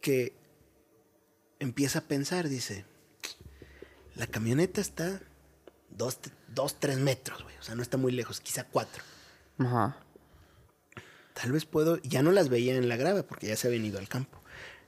que 0.00 0.34
empieza 1.58 2.00
a 2.00 2.02
pensar, 2.02 2.48
dice, 2.48 2.84
la 4.14 4.26
camioneta 4.26 4.80
está 4.80 5.20
dos, 5.90 6.18
dos 6.48 6.78
tres 6.80 6.98
metros, 6.98 7.42
güey. 7.42 7.56
O 7.58 7.62
sea, 7.62 7.74
no 7.74 7.82
está 7.82 7.96
muy 7.96 8.12
lejos, 8.12 8.40
quizá 8.40 8.64
cuatro. 8.64 9.02
Ajá. 9.58 9.96
Tal 11.40 11.52
vez 11.52 11.64
puedo, 11.66 11.98
ya 12.02 12.22
no 12.22 12.32
las 12.32 12.48
veía 12.48 12.74
en 12.74 12.88
la 12.88 12.96
grava 12.96 13.22
porque 13.22 13.46
ya 13.46 13.56
se 13.56 13.68
habían 13.68 13.84
ido 13.84 13.98
al 13.98 14.08
campo. 14.08 14.42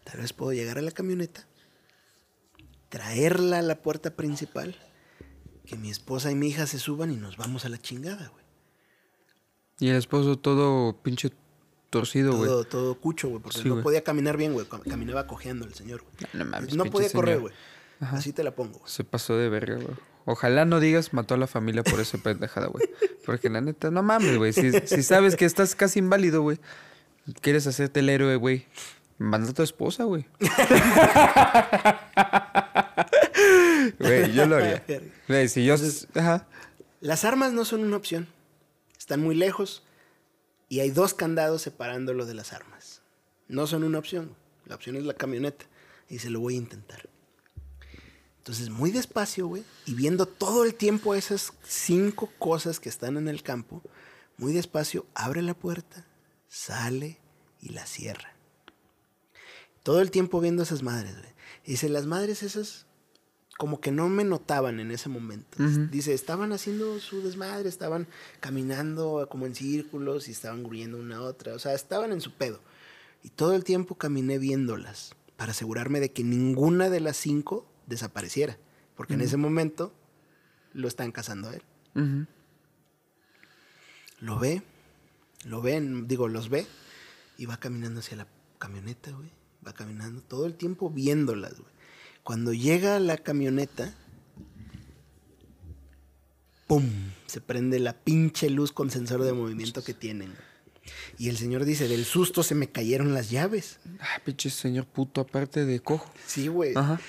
Tal 0.05 0.21
vez 0.21 0.33
puedo 0.33 0.53
llegar 0.53 0.79
a 0.79 0.83
la 0.83 0.91
camioneta, 0.91 1.47
traerla 2.89 3.59
a 3.59 3.63
la 3.63 3.83
puerta 3.83 4.17
principal, 4.17 4.77
que 5.67 5.77
mi 5.77 5.91
esposa 5.91 6.31
y 6.31 6.35
mi 6.35 6.49
hija 6.49 6.67
se 6.67 6.79
suban 6.79 7.13
y 7.13 7.17
nos 7.17 7.37
vamos 7.37 7.65
a 7.65 7.69
la 7.69 7.79
chingada, 7.79 8.29
güey. 8.29 8.45
Y 9.79 9.89
el 9.89 9.97
esposo 9.97 10.37
todo 10.39 11.01
pinche 11.03 11.31
torcido, 11.89 12.37
güey. 12.37 12.49
Todo, 12.49 12.65
todo 12.65 12.95
cucho, 13.01 13.29
güey, 13.29 13.41
porque 13.43 13.59
Sí, 13.63 13.69
no 13.69 13.83
podía 13.83 14.03
caminar 14.03 14.37
bien, 14.37 14.53
güey. 14.53 14.67
cam- 14.67 14.83
Caminaba 14.89 15.27
cojeando 15.27 15.67
el 15.67 15.75
señor, 15.75 16.03
güey. 16.03 16.15
No 16.35 16.45
mames, 16.45 16.75
no 16.75 16.85
podía 16.87 17.11
correr, 17.13 17.39
güey. 17.41 17.55
Así 18.01 18.33
te 18.33 18.43
la 18.43 18.55
pongo, 18.55 18.79
güey. 18.81 18.91
Se 18.91 19.05
pasó 19.05 19.37
de 19.37 19.49
verga, 19.49 19.77
güey. 19.77 19.97
Ojalá 20.25 20.65
no 20.65 20.81
digas 20.81 21.13
mató 21.13 21.35
a 21.35 21.39
la 21.39 21.47
familia 21.47 21.83
por 21.83 22.01
esa 22.01 22.19
pendejada, 22.19 22.67
güey. 22.67 22.89
Porque 23.25 23.49
la 23.49 23.61
neta, 23.61 23.91
no 23.91 24.03
mames, 24.03 24.37
güey. 24.37 24.53
Si, 24.53 24.73
si 24.73 25.03
sabes 25.03 25.37
que 25.37 25.45
estás 25.45 25.75
casi 25.75 25.99
inválido, 25.99 26.43
güey. 26.43 26.59
Quieres 27.41 27.67
hacerte 27.67 28.01
el 28.01 28.09
héroe, 28.09 28.37
güey. 28.37 28.67
Manda 29.19 29.51
a 29.51 29.55
tu 29.55 29.63
esposa, 29.63 30.05
güey. 30.05 30.27
Güey, 33.99 34.33
yo 34.33 34.47
lo 34.47 34.57
haría. 34.57 34.83
Güey, 35.29 35.49
si 35.49 35.65
yo... 35.65 35.75
Ajá. 36.15 36.47
Las 37.01 37.25
armas 37.25 37.53
no 37.53 37.65
son 37.65 37.85
una 37.85 37.97
opción. 37.97 38.29
Están 38.99 39.21
muy 39.21 39.35
lejos 39.35 39.83
y 40.69 40.81
hay 40.81 40.91
dos 40.91 41.15
candados 41.15 41.63
separándolo 41.63 42.27
de 42.27 42.35
las 42.35 42.53
armas. 42.53 43.03
No 43.49 43.67
son 43.67 43.85
una 43.85 43.99
opción. 43.99 44.35
La 44.67 44.75
opción 44.75 44.97
es 44.97 45.05
la 45.05 45.15
camioneta 45.15 45.67
y 46.09 46.19
se 46.19 46.31
lo 46.31 46.41
voy 46.41 46.55
a 46.55 46.59
intentar. 46.59 47.10
Entonces, 48.51 48.71
muy 48.71 48.91
despacio, 48.91 49.47
güey, 49.47 49.63
y 49.87 49.95
viendo 49.95 50.27
todo 50.27 50.65
el 50.65 50.75
tiempo 50.75 51.15
esas 51.15 51.53
cinco 51.63 52.33
cosas 52.37 52.81
que 52.81 52.89
están 52.89 53.17
en 53.17 53.29
el 53.29 53.45
campo, 53.45 53.81
muy 54.39 54.53
despacio, 54.53 55.07
abre 55.15 55.41
la 55.41 55.55
puerta, 55.55 56.05
sale 56.49 57.21
y 57.61 57.69
la 57.69 57.87
cierra. 57.87 58.35
Todo 59.85 60.01
el 60.01 60.11
tiempo 60.11 60.41
viendo 60.41 60.65
esas 60.65 60.83
madres, 60.83 61.17
güey. 61.17 61.33
Dice, 61.65 61.89
las 61.89 62.07
madres 62.07 62.43
esas 62.43 62.87
como 63.57 63.81
que 63.81 63.93
no 63.93 64.09
me 64.09 64.25
notaban 64.25 64.81
en 64.81 64.91
ese 64.91 65.09
momento. 65.09 65.63
Ujú. 65.63 65.87
Dice, 65.87 66.13
estaban 66.13 66.53
haciendo 66.53 66.99
su 66.99 67.23
desmadre, 67.23 67.69
estaban 67.69 68.09
caminando 68.41 69.29
como 69.31 69.47
en 69.47 69.55
círculos 69.55 70.27
y 70.27 70.33
estaban 70.33 70.65
gruñendo 70.65 70.99
una 70.99 71.19
a 71.19 71.23
otra. 71.23 71.55
O 71.55 71.61
sea, 71.61 71.75
estaban 71.75 72.11
en 72.11 72.21
su 72.21 72.33
pedo. 72.33 72.59
Y 73.23 73.29
todo 73.29 73.55
el 73.55 73.63
tiempo 73.63 73.95
caminé 73.95 74.39
viéndolas 74.39 75.15
para 75.37 75.53
asegurarme 75.53 76.01
de 76.01 76.11
que 76.11 76.25
ninguna 76.25 76.91
de 76.91 76.99
las 76.99 77.17
cinco 77.17 77.70
desapareciera. 77.91 78.57
Porque 78.97 79.15
en 79.15 79.21
ese 79.21 79.37
momento 79.37 79.95
lo 80.73 80.89
están 80.89 81.13
cazando 81.13 81.51
a 81.51 81.55
él. 81.55 82.27
Lo 84.21 84.39
ve, 84.39 84.63
lo 85.45 85.61
ven, 85.61 86.07
digo, 86.07 86.29
los 86.29 86.49
ve 86.49 86.67
y 87.37 87.47
va 87.47 87.59
caminando 87.59 88.01
hacia 88.01 88.17
la 88.17 88.27
camioneta, 88.59 89.11
güey. 89.11 89.31
Va 89.67 89.73
caminando 89.75 90.23
todo 90.23 90.47
el 90.47 90.55
tiempo 90.55 90.91
viéndolas, 90.91 91.59
güey. 91.59 91.73
Cuando 92.23 92.53
llega 92.53 92.97
a 92.97 93.01
la 93.01 93.17
camioneta, 93.17 93.95
¡pum! 96.67 96.85
Se 97.27 97.41
prende 97.41 97.79
la 97.79 97.95
pinche 97.95 98.51
luz 98.51 98.73
con 98.73 98.91
sensor 98.91 99.23
de 99.23 99.33
movimiento 99.33 99.83
que 99.83 99.95
tienen. 99.95 100.35
Y 101.19 101.29
el 101.29 101.37
señor 101.37 101.65
dice, 101.65 101.89
del 101.89 102.05
susto 102.05 102.43
se 102.43 102.55
me 102.55 102.71
cayeron 102.71 103.15
las 103.15 103.31
llaves. 103.31 103.79
Ah, 104.01 104.21
pinche 104.25 104.51
señor 104.51 104.87
puto, 104.87 105.23
aparte 105.23 105.65
de 105.65 105.81
cojo. 105.81 106.13
Sí, 106.27 106.49
güey. 106.49 106.75
Ajá. 106.77 107.01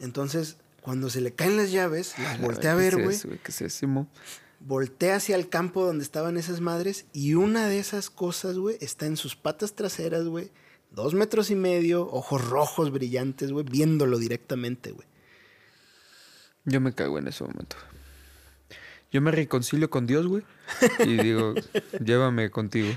Entonces, 0.00 0.56
cuando 0.82 1.10
se 1.10 1.20
le 1.20 1.32
caen 1.32 1.56
las 1.56 1.70
llaves, 1.70 2.14
las 2.18 2.40
la 2.40 2.46
voltea 2.46 2.72
a 2.72 2.76
verga, 2.76 2.96
ver, 2.96 2.96
¿qué 2.98 3.04
güey. 3.04 3.16
es 3.16 3.24
eso, 3.24 3.42
¿Qué 3.42 3.66
es 3.66 3.82
voltea 4.60 5.16
hacia 5.16 5.36
el 5.36 5.48
campo 5.48 5.84
donde 5.84 6.04
estaban 6.04 6.36
esas 6.36 6.60
madres 6.60 7.06
y 7.12 7.34
una 7.34 7.68
de 7.68 7.78
esas 7.78 8.10
cosas, 8.10 8.58
güey, 8.58 8.76
está 8.80 9.06
en 9.06 9.16
sus 9.16 9.36
patas 9.36 9.74
traseras, 9.74 10.24
güey. 10.26 10.50
Dos 10.90 11.14
metros 11.14 11.50
y 11.50 11.54
medio, 11.54 12.08
ojos 12.10 12.48
rojos 12.48 12.90
brillantes, 12.90 13.52
güey, 13.52 13.64
viéndolo 13.64 14.18
directamente, 14.18 14.92
güey. 14.92 15.06
Yo 16.64 16.80
me 16.80 16.92
cago 16.92 17.18
en 17.18 17.28
ese 17.28 17.44
momento. 17.44 17.76
Yo 19.10 19.22
me 19.22 19.30
reconcilio 19.30 19.88
con 19.90 20.06
Dios, 20.06 20.26
güey. 20.26 20.42
Y 21.00 21.16
digo, 21.16 21.54
llévame 22.04 22.50
contigo. 22.50 22.88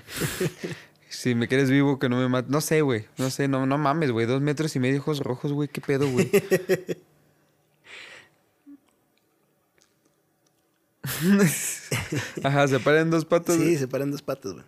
Si 1.11 1.35
me 1.35 1.47
quieres 1.47 1.69
vivo, 1.69 1.99
que 1.99 2.09
no 2.09 2.17
me 2.17 2.29
mates. 2.29 2.49
No 2.49 2.61
sé, 2.61 2.81
güey. 2.81 3.05
No 3.17 3.29
sé, 3.29 3.47
no, 3.47 3.65
no 3.65 3.77
mames, 3.77 4.11
güey. 4.11 4.25
Dos 4.25 4.41
metros 4.41 4.75
y 4.75 4.79
medio 4.79 4.99
ojos 4.99 5.19
rojos, 5.19 5.51
güey. 5.51 5.67
¿Qué 5.67 5.81
pedo, 5.81 6.09
güey? 6.09 6.31
Ajá, 12.43 12.67
se 12.67 12.79
paran 12.79 13.09
dos 13.09 13.25
patas. 13.25 13.57
Sí, 13.57 13.77
se 13.77 13.87
paran 13.87 14.11
dos 14.11 14.21
patas, 14.21 14.53
güey. 14.53 14.65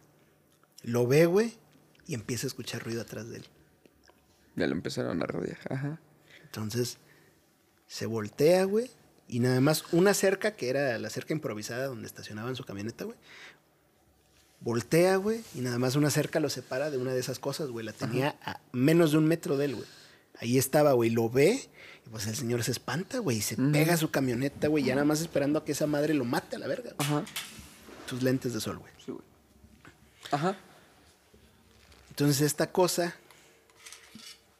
Lo 0.84 1.08
ve, 1.08 1.26
güey, 1.26 1.54
y 2.08 2.14
empieza 2.14 2.48
a 2.48 2.50
escuchar 2.50 2.84
ruido 2.84 3.02
atrás 3.02 3.30
de 3.30 3.38
él. 3.38 3.46
Ya 4.56 4.68
lo 4.68 4.74
empezaron 4.74 5.22
a 5.24 5.26
rodear. 5.26 5.58
Ajá. 5.70 6.00
Entonces, 6.44 6.98
se 7.88 8.06
voltea, 8.06 8.66
güey, 8.66 8.90
Y 9.28 9.40
nada 9.40 9.62
más 9.62 9.86
una 9.94 10.14
cerca, 10.14 10.56
que 10.56 10.70
era 10.70 10.98
la 11.00 11.10
cerca 11.10 11.34
improvisada 11.34 11.86
donde 11.86 12.08
estacionaban 12.08 12.56
su 12.56 12.66
camioneta, 12.66 13.06
güey. 13.06 13.18
Voltea, 14.64 15.18
güey, 15.18 15.42
y 15.56 15.60
nada 15.62 15.78
más 15.78 15.96
una 15.96 16.10
cerca 16.10 16.40
lo 16.40 16.50
separa 16.50 16.90
de 16.90 16.98
una 16.98 17.12
de 17.14 17.20
esas 17.20 17.38
cosas, 17.40 17.70
güey. 17.70 17.86
La 17.86 17.92
tenía 17.94 18.36
a 18.46 18.60
menos 18.72 19.12
de 19.12 19.18
un 19.18 19.26
metro 19.26 19.58
de 19.58 19.66
él, 19.66 19.76
güey. 19.76 19.88
Ahí 20.40 20.58
estaba, 20.58 20.94
güey, 20.94 21.10
lo 21.10 21.30
ve, 21.30 21.68
y 22.06 22.10
pues 22.10 22.28
el 22.28 22.36
señor 22.36 22.64
se 22.64 22.72
espanta, 22.72 23.20
güey, 23.20 23.38
y 23.38 23.42
se 23.42 23.56
pega 23.58 23.94
a 23.94 23.98
su 23.98 24.10
camioneta, 24.10 24.68
güey, 24.70 24.84
ya 24.86 24.96
nada 24.96 25.06
más 25.06 25.20
esperando 25.22 25.60
a 25.60 25.66
que 25.66 25.74
esa 25.74 25.86
madre 25.86 26.14
lo 26.14 26.24
mate 26.26 26.56
a 26.56 26.60
la 26.60 26.68
verga. 26.68 26.92
güey. 26.98 27.08
Ajá. 27.10 27.24
Sus 28.10 28.24
lentes 28.24 28.54
de 28.54 28.62
sol, 28.62 28.78
güey. 28.80 28.92
Sí, 29.06 29.12
güey. 29.12 29.24
Ajá. 30.32 30.56
Entonces 32.10 32.42
esta 32.42 32.72
cosa 32.72 33.16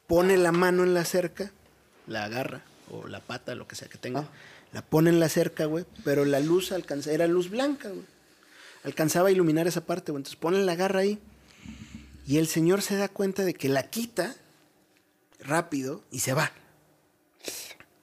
pone 0.06 0.36
la 0.36 0.52
mano 0.52 0.82
en 0.84 0.92
la 0.94 1.04
cerca, 1.04 1.50
la 2.06 2.24
agarra, 2.24 2.62
o 2.90 3.06
la 3.08 3.20
pata, 3.20 3.54
lo 3.54 3.66
que 3.66 3.74
sea 3.76 3.88
que 3.88 3.98
tenga, 3.98 4.20
Ah. 4.20 4.28
la 4.72 4.82
pone 4.82 5.10
en 5.10 5.18
la 5.20 5.28
cerca, 5.28 5.64
güey, 5.64 5.84
pero 6.04 6.24
la 6.24 6.40
luz 6.40 6.72
alcanza, 6.72 7.10
era 7.12 7.26
luz 7.26 7.48
blanca, 7.50 7.88
güey. 7.88 8.04
Alcanzaba 8.84 9.28
a 9.28 9.32
iluminar 9.32 9.66
esa 9.66 9.84
parte, 9.84 10.12
güey. 10.12 10.20
Entonces 10.20 10.38
pone 10.38 10.62
la 10.62 10.76
garra 10.76 11.00
ahí 11.00 11.18
y 12.26 12.38
el 12.38 12.46
señor 12.46 12.82
se 12.82 12.96
da 12.96 13.08
cuenta 13.08 13.44
de 13.44 13.54
que 13.54 13.68
la 13.68 13.90
quita 13.90 14.36
rápido 15.40 16.02
y 16.10 16.20
se 16.20 16.34
va. 16.34 16.52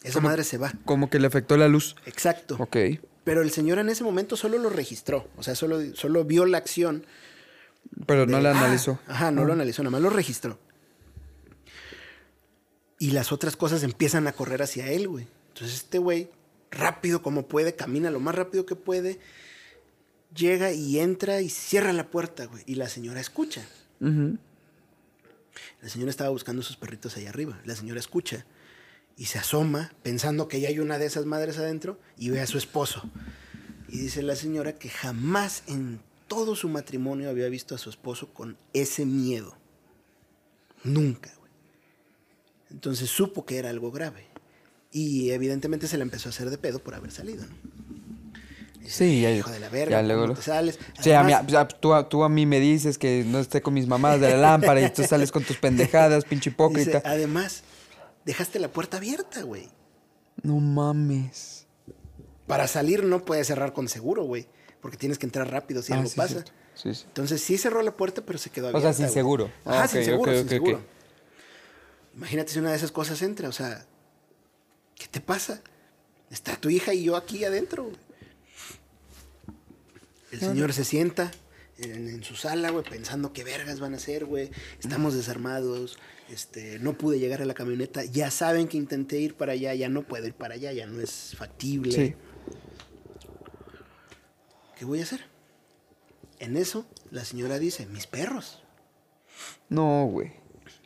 Esa 0.03 0.19
madre 0.19 0.43
se 0.43 0.57
va. 0.57 0.73
Como 0.85 1.09
que 1.09 1.19
le 1.19 1.27
afectó 1.27 1.57
la 1.57 1.67
luz. 1.67 1.95
Exacto. 2.05 2.55
Ok. 2.59 2.77
Pero 3.23 3.41
el 3.41 3.51
señor 3.51 3.79
en 3.79 3.89
ese 3.89 4.03
momento 4.03 4.35
solo 4.35 4.57
lo 4.57 4.69
registró, 4.69 5.27
o 5.37 5.43
sea, 5.43 5.53
solo, 5.53 5.79
solo 5.95 6.25
vio 6.25 6.45
la 6.47 6.57
acción 6.57 7.05
Pero 8.07 8.25
no 8.25 8.39
la 8.39 8.49
ah, 8.51 8.57
analizó. 8.57 8.99
Ajá, 9.07 9.29
no 9.29 9.45
lo 9.45 9.53
analizó, 9.53 9.83
nada 9.83 9.91
más 9.91 10.01
lo 10.01 10.09
registró. 10.09 10.57
Y 12.97 13.11
las 13.11 13.31
otras 13.31 13.55
cosas 13.55 13.83
empiezan 13.83 14.27
a 14.27 14.33
correr 14.33 14.63
hacia 14.63 14.87
él, 14.87 15.07
güey. 15.07 15.27
Entonces 15.49 15.77
este 15.77 15.99
güey, 15.99 16.29
rápido 16.71 17.21
como 17.21 17.47
puede, 17.47 17.75
camina 17.75 18.09
lo 18.09 18.19
más 18.19 18.33
rápido 18.33 18.65
que 18.65 18.75
puede, 18.75 19.19
llega 20.35 20.71
y 20.71 20.99
entra 20.99 21.41
y 21.41 21.49
cierra 21.49 21.93
la 21.93 22.09
puerta, 22.09 22.45
güey. 22.45 22.63
Y 22.65 22.75
la 22.75 22.89
señora 22.89 23.19
escucha. 23.19 23.65
La 23.99 25.89
señora 25.89 26.09
estaba 26.09 26.29
buscando 26.29 26.61
sus 26.61 26.77
perritos 26.77 27.17
allá 27.17 27.29
arriba. 27.29 27.59
La 27.65 27.75
señora 27.75 27.99
escucha 27.99 28.45
y 29.17 29.25
se 29.25 29.39
asoma 29.39 29.93
pensando 30.03 30.47
que 30.47 30.59
ya 30.59 30.69
hay 30.69 30.79
una 30.79 30.97
de 30.97 31.05
esas 31.05 31.25
madres 31.25 31.57
adentro 31.57 31.99
y 32.17 32.29
ve 32.29 32.41
a 32.41 32.47
su 32.47 32.57
esposo. 32.57 33.09
Y 33.87 33.99
dice 33.99 34.21
la 34.21 34.35
señora 34.35 34.77
que 34.77 34.89
jamás 34.89 35.63
en 35.67 36.01
todo 36.27 36.55
su 36.55 36.69
matrimonio 36.69 37.29
había 37.29 37.49
visto 37.49 37.75
a 37.75 37.77
su 37.77 37.89
esposo 37.89 38.33
con 38.33 38.57
ese 38.73 39.05
miedo. 39.05 39.57
Nunca, 40.83 41.31
güey. 41.37 41.51
Entonces 42.71 43.09
supo 43.09 43.45
que 43.45 43.57
era 43.57 43.69
algo 43.69 43.91
grave. 43.91 44.27
Y 44.93 45.31
evidentemente 45.31 45.87
se 45.87 45.97
le 45.97 46.03
empezó 46.03 46.29
a 46.29 46.31
hacer 46.31 46.49
de 46.49 46.57
pedo 46.57 46.79
por 46.79 46.95
haber 46.95 47.11
salido, 47.11 47.45
¿no? 47.45 47.80
Sí, 48.87 49.21
ya, 49.21 49.31
Hijo 49.31 49.49
de 49.51 49.59
la 49.59 49.69
verga, 49.69 49.97
ya 49.97 50.03
luego 50.03 50.21
¿cómo 50.23 50.33
lo- 50.33 50.39
te 50.39 50.41
sales? 50.41 50.79
Sí, 50.99 51.11
a 51.11 51.23
mí- 51.23 51.33
Además- 51.33 51.53
a- 51.55 51.67
tú, 51.67 51.93
a- 51.93 52.09
tú 52.09 52.23
a 52.23 52.29
mí 52.29 52.45
me 52.45 52.59
dices 52.59 52.97
que 52.97 53.23
no 53.25 53.39
esté 53.39 53.61
con 53.61 53.73
mis 53.73 53.87
mamás 53.87 54.19
de 54.19 54.29
la 54.31 54.37
lámpara 54.37 54.81
y 54.81 54.89
tú 54.91 55.03
sales 55.03 55.31
con 55.31 55.43
tus 55.43 55.57
pendejadas, 55.57 56.25
pinche 56.25 56.49
hipócrita. 56.51 56.97
Dice, 56.97 57.01
además, 57.05 57.63
dejaste 58.25 58.59
la 58.59 58.67
puerta 58.69 58.97
abierta, 58.97 59.41
güey. 59.43 59.69
No 60.43 60.55
mames. 60.59 61.67
Para 62.47 62.67
salir 62.67 63.03
no 63.03 63.23
puedes 63.23 63.47
cerrar 63.47 63.73
con 63.73 63.87
seguro, 63.87 64.23
güey. 64.23 64.47
Porque 64.81 64.97
tienes 64.97 65.17
que 65.19 65.25
entrar 65.27 65.49
rápido 65.51 65.81
si 65.83 65.93
Ah, 65.93 65.97
algo 65.97 66.09
sí, 66.09 66.15
pasa. 66.17 66.43
Sí, 66.73 66.93
sí. 66.95 67.03
Entonces 67.07 67.41
sí 67.41 67.57
cerró 67.57 67.81
la 67.83 67.91
puerta, 67.91 68.23
pero 68.25 68.39
se 68.39 68.49
quedó 68.49 68.65
O 68.67 68.69
abierta. 68.69 68.89
sea, 68.89 68.93
sin 68.93 69.05
güey. 69.05 69.13
seguro. 69.13 69.51
Ajá, 69.63 69.83
Ah, 69.83 69.87
sin 69.87 70.03
seguro, 70.03 70.33
sin 70.35 70.49
seguro. 70.49 70.81
Imagínate 72.15 72.51
si 72.51 72.59
una 72.59 72.71
de 72.71 72.77
esas 72.77 72.91
cosas 72.91 73.21
entra, 73.21 73.47
o 73.47 73.51
sea, 73.51 73.85
¿qué 74.95 75.07
te 75.07 75.21
pasa? 75.21 75.61
Está 76.29 76.55
tu 76.57 76.69
hija 76.69 76.93
y 76.93 77.03
yo 77.03 77.15
aquí 77.15 77.43
adentro. 77.45 77.83
güey. 77.83 77.95
El 80.31 80.39
señor 80.39 80.73
se 80.73 80.85
sienta 80.85 81.31
en, 81.77 82.07
en 82.07 82.23
su 82.23 82.35
sala, 82.35 82.69
güey, 82.69 82.83
pensando 82.83 83.33
qué 83.33 83.43
vergas 83.43 83.79
van 83.79 83.93
a 83.93 83.97
hacer, 83.97 84.25
güey. 84.25 84.49
Estamos 84.79 85.13
desarmados, 85.13 85.97
este, 86.29 86.79
no 86.79 86.93
pude 86.93 87.19
llegar 87.19 87.41
a 87.41 87.45
la 87.45 87.53
camioneta. 87.53 88.03
Ya 88.05 88.31
saben 88.31 88.67
que 88.67 88.77
intenté 88.77 89.19
ir 89.19 89.35
para 89.35 89.53
allá, 89.53 89.73
ya 89.73 89.89
no 89.89 90.03
puedo 90.03 90.25
ir 90.25 90.33
para 90.33 90.55
allá, 90.55 90.71
ya 90.71 90.85
no 90.87 91.01
es 91.01 91.35
factible. 91.37 91.91
Sí. 91.91 92.15
¿Qué 94.77 94.85
voy 94.85 94.99
a 94.99 95.03
hacer? 95.03 95.25
En 96.39 96.57
eso, 96.57 96.85
la 97.11 97.23
señora 97.23 97.59
dice, 97.59 97.85
mis 97.85 98.07
perros. 98.07 98.63
No, 99.69 100.05
güey. 100.05 100.33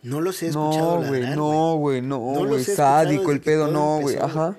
No 0.04 0.22
los 0.22 0.44
he 0.44 0.48
escuchado 0.48 1.02
No, 1.02 1.08
güey, 1.08 1.22
no, 1.36 1.76
güey, 1.78 2.02
No 2.02 2.08
no, 2.20 2.46
güey. 2.46 2.62
escuchado 2.62 2.76
Sádico 3.06 3.32
el 3.32 3.42
pedo, 3.42 3.68
no, 3.68 4.00
güey. 4.02 4.18
Ajá. 4.18 4.58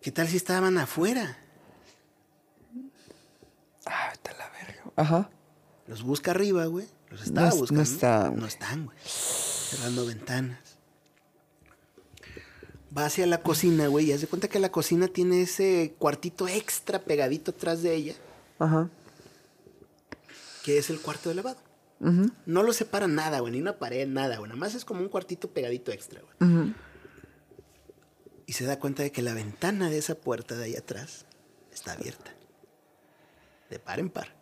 ¿Qué 0.00 0.12
tal 0.12 0.28
si 0.28 0.36
estaban 0.36 0.78
afuera? 0.78 1.37
Ah, 3.90 4.10
vete 4.12 4.30
a 4.30 4.38
la 4.38 4.50
verga. 4.50 4.82
Ajá. 4.96 5.30
Los 5.86 6.02
busca 6.02 6.30
arriba, 6.32 6.66
güey. 6.66 6.86
Los 7.10 7.22
estaba 7.22 7.48
no 7.48 7.56
buscando. 7.56 7.82
están, 7.82 8.36
No 8.36 8.46
están, 8.46 8.84
güey. 8.86 8.96
Cerrando 9.04 10.06
ventanas. 10.06 10.58
Va 12.96 13.04
hacia 13.04 13.26
la 13.26 13.40
cocina, 13.42 13.86
güey, 13.88 14.06
y 14.06 14.12
haz 14.12 14.20
de 14.22 14.26
cuenta 14.26 14.48
que 14.48 14.58
la 14.58 14.70
cocina 14.72 15.08
tiene 15.08 15.42
ese 15.42 15.94
cuartito 15.98 16.48
extra 16.48 17.00
pegadito 17.00 17.50
atrás 17.50 17.82
de 17.82 17.94
ella, 17.94 18.14
Ajá. 18.58 18.88
que 20.64 20.78
es 20.78 20.88
el 20.88 20.98
cuarto 21.00 21.28
de 21.28 21.34
lavado. 21.34 21.58
Ujú, 22.00 22.30
No 22.46 22.62
lo 22.62 22.72
separa 22.72 23.06
nada, 23.06 23.40
güey, 23.40 23.52
ni 23.52 23.60
una 23.60 23.78
pared, 23.78 24.06
nada, 24.08 24.38
güey. 24.38 24.48
Nada 24.48 24.58
más 24.58 24.74
es 24.74 24.84
como 24.86 25.00
un 25.02 25.08
cuartito 25.08 25.50
pegadito 25.50 25.92
extra, 25.92 26.22
güey. 26.22 26.50
ujú. 26.50 26.72
Y 28.46 28.54
se 28.54 28.64
da 28.64 28.78
cuenta 28.78 29.02
de 29.02 29.12
que 29.12 29.20
la 29.20 29.34
ventana 29.34 29.90
de 29.90 29.98
esa 29.98 30.14
puerta 30.14 30.56
de 30.56 30.64
ahí 30.64 30.76
atrás 30.76 31.26
está 31.70 31.92
abierta. 31.92 32.32
De 33.70 33.78
par 33.78 33.98
en 34.00 34.08
par. 34.10 34.34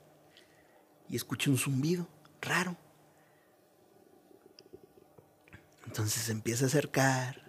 Y 1.08 1.16
escucha 1.16 1.50
un 1.50 1.58
zumbido 1.58 2.08
raro. 2.40 2.76
Entonces 5.86 6.22
se 6.24 6.32
empieza 6.32 6.64
a 6.64 6.68
acercar 6.68 7.42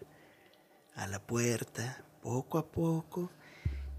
a 0.95 1.07
la 1.07 1.19
puerta, 1.19 2.03
poco 2.21 2.57
a 2.57 2.67
poco. 2.71 3.31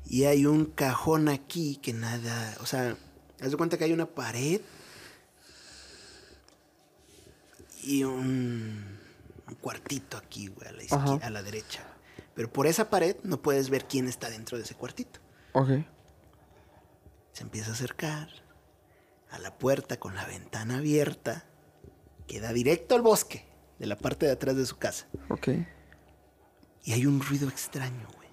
Y 0.07 0.25
hay 0.25 0.47
un 0.47 0.67
cajón 0.67 1.29
aquí 1.29 1.77
que 1.77 1.93
nada. 1.93 2.57
O 2.61 2.67
sea, 2.67 2.97
haz 3.41 3.51
de 3.51 3.57
cuenta 3.57 3.77
que 3.79 3.85
hay 3.85 3.93
una 3.93 4.07
pared. 4.07 4.61
Y 7.83 8.05
un, 8.05 8.99
un 9.47 9.55
cuartito 9.57 10.17
aquí, 10.17 10.49
güey, 10.49 10.69
a 10.69 10.73
la, 10.73 10.83
izquier- 10.83 11.17
Ajá. 11.17 11.27
a 11.27 11.31
la 11.31 11.43
derecha. 11.43 11.85
Pero 12.35 12.53
por 12.53 12.67
esa 12.67 12.91
pared 12.91 13.17
no 13.25 13.41
puedes 13.43 13.71
ver 13.71 13.87
quién 13.87 14.09
está 14.09 14.31
dentro 14.31 14.57
de 14.59 14.65
ese 14.65 14.75
cuartito. 14.75 15.21
Ok. 15.53 15.71
Se 17.39 17.45
empieza 17.45 17.71
a 17.71 17.75
acercar 17.75 18.29
a 19.31 19.39
la 19.39 19.57
puerta 19.59 20.01
con 20.01 20.17
la 20.17 20.25
ventana 20.25 20.79
abierta 20.79 21.45
que 22.27 22.41
da 22.41 22.53
directo 22.53 22.97
al 22.97 23.03
bosque 23.03 23.47
de 23.79 23.87
la 23.87 23.97
parte 23.97 24.27
de 24.27 24.33
atrás 24.33 24.57
de 24.57 24.67
su 24.67 24.77
casa. 24.77 25.07
Ok. 25.29 25.51
Y 26.83 26.93
hay 26.95 27.07
un 27.07 27.21
ruido 27.21 27.49
extraño, 27.49 28.09
güey. 28.17 28.29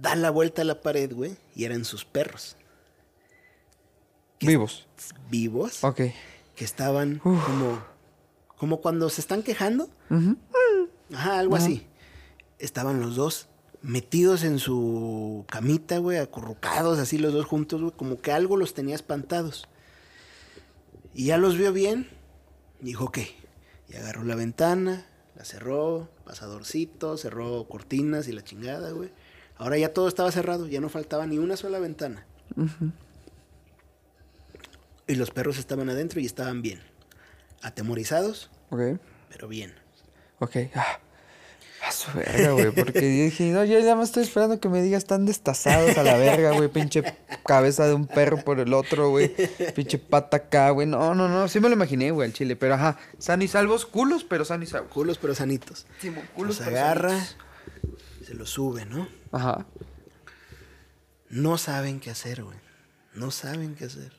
Da 0.00 0.16
la 0.16 0.30
vuelta 0.30 0.62
a 0.62 0.64
la 0.64 0.80
pared, 0.80 1.12
güey, 1.12 1.36
y 1.54 1.64
eran 1.64 1.84
sus 1.84 2.06
perros 2.06 2.56
Vivos. 4.40 4.88
vivos 5.28 5.84
Ok. 5.84 5.96
que 6.56 6.64
estaban 6.64 7.20
Uf. 7.22 7.44
como 7.44 7.84
como 8.56 8.80
cuando 8.80 9.10
se 9.10 9.20
están 9.20 9.42
quejando. 9.42 9.90
Ajá, 11.12 11.38
algo 11.38 11.56
así. 11.56 11.86
Estaban 12.58 12.98
los 13.02 13.14
dos 13.16 13.48
metidos 13.84 14.44
en 14.44 14.58
su 14.58 15.44
camita, 15.48 15.98
güey, 15.98 16.18
acurrucados 16.18 16.98
así 16.98 17.18
los 17.18 17.32
dos 17.34 17.44
juntos, 17.44 17.80
güey, 17.82 17.92
como 17.94 18.20
que 18.20 18.32
algo 18.32 18.56
los 18.56 18.74
tenía 18.74 18.94
espantados. 18.94 19.68
Y 21.12 21.26
ya 21.26 21.38
los 21.38 21.56
vio 21.56 21.72
bien, 21.72 22.08
dijo, 22.80 23.04
ok. 23.04 23.18
Y 23.88 23.96
agarró 23.96 24.24
la 24.24 24.34
ventana, 24.34 25.06
la 25.36 25.44
cerró, 25.44 26.08
pasadorcito, 26.24 27.16
cerró 27.18 27.68
cortinas 27.68 28.26
y 28.26 28.32
la 28.32 28.42
chingada, 28.42 28.90
güey. 28.90 29.10
Ahora 29.56 29.78
ya 29.78 29.92
todo 29.92 30.08
estaba 30.08 30.32
cerrado, 30.32 30.66
ya 30.66 30.80
no 30.80 30.88
faltaba 30.88 31.26
ni 31.26 31.38
una 31.38 31.56
sola 31.56 31.78
ventana. 31.78 32.26
Y 35.06 35.14
los 35.14 35.30
perros 35.30 35.58
estaban 35.58 35.90
adentro 35.90 36.20
y 36.20 36.26
estaban 36.26 36.62
bien. 36.62 36.80
Atemorizados, 37.62 38.50
Ok. 38.70 38.98
pero 39.28 39.46
bien. 39.46 39.74
Ok. 40.40 40.56
Ah. 40.74 40.98
A 41.86 41.92
su 41.92 42.10
verga, 42.16 42.52
güey. 42.52 42.70
Porque 42.70 43.00
dije, 43.00 43.50
no, 43.50 43.64
yo 43.64 43.78
ya 43.80 43.94
me 43.94 44.04
estoy 44.04 44.22
esperando 44.22 44.58
que 44.58 44.68
me 44.68 44.80
digas 44.82 45.02
están 45.02 45.26
destazados 45.26 45.96
a 45.98 46.02
la 46.02 46.16
verga, 46.16 46.52
güey. 46.52 46.68
Pinche 46.68 47.02
cabeza 47.44 47.86
de 47.86 47.92
un 47.94 48.06
perro 48.06 48.38
por 48.42 48.58
el 48.60 48.72
otro, 48.72 49.10
güey. 49.10 49.34
Pinche 49.74 49.98
pata 49.98 50.38
acá, 50.38 50.70
güey. 50.70 50.86
No, 50.86 51.14
no, 51.14 51.28
no. 51.28 51.46
Sí 51.48 51.60
me 51.60 51.68
lo 51.68 51.74
imaginé, 51.74 52.10
güey, 52.10 52.28
al 52.28 52.32
chile. 52.32 52.56
Pero 52.56 52.74
ajá. 52.74 52.98
Sano 53.18 53.44
y 53.44 53.48
salvos, 53.48 53.84
culos, 53.84 54.24
pero 54.24 54.44
sano 54.46 54.64
y 54.64 54.66
salvos. 54.66 54.90
Culos 54.92 55.18
pero 55.18 55.34
sanitos. 55.34 55.86
Sí, 56.00 56.08
mo- 56.10 56.20
Los 56.20 56.30
culos, 56.30 56.58
pero 56.64 56.70
agarra, 56.70 57.10
sanitos. 57.10 57.36
se 58.26 58.34
los 58.34 58.48
sube, 58.50 58.86
¿no? 58.86 59.06
Ajá. 59.32 59.66
No 61.28 61.58
saben 61.58 62.00
qué 62.00 62.10
hacer, 62.10 62.42
güey. 62.44 62.56
No 63.14 63.30
saben 63.30 63.74
qué 63.74 63.84
hacer. 63.86 64.12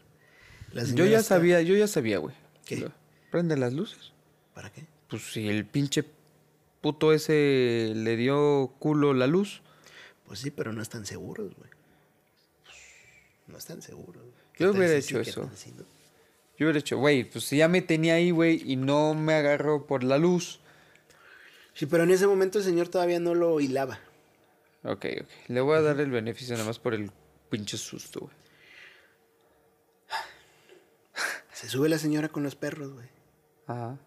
Yo 0.93 1.05
ya 1.05 1.18
está- 1.20 1.36
sabía, 1.36 1.61
yo 1.61 1.76
ya 1.76 1.88
sabía, 1.88 2.18
güey. 2.20 2.36
¿Qué? 2.66 2.89
Prende 3.32 3.57
las 3.57 3.74
luces. 3.74 4.11
¿Para 4.53 4.70
qué? 4.72 4.86
Pues 5.09 5.24
si 5.32 5.47
el 5.47 5.66
pinche 5.66 6.03
puto 6.86 7.13
ese 7.13 7.93
le 7.95 8.15
dio 8.15 8.75
culo 8.77 9.15
la 9.15 9.25
luz. 9.25 9.63
Pues 10.27 10.38
sí, 10.38 10.51
pero 10.51 10.71
no 10.71 10.83
están 10.83 11.07
seguros, 11.07 11.55
güey. 11.57 11.71
No 13.47 13.57
están 13.57 13.81
seguros. 13.81 14.21
Yo 14.23 14.31
¿Qué 14.53 14.65
tal 14.65 14.77
hubiera 14.77 14.93
hecho 14.93 15.19
eso. 15.19 15.49
Yo 16.59 16.67
hubiera 16.67 16.73
dicho, 16.73 16.99
güey, 16.99 17.23
pues 17.23 17.45
si 17.45 17.57
ya 17.57 17.67
me 17.67 17.81
tenía 17.81 18.13
ahí, 18.13 18.29
güey, 18.29 18.61
y 18.71 18.75
no 18.75 19.15
me 19.15 19.33
agarró 19.33 19.88
por 19.88 20.03
la 20.03 20.19
luz. 20.19 20.59
Sí, 21.73 21.88
pero 21.88 22.03
en 22.03 22.11
ese 22.11 22.27
momento 22.27 22.59
el 22.59 22.63
señor 22.63 22.88
todavía 22.88 23.19
no 23.19 23.33
lo 23.33 23.59
hilaba. 23.59 23.99
Ok, 24.83 25.07
ok. 25.21 25.29
Le 25.47 25.61
voy 25.61 25.77
a 25.77 25.81
dar 25.81 25.99
el 25.99 26.11
beneficio 26.11 26.53
nada 26.53 26.67
más 26.67 26.77
por 26.77 26.93
el 26.93 27.09
pinche 27.49 27.77
susto, 27.77 28.19
güey. 28.19 28.33
Se 31.51 31.67
sube 31.67 31.89
la 31.89 31.97
señora 31.97 32.29
con 32.29 32.43
los 32.43 32.55
perros, 32.55 32.93
güey. 32.93 33.07
Ajá. 33.65 33.97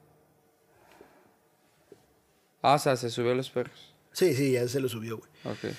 Ah, 2.63 2.75
o 2.75 2.79
sea, 2.79 2.97
se 2.97 3.11
subió 3.11 3.33
a 3.33 3.35
los 3.35 3.51
perros. 3.51 3.95
Sí, 4.13 4.35
sí, 4.35 4.53
ya 4.53 4.67
se 4.69 4.81
lo 4.81 4.89
subió, 4.89 5.19
güey. 5.19 5.31
Ok. 5.45 5.75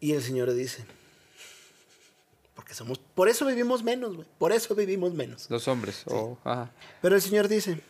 Y 0.00 0.12
el 0.12 0.22
señor 0.22 0.52
dice, 0.52 0.84
porque 2.54 2.74
somos, 2.74 2.98
por 2.98 3.28
eso 3.28 3.46
vivimos 3.46 3.82
menos, 3.82 4.14
güey. 4.16 4.28
Por 4.38 4.52
eso 4.52 4.74
vivimos 4.74 5.12
menos. 5.14 5.50
Los 5.50 5.66
hombres. 5.68 6.02
o 6.06 6.38
ajá. 6.44 6.70
Pero 7.02 7.16
el 7.16 7.22
señor 7.22 7.48
dice, 7.48 7.80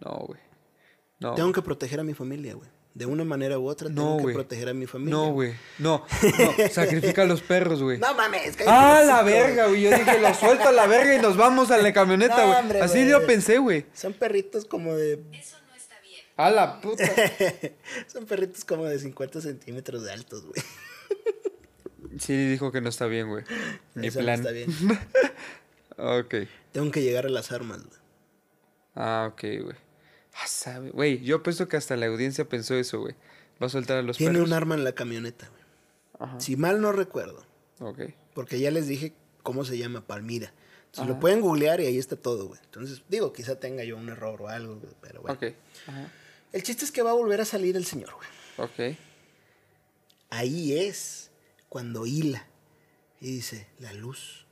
No, 0.00 0.10
güey. 0.26 0.40
No. 1.18 1.34
tengo 1.34 1.52
que 1.52 1.62
proteger 1.62 2.00
a 2.00 2.04
mi 2.04 2.14
familia, 2.14 2.54
güey. 2.54 2.68
De 2.92 3.06
una 3.06 3.24
manera 3.24 3.58
u 3.58 3.66
otra 3.66 3.88
No, 3.88 4.16
tengo 4.16 4.28
que 4.28 4.34
proteger 4.34 4.68
a 4.68 4.74
mi 4.74 4.86
familia. 4.86 5.14
No, 5.16 5.32
güey. 5.32 5.54
No, 5.80 6.04
no. 6.58 6.68
Sacrifica 6.70 7.22
a 7.22 7.24
los 7.24 7.42
perros, 7.42 7.82
güey. 7.82 7.98
No 7.98 8.14
mames, 8.14 8.56
¡Ah, 8.68 9.02
la 9.04 9.22
verga, 9.22 9.66
güey! 9.66 9.82
Yo 9.82 9.90
dije, 9.90 10.20
lo 10.20 10.32
suelto 10.34 10.68
a 10.68 10.72
la 10.72 10.86
verga 10.86 11.16
y 11.16 11.20
nos 11.20 11.36
vamos 11.36 11.72
a 11.72 11.78
la 11.78 11.92
camioneta, 11.92 12.36
No, 12.36 12.46
güey. 12.46 12.58
hombre, 12.60 12.80
Así 12.82 13.08
yo 13.08 13.26
pensé, 13.26 13.58
güey. 13.58 13.86
Son 13.92 14.12
perritos 14.12 14.64
como 14.64 14.94
de... 14.94 15.14
Eso 15.32 15.56
no. 15.58 15.63
¡A 16.36 16.50
la 16.50 16.80
puta! 16.80 17.04
Son 18.12 18.26
perritos 18.26 18.64
como 18.64 18.84
de 18.86 18.98
50 18.98 19.40
centímetros 19.40 20.02
de 20.04 20.12
altos, 20.12 20.44
güey. 20.44 20.62
Sí, 22.18 22.48
dijo 22.48 22.70
que 22.72 22.80
no 22.80 22.88
está 22.88 23.06
bien, 23.06 23.28
güey. 23.28 23.44
Ni 23.94 24.06
Eso 24.08 24.20
no 24.20 24.24
plan. 24.24 24.40
está 24.40 24.50
bien. 24.52 24.68
Ok. 25.96 26.34
Tengo 26.72 26.90
que 26.90 27.02
llegar 27.02 27.24
a 27.24 27.28
las 27.28 27.52
armas, 27.52 27.78
güey. 27.84 27.98
Ah, 28.96 29.28
ok, 29.32 29.40
güey. 29.62 29.76
Ah, 30.34 30.46
sabe. 30.48 30.90
Güey, 30.90 31.20
yo 31.22 31.40
pienso 31.44 31.68
que 31.68 31.76
hasta 31.76 31.96
la 31.96 32.06
audiencia 32.06 32.48
pensó 32.48 32.74
eso, 32.74 32.98
güey. 32.98 33.14
Va 33.62 33.66
a 33.66 33.70
soltar 33.70 33.98
a 33.98 34.02
los 34.02 34.16
Tiene 34.16 34.32
perros. 34.34 34.48
un 34.48 34.54
arma 34.54 34.74
en 34.74 34.82
la 34.82 34.92
camioneta, 34.92 35.48
güey. 35.48 35.62
Ajá. 36.18 36.40
Si 36.40 36.56
mal 36.56 36.80
no 36.80 36.90
recuerdo, 36.90 37.46
Ok. 37.78 38.00
porque 38.34 38.58
ya 38.58 38.72
les 38.72 38.88
dije 38.88 39.12
cómo 39.44 39.64
se 39.64 39.78
llama 39.78 40.04
Palmira. 40.04 40.52
Se 40.90 41.04
lo 41.04 41.20
pueden 41.20 41.40
googlear 41.40 41.80
y 41.80 41.86
ahí 41.86 41.98
está 41.98 42.16
todo, 42.16 42.46
güey. 42.48 42.60
Entonces, 42.64 43.02
digo, 43.08 43.32
quizá 43.32 43.60
tenga 43.60 43.84
yo 43.84 43.96
un 43.96 44.08
error 44.08 44.42
o 44.42 44.48
algo, 44.48 44.74
güey, 44.80 44.94
pero 45.00 45.22
bueno. 45.22 45.36
Ok. 45.36 45.54
Ajá. 45.86 46.08
El 46.54 46.62
chiste 46.62 46.84
es 46.84 46.92
que 46.92 47.02
va 47.02 47.10
a 47.10 47.14
volver 47.14 47.40
a 47.40 47.44
salir 47.44 47.76
el 47.76 47.84
señor, 47.84 48.14
güey. 48.14 48.28
Ok. 48.68 48.96
Ahí 50.30 50.78
es 50.78 51.32
cuando 51.68 52.06
hila 52.06 52.46
y 53.20 53.32
dice, 53.32 53.66
la 53.80 53.92
luz. 53.92 54.46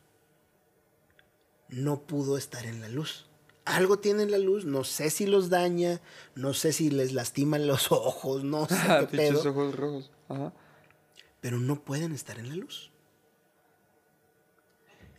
No 1.69 2.03
pudo 2.03 2.37
estar 2.37 2.67
en 2.67 2.81
la 2.81 2.89
luz. 2.89 3.29
Algo 3.65 4.01
tiene 4.01 4.25
en 4.25 4.33
la 4.33 4.39
luz, 4.39 4.65
no 4.65 4.83
sé 4.83 5.11
si 5.11 5.27
los 5.27 5.49
daña, 5.49 6.01
no 6.35 6.55
sé 6.55 6.73
si 6.73 6.91
les 6.91 7.13
lastiman 7.13 7.69
los 7.69 7.93
ojos, 7.93 8.43
no 8.43 8.67
sé 8.67 8.75
qué 8.75 9.07
Pinches 9.07 9.39
pedo, 9.39 9.51
ojos 9.51 9.77
rojos. 9.77 10.11
Ajá. 10.29 10.53
pero 11.41 11.61
no 11.61 11.85
pueden 11.85 12.13
estar 12.13 12.37
en 12.41 12.49
la 12.49 12.57
luz. 12.57 12.91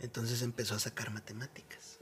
Entonces 0.01 0.41
empezó 0.41 0.75
a 0.75 0.79
sacar 0.79 1.11
matemáticas. 1.11 1.92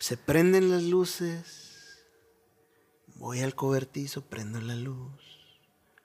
Se 0.00 0.16
prenden 0.16 0.70
las 0.70 0.82
luces, 0.82 2.00
voy 3.16 3.40
al 3.40 3.54
cobertizo, 3.54 4.22
prendo 4.22 4.58
la 4.60 4.74
luz, 4.74 5.12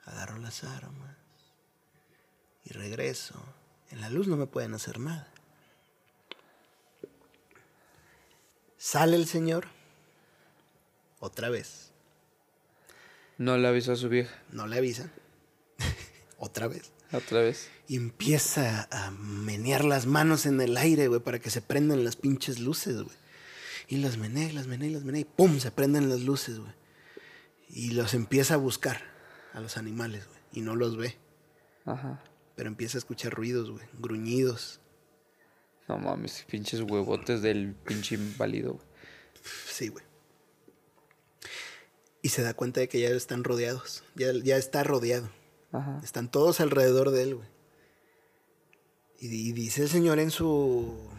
agarro 0.03 0.37
las 0.37 0.65
armas 0.65 1.15
y 2.65 2.73
regreso. 2.73 3.41
En 3.91 4.01
la 4.01 4.09
luz 4.09 4.27
no 4.27 4.35
me 4.35 4.47
pueden 4.47 4.73
hacer 4.73 4.99
nada. 4.99 5.31
Sale 8.77 9.15
el 9.15 9.27
señor, 9.27 9.67
otra 11.19 11.49
vez, 11.49 11.91
No 13.37 13.57
le 13.57 13.67
avisó 13.67 13.93
a 13.93 13.95
su 13.95 14.09
vieja. 14.09 14.35
no 14.51 14.67
le 14.67 14.77
avisan, 14.77 15.09
otra 16.37 16.67
vez. 16.67 16.91
Otra 17.13 17.39
vez. 17.39 17.69
Y 17.87 17.95
empieza 17.95 18.89
a 18.91 19.11
menear 19.11 19.85
las 19.85 20.05
manos 20.05 20.45
en 20.45 20.59
el 20.59 20.75
aire, 20.75 21.07
güey, 21.07 21.21
para 21.21 21.39
que 21.39 21.49
se 21.49 21.61
prendan 21.61 22.03
las 22.03 22.17
pinches 22.17 22.59
luces, 22.59 23.01
güey. 23.01 23.15
Y 23.87 23.97
las 23.97 24.17
menea, 24.17 24.49
y 24.49 24.53
las 24.53 24.67
menea, 24.67 24.89
y 24.89 24.93
las 24.93 25.03
menea, 25.03 25.21
y 25.21 25.25
¡pum! 25.25 25.59
Se 25.59 25.71
prenden 25.71 26.09
las 26.09 26.21
luces, 26.21 26.59
güey. 26.59 26.73
Y 27.69 27.91
los 27.91 28.13
empieza 28.13 28.55
a 28.55 28.57
buscar 28.57 29.01
a 29.53 29.59
los 29.59 29.77
animales, 29.77 30.27
güey. 30.27 30.39
Y 30.53 30.61
no 30.61 30.75
los 30.75 30.97
ve. 30.97 31.17
Ajá. 31.85 32.23
Pero 32.55 32.69
empieza 32.69 32.97
a 32.97 32.99
escuchar 32.99 33.33
ruidos, 33.33 33.69
güey. 33.69 33.85
Gruñidos. 33.99 34.79
No 35.87 35.97
mames, 35.99 36.45
pinches 36.49 36.81
huevotes 36.81 37.41
del 37.41 37.75
pinche 37.75 38.15
inválido, 38.15 38.73
güey. 38.73 38.85
Sí, 39.67 39.89
güey. 39.89 40.03
Y 42.23 42.29
se 42.29 42.41
da 42.41 42.55
cuenta 42.55 42.79
de 42.79 42.89
que 42.89 42.99
ya 42.99 43.09
están 43.09 43.43
rodeados. 43.43 44.03
Ya, 44.15 44.31
ya 44.31 44.57
está 44.57 44.83
rodeado. 44.83 45.29
Ajá. 45.71 46.01
Están 46.03 46.31
todos 46.31 46.59
alrededor 46.59 47.11
de 47.11 47.21
él, 47.21 47.35
güey. 47.35 47.47
Y, 49.19 49.49
y 49.49 49.51
dice 49.51 49.83
el 49.83 49.89
Señor 49.89 50.17
en 50.17 50.31
su 50.31 51.09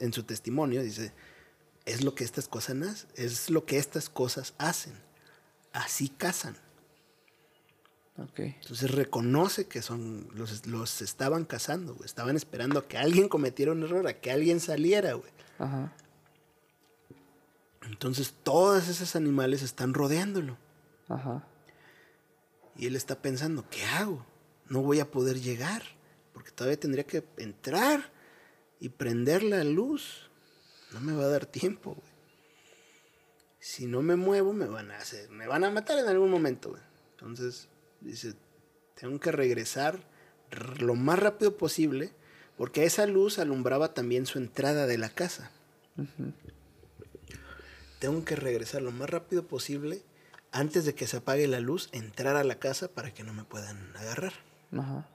en 0.00 0.12
su 0.12 0.24
testimonio, 0.24 0.82
dice, 0.82 1.12
es 1.84 2.02
lo 2.02 2.14
que 2.14 2.24
estas 2.24 2.48
cosas 2.48 3.06
es 3.14 3.50
lo 3.50 3.64
que 3.66 3.78
estas 3.78 4.08
cosas 4.08 4.54
hacen. 4.58 4.94
Así 5.72 6.08
cazan. 6.08 6.56
Entonces 8.16 8.92
reconoce 8.92 9.66
que 9.66 9.82
son 9.82 10.28
los, 10.34 10.66
los 10.66 11.02
estaban 11.02 11.44
cazando, 11.44 11.94
güey. 11.94 12.06
Estaban 12.06 12.36
esperando 12.36 12.78
a 12.78 12.86
que 12.86 12.96
alguien 12.96 13.28
cometiera 13.28 13.72
un 13.72 13.82
error, 13.82 14.06
a 14.06 14.14
que 14.14 14.30
alguien 14.30 14.60
saliera, 14.60 15.14
güey. 15.14 15.32
Ajá. 15.58 15.92
Entonces 17.82 18.34
todos 18.42 18.88
esos 18.88 19.16
animales 19.16 19.62
están 19.62 19.94
rodeándolo. 19.94 20.56
Ajá. 21.08 21.44
Y 22.76 22.86
él 22.86 22.96
está 22.96 23.20
pensando, 23.20 23.64
¿qué 23.68 23.84
hago? 23.84 24.24
No 24.68 24.80
voy 24.80 25.00
a 25.00 25.10
poder 25.10 25.40
llegar, 25.40 25.82
porque 26.32 26.50
todavía 26.50 26.78
tendría 26.78 27.04
que 27.04 27.24
entrar 27.36 28.12
y 28.80 28.90
prender 28.90 29.42
la 29.42 29.64
luz. 29.64 30.30
No 30.94 31.00
me 31.00 31.12
va 31.12 31.24
a 31.24 31.28
dar 31.28 31.44
tiempo, 31.44 31.94
güey. 31.94 32.14
Si 33.58 33.86
no 33.86 34.00
me 34.00 34.14
muevo, 34.14 34.52
me 34.52 34.66
van 34.66 34.92
a 34.92 34.98
hacer, 34.98 35.28
me 35.30 35.48
van 35.48 35.64
a 35.64 35.70
matar 35.70 35.98
en 35.98 36.06
algún 36.06 36.30
momento, 36.30 36.70
güey. 36.70 36.82
Entonces, 37.12 37.68
dice, 38.00 38.34
tengo 38.94 39.18
que 39.18 39.32
regresar 39.32 39.98
lo 40.78 40.94
más 40.94 41.18
rápido 41.18 41.56
posible, 41.56 42.12
porque 42.56 42.84
esa 42.84 43.06
luz 43.06 43.40
alumbraba 43.40 43.92
también 43.92 44.26
su 44.26 44.38
entrada 44.38 44.86
de 44.86 44.98
la 44.98 45.08
casa. 45.08 45.50
Tengo 47.98 48.24
que 48.24 48.36
regresar 48.36 48.82
lo 48.82 48.92
más 48.92 49.10
rápido 49.10 49.48
posible 49.48 50.02
antes 50.52 50.84
de 50.84 50.94
que 50.94 51.08
se 51.08 51.16
apague 51.16 51.48
la 51.48 51.58
luz, 51.58 51.88
entrar 51.90 52.36
a 52.36 52.44
la 52.44 52.60
casa 52.60 52.86
para 52.86 53.12
que 53.12 53.24
no 53.24 53.34
me 53.34 53.42
puedan 53.42 53.96
agarrar. 53.96 54.34
Ajá. 54.72 55.08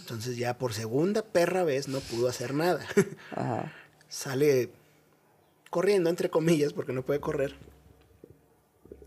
Entonces 0.00 0.36
ya 0.36 0.58
por 0.58 0.74
segunda 0.74 1.22
perra 1.22 1.62
vez 1.62 1.86
no 1.86 2.00
pudo 2.00 2.28
hacer 2.28 2.52
nada. 2.52 2.84
Ajá. 3.30 3.72
Sale 4.14 4.70
corriendo, 5.70 6.08
entre 6.08 6.30
comillas, 6.30 6.72
porque 6.72 6.92
no 6.92 7.04
puede 7.04 7.18
correr. 7.18 7.56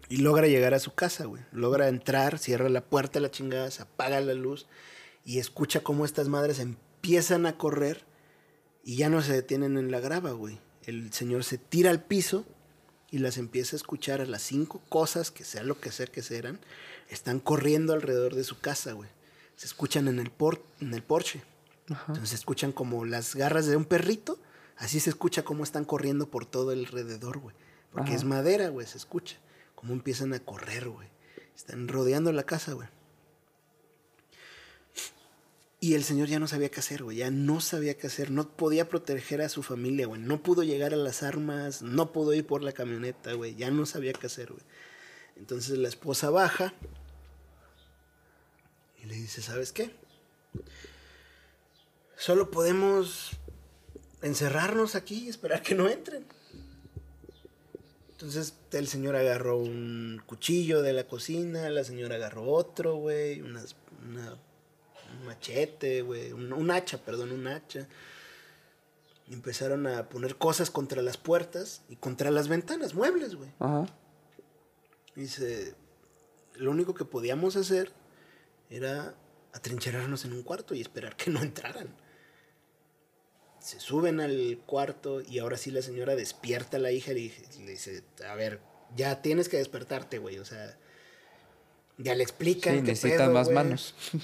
Y 0.10 0.18
logra 0.18 0.48
llegar 0.48 0.74
a 0.74 0.80
su 0.80 0.94
casa, 0.96 1.24
güey. 1.24 1.42
Logra 1.54 1.88
entrar, 1.88 2.38
cierra 2.38 2.68
la 2.68 2.82
puerta, 2.84 3.22
la 3.22 3.32
chingada, 3.32 3.72
se 3.72 3.84
apaga 3.84 4.20
la 4.20 4.34
luz 4.34 4.68
y 5.24 5.40
escucha 5.40 5.80
cómo 5.80 6.04
estas 6.04 6.28
madres 6.28 6.60
empiezan 6.60 7.46
a 7.46 7.58
correr 7.58 8.04
y 8.84 8.98
ya 8.98 9.08
no 9.08 9.22
se 9.22 9.32
detienen 9.32 9.78
en 9.78 9.92
la 9.92 10.02
grava, 10.02 10.32
güey. 10.32 10.60
El 10.84 11.14
señor 11.14 11.46
se 11.46 11.58
tira 11.58 11.90
al 11.90 12.04
piso 12.04 12.46
y 13.10 13.20
las 13.20 13.38
empieza 13.38 13.78
a 13.78 13.78
escuchar 13.78 14.20
a 14.20 14.26
las 14.26 14.42
cinco 14.42 14.82
cosas, 14.90 15.32
que 15.32 15.46
sea 15.46 15.64
lo 15.64 15.80
que 15.80 15.94
sea 15.94 16.08
que 16.08 16.22
sean, 16.22 16.60
están 17.08 17.40
corriendo 17.40 17.94
alrededor 17.94 18.36
de 18.36 18.44
su 18.44 18.60
casa, 18.60 18.92
güey. 18.92 19.10
Se 19.56 19.68
escuchan 19.68 20.10
en 20.10 20.20
el, 20.20 20.32
por 20.32 20.62
en 20.82 20.94
el 20.94 21.02
porche. 21.02 21.44
Entonces 21.88 22.32
se 22.32 22.36
escuchan 22.36 22.74
como 22.74 23.06
las 23.06 23.36
garras 23.36 23.68
de 23.68 23.78
un 23.78 23.86
perrito. 23.86 24.38
Así 24.78 25.00
se 25.00 25.10
escucha 25.10 25.44
cómo 25.44 25.64
están 25.64 25.86
corriendo 25.86 26.30
por 26.30 26.46
todo 26.46 26.72
alrededor, 26.72 27.40
güey. 27.40 27.56
Porque 27.92 28.10
Ajá. 28.10 28.18
es 28.18 28.24
madera, 28.24 28.70
güey, 28.70 28.86
se 28.86 28.98
escucha. 28.98 29.38
Cómo 29.76 29.94
empiezan 29.94 30.34
a 30.34 30.40
correr, 30.40 30.90
güey. 30.90 31.08
Están 31.56 31.88
rodeando 31.88 32.32
la 32.32 32.44
casa, 32.44 32.74
güey. 32.74 32.88
Y 35.80 35.94
el 35.94 36.04
señor 36.04 36.28
ya 36.28 36.40
no 36.40 36.48
sabía 36.48 36.70
qué 36.70 36.80
hacer, 36.80 37.04
güey. 37.04 37.18
Ya 37.18 37.30
no 37.30 37.62
sabía 37.62 37.98
qué 37.98 38.08
hacer. 38.08 38.32
No 38.32 38.50
podía 38.50 38.90
proteger 38.90 39.42
a 39.42 39.50
su 39.50 39.62
familia, 39.62 40.08
güey. 40.08 40.20
No 40.22 40.42
pudo 40.42 40.64
llegar 40.64 40.94
a 40.94 40.98
las 40.98 41.22
armas. 41.22 41.84
No 41.84 42.12
pudo 42.12 42.34
ir 42.34 42.48
por 42.48 42.64
la 42.64 42.72
camioneta, 42.72 43.34
güey. 43.34 43.56
Ya 43.56 43.70
no 43.70 43.86
sabía 43.86 44.14
qué 44.14 44.26
hacer, 44.26 44.52
güey. 44.52 44.64
Entonces 45.36 45.78
la 45.78 45.88
esposa 45.88 46.32
baja 46.32 46.74
y 49.02 49.06
le 49.06 49.16
dice, 49.16 49.42
¿sabes 49.42 49.72
qué? 49.72 49.92
Solo 52.16 52.50
podemos 52.50 53.32
encerrarnos 54.22 54.96
aquí 54.96 55.26
y 55.26 55.30
esperar 55.30 55.62
que 55.62 55.76
no 55.76 55.88
entren. 55.90 56.26
Entonces 58.12 58.56
el 58.72 58.88
señor 58.88 59.16
agarró 59.16 59.58
un 59.58 60.22
cuchillo 60.26 60.82
de 60.82 60.94
la 60.94 61.08
cocina, 61.08 61.70
la 61.70 61.84
señora 61.84 62.16
agarró 62.16 62.50
otro, 62.52 62.96
güey, 62.96 63.42
una, 63.42 63.62
un 63.62 65.26
machete, 65.26 66.02
güey, 66.02 66.32
un, 66.32 66.52
un 66.52 66.72
hacha, 66.72 66.98
perdón, 66.98 67.32
un 67.32 67.46
hacha. 67.48 67.88
Y 69.28 69.34
empezaron 69.34 69.86
a 69.86 70.10
poner 70.10 70.36
cosas 70.38 70.72
contra 70.72 71.02
las 71.02 71.18
puertas 71.18 71.84
y 71.90 71.98
contra 71.98 72.32
las 72.32 72.48
ventanas, 72.48 72.96
muebles, 72.96 73.36
güey. 73.36 73.52
Ajá. 73.60 73.86
Dice, 75.16 75.76
lo 76.56 76.72
único 76.72 76.94
que 76.94 77.06
podíamos 77.06 77.56
hacer 77.56 77.92
era 78.70 79.16
atrincherarnos 79.54 80.26
en 80.26 80.34
un 80.34 80.44
cuarto 80.44 80.74
y 80.74 80.82
esperar 80.82 81.16
que 81.16 81.30
no 81.30 81.42
entraran. 81.42 81.88
Se 83.68 83.82
suben 83.82 84.22
al 84.22 84.62
cuarto 84.66 85.20
y 85.20 85.40
ahora 85.40 85.58
sí 85.58 85.72
la 85.72 85.82
señora 85.82 86.16
despierta 86.16 86.78
a 86.78 86.80
la 86.80 86.94
hija 86.94 87.12
y 87.12 87.34
le 87.66 87.72
dice, 87.72 88.02
a 88.26 88.34
ver, 88.34 88.62
ya 88.96 89.22
tienes 89.22 89.50
que 89.50 89.58
despertarte, 89.58 90.20
güey. 90.20 90.40
O 90.40 90.46
sea, 90.46 90.78
ya 91.98 92.16
le 92.16 92.24
explican. 92.24 92.76
Sí, 92.76 92.82
necesitan 92.82 93.34
más 93.34 93.48
güey. 93.48 93.56
manos. 93.56 93.94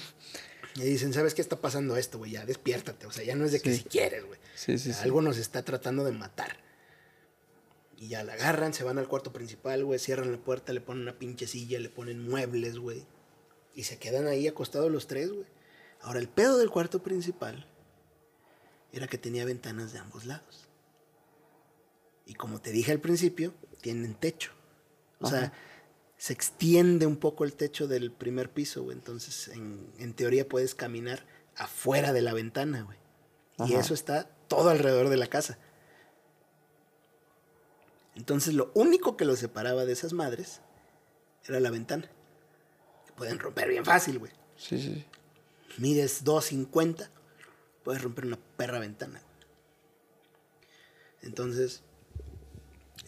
Y 0.76 0.80
dicen, 0.82 1.12
¿sabes 1.12 1.34
qué 1.34 1.42
está 1.42 1.60
pasando 1.60 1.96
esto, 1.98 2.16
güey? 2.18 2.30
Ya 2.32 2.46
despiértate. 2.46 3.06
O 3.06 3.12
sea, 3.12 3.22
ya 3.22 3.36
no 3.36 3.44
es 3.44 3.52
de 3.52 3.60
que 3.60 3.70
Sí. 3.70 3.82
si 3.82 3.84
quieres, 3.84 4.24
güey. 4.24 4.40
Sí, 4.56 4.78
sí, 4.78 4.92
sí. 4.94 4.98
Algo 5.02 5.20
nos 5.22 5.36
está 5.36 5.62
tratando 5.62 6.04
de 6.04 6.10
matar. 6.12 6.56
Y 7.98 8.08
ya 8.08 8.24
la 8.24 8.32
agarran, 8.32 8.72
se 8.72 8.82
van 8.82 8.96
al 8.98 9.06
cuarto 9.06 9.30
principal, 9.32 9.84
güey, 9.84 9.98
cierran 10.00 10.32
la 10.32 10.38
puerta, 10.38 10.72
le 10.72 10.80
ponen 10.80 11.02
una 11.02 11.16
pinche 11.18 11.46
silla, 11.46 11.78
le 11.78 11.90
ponen 11.90 12.26
muebles, 12.28 12.78
güey. 12.78 13.04
Y 13.74 13.84
se 13.84 13.98
quedan 13.98 14.26
ahí 14.26 14.48
acostados 14.48 14.90
los 14.90 15.06
tres, 15.06 15.30
güey. 15.30 15.46
Ahora, 16.00 16.18
el 16.18 16.28
pedo 16.28 16.56
del 16.58 16.70
cuarto 16.70 17.02
principal 17.02 17.68
era 18.94 19.06
que 19.06 19.18
tenía 19.18 19.44
ventanas 19.44 19.92
de 19.92 19.98
ambos 19.98 20.24
lados. 20.24 20.68
Y 22.26 22.34
como 22.34 22.60
te 22.60 22.70
dije 22.70 22.92
al 22.92 23.00
principio, 23.00 23.52
tienen 23.80 24.14
techo. 24.14 24.52
O 25.20 25.26
sea, 25.26 25.52
se 26.16 26.32
extiende 26.32 27.06
un 27.06 27.16
poco 27.16 27.44
el 27.44 27.54
techo 27.54 27.86
del 27.86 28.12
primer 28.12 28.50
piso, 28.50 28.82
güey. 28.82 28.96
Entonces, 28.96 29.48
en, 29.48 29.90
en 29.98 30.14
teoría 30.14 30.48
puedes 30.48 30.74
caminar 30.74 31.26
afuera 31.56 32.12
de 32.12 32.22
la 32.22 32.32
ventana, 32.32 32.82
güey. 32.82 32.98
Y 33.58 33.74
Ajá. 33.74 33.80
eso 33.80 33.94
está 33.94 34.28
todo 34.48 34.70
alrededor 34.70 35.08
de 35.08 35.16
la 35.16 35.26
casa. 35.26 35.58
Entonces, 38.14 38.54
lo 38.54 38.70
único 38.74 39.16
que 39.16 39.24
los 39.24 39.38
separaba 39.38 39.84
de 39.84 39.92
esas 39.92 40.12
madres 40.12 40.60
era 41.46 41.60
la 41.60 41.70
ventana. 41.70 42.08
Que 43.06 43.12
pueden 43.12 43.38
romper 43.38 43.68
bien 43.68 43.84
fácil, 43.84 44.18
güey. 44.18 44.32
Sí, 44.56 44.78
sí, 44.78 44.94
sí. 44.94 45.04
Mides 45.78 46.24
2.50, 46.24 47.10
puedes 47.84 48.02
romper 48.02 48.26
una 48.26 48.38
perra 48.56 48.78
ventana. 48.78 49.20
Entonces, 51.22 51.82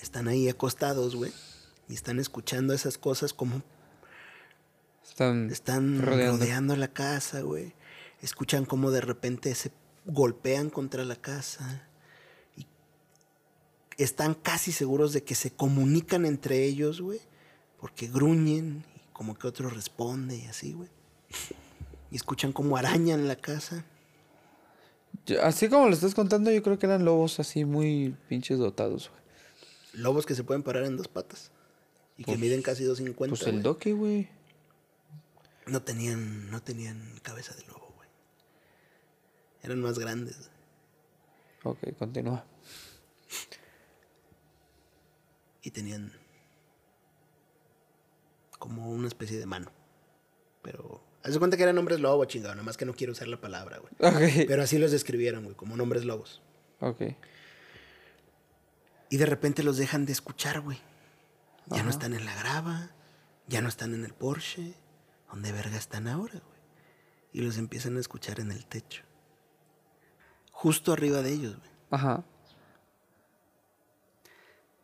están 0.01 0.29
ahí 0.29 0.49
acostados, 0.49 1.17
güey. 1.17 1.33
Y 1.89 1.95
están 1.95 2.19
escuchando 2.19 2.75
esas 2.75 2.99
cosas 2.99 3.33
como 3.33 3.63
Están, 5.05 5.51
están 5.51 6.03
rodeando. 6.03 6.39
rodeando. 6.39 6.77
la 6.77 6.89
casa, 6.89 7.41
güey. 7.41 7.75
Escuchan 8.23 8.65
como 8.65 8.91
de 8.91 9.01
repente 9.01 9.55
se 9.55 9.71
golpean 10.05 10.71
contra 10.71 11.05
la 11.05 11.17
casa. 11.17 11.89
Y 12.57 12.67
están 13.99 14.35
casi 14.35 14.73
seguros 14.73 15.13
de 15.13 15.23
que 15.23 15.35
se 15.35 15.51
comunican 15.51 16.27
entre 16.27 16.65
ellos, 16.65 17.01
güey. 17.01 17.21
Porque 17.81 18.09
gruñen 18.09 18.85
y 18.97 19.13
como 19.13 19.39
que 19.39 19.47
otro 19.47 19.69
responde 19.71 20.37
y 20.37 20.47
así, 20.47 20.73
güey. 20.73 20.89
Y 22.11 22.17
escuchan 22.17 22.53
como 22.53 22.77
arañan 22.77 23.29
la 23.29 23.37
casa. 23.37 23.85
Así 25.43 25.69
como 25.69 25.87
lo 25.89 25.93
estás 25.95 26.15
contando, 26.15 26.51
yo 26.51 26.63
creo 26.63 26.79
que 26.79 26.87
eran 26.87 27.05
lobos 27.05 27.39
así 27.41 27.65
muy 27.65 28.17
pinches 28.29 28.59
dotados, 28.59 29.11
güey. 29.11 29.23
Lobos 30.03 30.27
que 30.27 30.35
se 30.35 30.45
pueden 30.45 30.63
parar 30.63 30.85
en 30.85 30.97
dos 30.97 31.09
patas. 31.09 31.51
Y 32.19 32.23
que 32.25 32.33
Pues- 32.33 32.39
miden 32.39 32.63
casi 32.63 32.85
2.50. 32.85 33.29
Pues 33.31 33.47
el 33.47 33.63
doque, 33.63 33.93
güey. 33.93 34.29
No 35.67 35.83
tenían, 35.83 36.51
no 36.51 36.63
tenían 36.63 37.19
cabeza 37.23 37.55
de 37.55 37.65
lobo, 37.67 37.93
güey. 37.97 38.09
Eran 39.63 39.81
más 39.81 39.99
grandes. 39.99 40.51
Ok, 41.65 41.79
continúa. 41.99 42.45
y 45.63 45.71
tenían 45.73 46.13
como 48.59 48.89
una 48.91 49.09
especie 49.09 49.39
de 49.39 49.47
mano. 49.47 49.71
Pero, 50.63 51.03
haz 51.27 51.33
de 51.33 51.39
cuenta 51.41 51.57
que 51.57 51.65
eran 51.65 51.77
hombres 51.77 51.99
lobo, 51.99 52.25
chingado, 52.25 52.55
nada 52.55 52.65
más 52.65 52.77
que 52.77 52.87
no 52.87 52.95
quiero 52.95 53.13
usar 53.13 53.27
la 53.27 53.41
palabra, 53.41 53.79
güey. 53.79 54.47
Pero 54.47 54.63
así 54.63 54.79
los 54.79 54.93
describieron, 54.93 55.43
güey, 55.43 55.57
como 55.57 55.77
nombres 55.77 56.05
lobos. 56.05 56.41
Ok. 56.79 57.03
Y 59.11 59.17
de 59.17 59.27
repente 59.27 59.65
los 59.65 59.77
dejan 59.77 60.07
de 60.07 60.13
escuchar, 60.13 60.61
güey. 60.61 60.79
Ya 61.67 61.83
no 61.83 61.91
están 61.91 62.15
en 62.15 62.25
la 62.25 62.35
grava, 62.37 62.93
ya 63.49 63.61
no 63.61 63.69
están 63.69 63.93
en 63.93 64.05
el 64.05 64.15
Porsche. 64.15 64.75
¿Dónde 65.29 65.51
verga 65.51 65.77
están 65.77 66.07
ahora, 66.07 66.39
güey? 66.39 66.61
Y 67.33 67.41
los 67.41 67.59
empiezan 67.59 67.97
a 67.97 68.01
escuchar 68.01 68.39
en 68.39 68.53
el 68.53 68.65
techo. 68.67 69.03
Justo 70.53 70.93
arriba 70.93 71.23
de 71.23 71.33
ellos, 71.33 71.57
güey. 71.57 71.71
Ajá. 71.91 72.25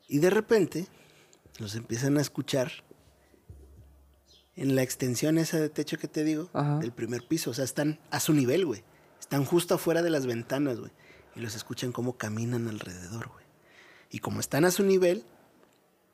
Y 0.09 0.19
de 0.19 0.31
repente 0.31 0.89
los 1.59 1.77
empiezan 1.77 2.19
a 2.19 2.21
escuchar 2.21 2.73
en 4.57 4.75
la 4.77 4.83
extensión 4.83 5.39
esa 5.39 5.59
de 5.59 5.69
techo 5.69 5.99
que 5.99 6.09
te 6.09 6.25
digo, 6.25 6.51
Ajá. 6.53 6.79
del 6.79 6.93
primer 6.93 7.27
piso. 7.27 7.51
O 7.51 7.55
sea, 7.55 7.65
están 7.65 7.99
a 8.11 8.21
su 8.21 8.33
nivel, 8.35 8.67
güey. 8.67 8.83
Están 9.21 9.45
justo 9.45 9.75
afuera 9.75 10.03
de 10.03 10.11
las 10.11 10.27
ventanas, 10.27 10.79
güey. 10.79 10.93
Y 11.35 11.41
los 11.41 11.55
escuchan 11.55 11.93
cómo 11.93 12.17
caminan 12.19 12.69
alrededor, 12.69 13.29
güey. 13.29 13.45
Y 14.11 14.19
como 14.19 14.41
están 14.41 14.65
a 14.67 14.71
su 14.71 14.83
nivel, 14.83 15.25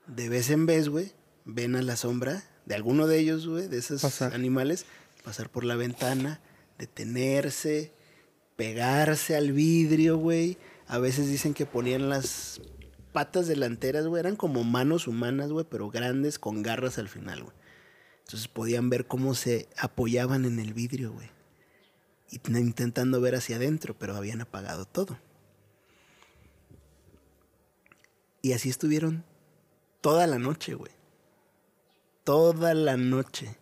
de 0.07 0.29
vez 0.29 0.51
en 0.51 0.67
vez, 0.67 0.89
güey, 0.89 1.13
ven 1.45 1.75
a 1.75 1.83
la 1.83 1.97
sombra 1.97 2.45
de 2.67 2.75
alguno 2.77 3.07
de 3.09 3.19
ellos, 3.19 3.47
güey, 3.49 3.67
de 3.67 3.79
esos 3.79 4.03
Pasar. 4.03 4.35
animales, 4.35 4.87
pasar 5.25 5.51
por 5.51 5.65
la 5.65 5.75
ventana, 5.75 6.41
detenerse, 6.79 7.93
pegarse 8.57 9.37
al 9.37 9.53
vidrio, 9.53 10.17
güey. 10.19 10.59
A 10.87 10.99
veces 10.99 11.27
dicen 11.29 11.55
que 11.55 11.67
ponían 11.67 12.09
las 12.09 12.61
patas 13.13 13.49
delanteras, 13.49 14.07
güey, 14.07 14.21
eran 14.21 14.37
como 14.37 14.63
manos 14.65 15.09
humanas, 15.09 15.51
güey, 15.51 15.67
pero 15.69 15.91
grandes 15.91 16.39
con 16.39 16.63
garras 16.63 16.99
al 16.99 17.09
final, 17.09 17.43
güey. 17.43 17.57
Entonces 18.29 18.49
podían 18.49 18.91
ver 18.91 19.07
cómo 19.07 19.35
se 19.35 19.71
apoyaban 19.79 20.45
en 20.45 20.59
el 20.59 20.75
vidrio, 20.75 21.13
güey. 21.13 21.31
Y 22.31 22.39
intentando 22.59 23.23
ver 23.23 23.35
hacia 23.35 23.57
adentro, 23.57 23.99
pero 23.99 24.15
habían 24.15 24.43
apagado 24.43 24.85
todo. 24.85 25.19
Y 28.43 28.53
así 28.53 28.69
estuvieron 28.69 29.25
toda 30.03 30.27
la 30.27 30.39
noche, 30.39 30.75
güey. 30.75 30.93
Toda 32.23 32.75
la 32.75 32.99
noche. 32.99 33.57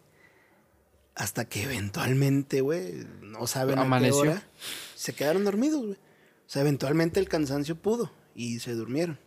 Hasta 1.15 1.45
que 1.45 1.63
eventualmente, 1.63 2.61
güey, 2.61 3.07
no 3.23 3.47
saben 3.47 3.79
a 3.79 4.01
qué 4.01 4.11
hora, 4.11 4.43
se 4.97 5.15
quedaron 5.15 5.45
dormidos, 5.45 5.87
güey. 5.87 5.97
O 5.97 6.49
sea, 6.49 6.63
eventualmente 6.63 7.21
el 7.21 7.29
cansancio 7.29 7.77
pudo 7.77 8.11
y 8.35 8.59
se 8.59 8.73
durmieron. 8.73 9.21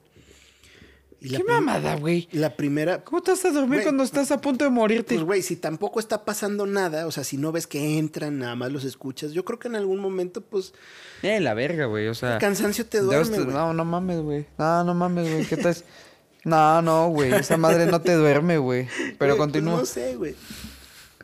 Y 1.21 1.29
¿Qué 1.35 1.43
mamada, 1.43 1.95
güey? 1.97 2.29
La 2.31 2.55
primera, 2.55 3.03
¿Cómo 3.03 3.21
te 3.21 3.31
vas 3.31 3.43
a 3.43 3.51
dormir 3.51 3.83
cuando 3.83 4.03
estás 4.03 4.31
a 4.31 4.39
punto 4.39 4.63
de 4.63 4.69
morirte? 4.71 5.15
pues, 5.15 5.25
güey, 5.25 5.41
si 5.41 5.57
tampoco 5.57 5.99
está 5.99 6.23
pasando 6.23 6.65
nada, 6.65 7.07
o 7.07 7.11
sea, 7.11 7.25
si 7.25 7.35
no 7.37 7.51
ves 7.51 7.67
que 7.67 7.97
entran, 7.97 8.39
nada 8.39 8.55
más 8.55 8.71
los 8.71 8.85
escuchas, 8.85 9.33
yo 9.33 9.43
creo 9.43 9.59
que 9.59 9.67
en 9.67 9.75
algún 9.75 9.99
momento, 9.99 10.41
pues, 10.41 10.73
eh, 11.21 11.41
la 11.41 11.53
verga, 11.53 11.85
güey. 11.85 12.07
O 12.07 12.13
sea. 12.13 12.35
el 12.35 12.39
cansancio 12.39 12.85
te 12.85 12.99
duerme, 12.99 13.37
te- 13.37 13.43
güey. 13.43 13.53
No, 13.53 13.73
no 13.73 13.83
mames, 13.83 14.21
güey. 14.21 14.45
No, 14.57 14.83
no 14.85 14.93
mames, 14.93 15.29
güey. 15.29 15.45
¿Qué 15.45 15.57
tal? 15.57 15.75
No, 16.45 16.81
no, 16.81 17.09
güey. 17.09 17.33
Esa 17.33 17.57
madre 17.57 17.85
no 17.85 17.99
te 17.99 18.13
duerme, 18.13 18.57
güey. 18.57 18.87
Pero 19.19 19.35
pues, 19.35 19.37
continúa. 19.37 19.79
no 19.79 19.85
sé, 19.85 20.15
güey. 20.15 20.35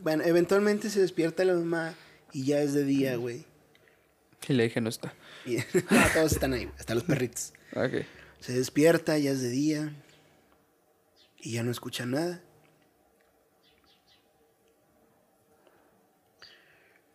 Bueno, 0.02 0.24
eventualmente 0.26 0.90
se 0.90 1.00
despierta 1.00 1.46
la 1.46 1.54
mamá 1.54 1.94
y 2.34 2.44
ya 2.44 2.60
es 2.60 2.74
de 2.74 2.84
día, 2.84 3.16
güey. 3.16 3.46
Y 4.48 4.54
le 4.54 4.64
dije, 4.64 4.82
no 4.82 4.90
está. 4.90 5.14
Y 5.46 5.56
no, 5.90 6.02
todos 6.14 6.34
están 6.34 6.52
ahí, 6.52 6.70
hasta 6.78 6.94
los 6.96 7.06
perritos. 7.06 7.54
Ok. 7.74 8.06
Se 8.46 8.54
despierta, 8.54 9.18
ya 9.18 9.32
es 9.32 9.42
de 9.42 9.50
día. 9.50 9.92
Y 11.40 11.54
ya 11.54 11.64
no 11.64 11.72
escucha 11.72 12.06
nada. 12.06 12.44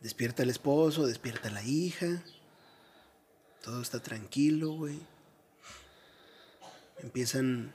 Despierta 0.01 0.43
el 0.43 0.51
esposo, 0.51 1.07
despierta 1.07 1.49
la 1.49 1.63
hija. 1.63 2.21
Todo 3.63 3.81
está 3.81 4.01
tranquilo, 4.01 4.73
güey. 4.73 4.99
Empiezan 6.99 7.73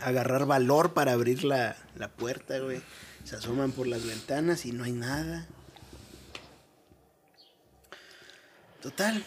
a 0.00 0.06
agarrar 0.06 0.46
valor 0.46 0.94
para 0.94 1.14
abrir 1.14 1.42
la, 1.42 1.76
la 1.96 2.06
puerta, 2.06 2.60
güey. 2.60 2.80
Se 3.24 3.34
asoman 3.34 3.72
por 3.72 3.88
las 3.88 4.06
ventanas 4.06 4.64
y 4.64 4.70
no 4.70 4.84
hay 4.84 4.92
nada. 4.92 5.48
Total. 8.80 9.24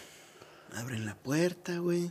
Abren 0.74 1.06
la 1.06 1.16
puerta, 1.16 1.78
güey. 1.80 2.10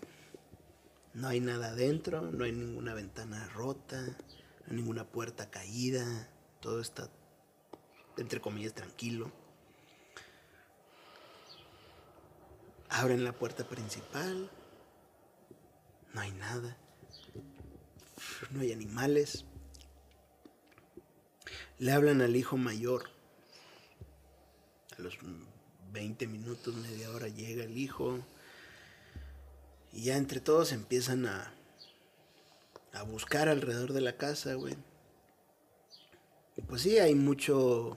No 1.13 1.29
hay 1.29 1.41
nada 1.41 1.69
adentro, 1.71 2.23
no 2.23 2.45
hay 2.45 2.53
ninguna 2.53 2.95
ventana 2.95 3.49
rota, 3.49 4.01
no 4.01 4.71
hay 4.71 4.77
ninguna 4.77 5.05
puerta 5.05 5.51
caída. 5.51 6.29
Todo 6.61 6.81
está, 6.81 7.11
entre 8.17 8.41
comillas, 8.41 8.75
tranquilo. 8.75 9.33
Abren 12.89 13.25
la 13.25 13.33
puerta 13.33 13.65
principal. 13.69 14.51
No 16.13 16.21
hay 16.21 16.33
nada. 16.33 16.77
no 18.51 18.61
hay 18.61 18.73
animales. 18.73 19.45
Le 21.79 21.93
hablan 21.93 22.21
al 22.21 22.37
hijo 22.37 22.57
mayor. 22.57 23.11
A 24.99 25.03
los 25.03 25.19
20 25.93 26.27
minutos, 26.27 26.75
media 26.75 27.11
hora 27.11 27.29
llega 27.29 27.65
el 27.65 27.79
hijo. 27.79 28.21
Y 29.93 30.05
ya 30.05 30.17
entre 30.17 30.41
todos 30.41 30.73
empiezan 30.73 31.27
a, 31.27 31.53
a 32.93 33.03
buscar 33.03 33.49
alrededor 33.49 33.93
de 33.93 34.01
la 34.01 34.17
casa, 34.17 34.55
güey. 34.55 34.77
Y 36.57 36.63
pues 36.63 36.83
sí, 36.83 36.99
hay 36.99 37.15
mucho, 37.15 37.97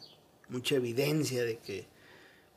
mucha 0.49 0.75
evidencia 0.75 1.43
de 1.43 1.57
que 1.57 1.87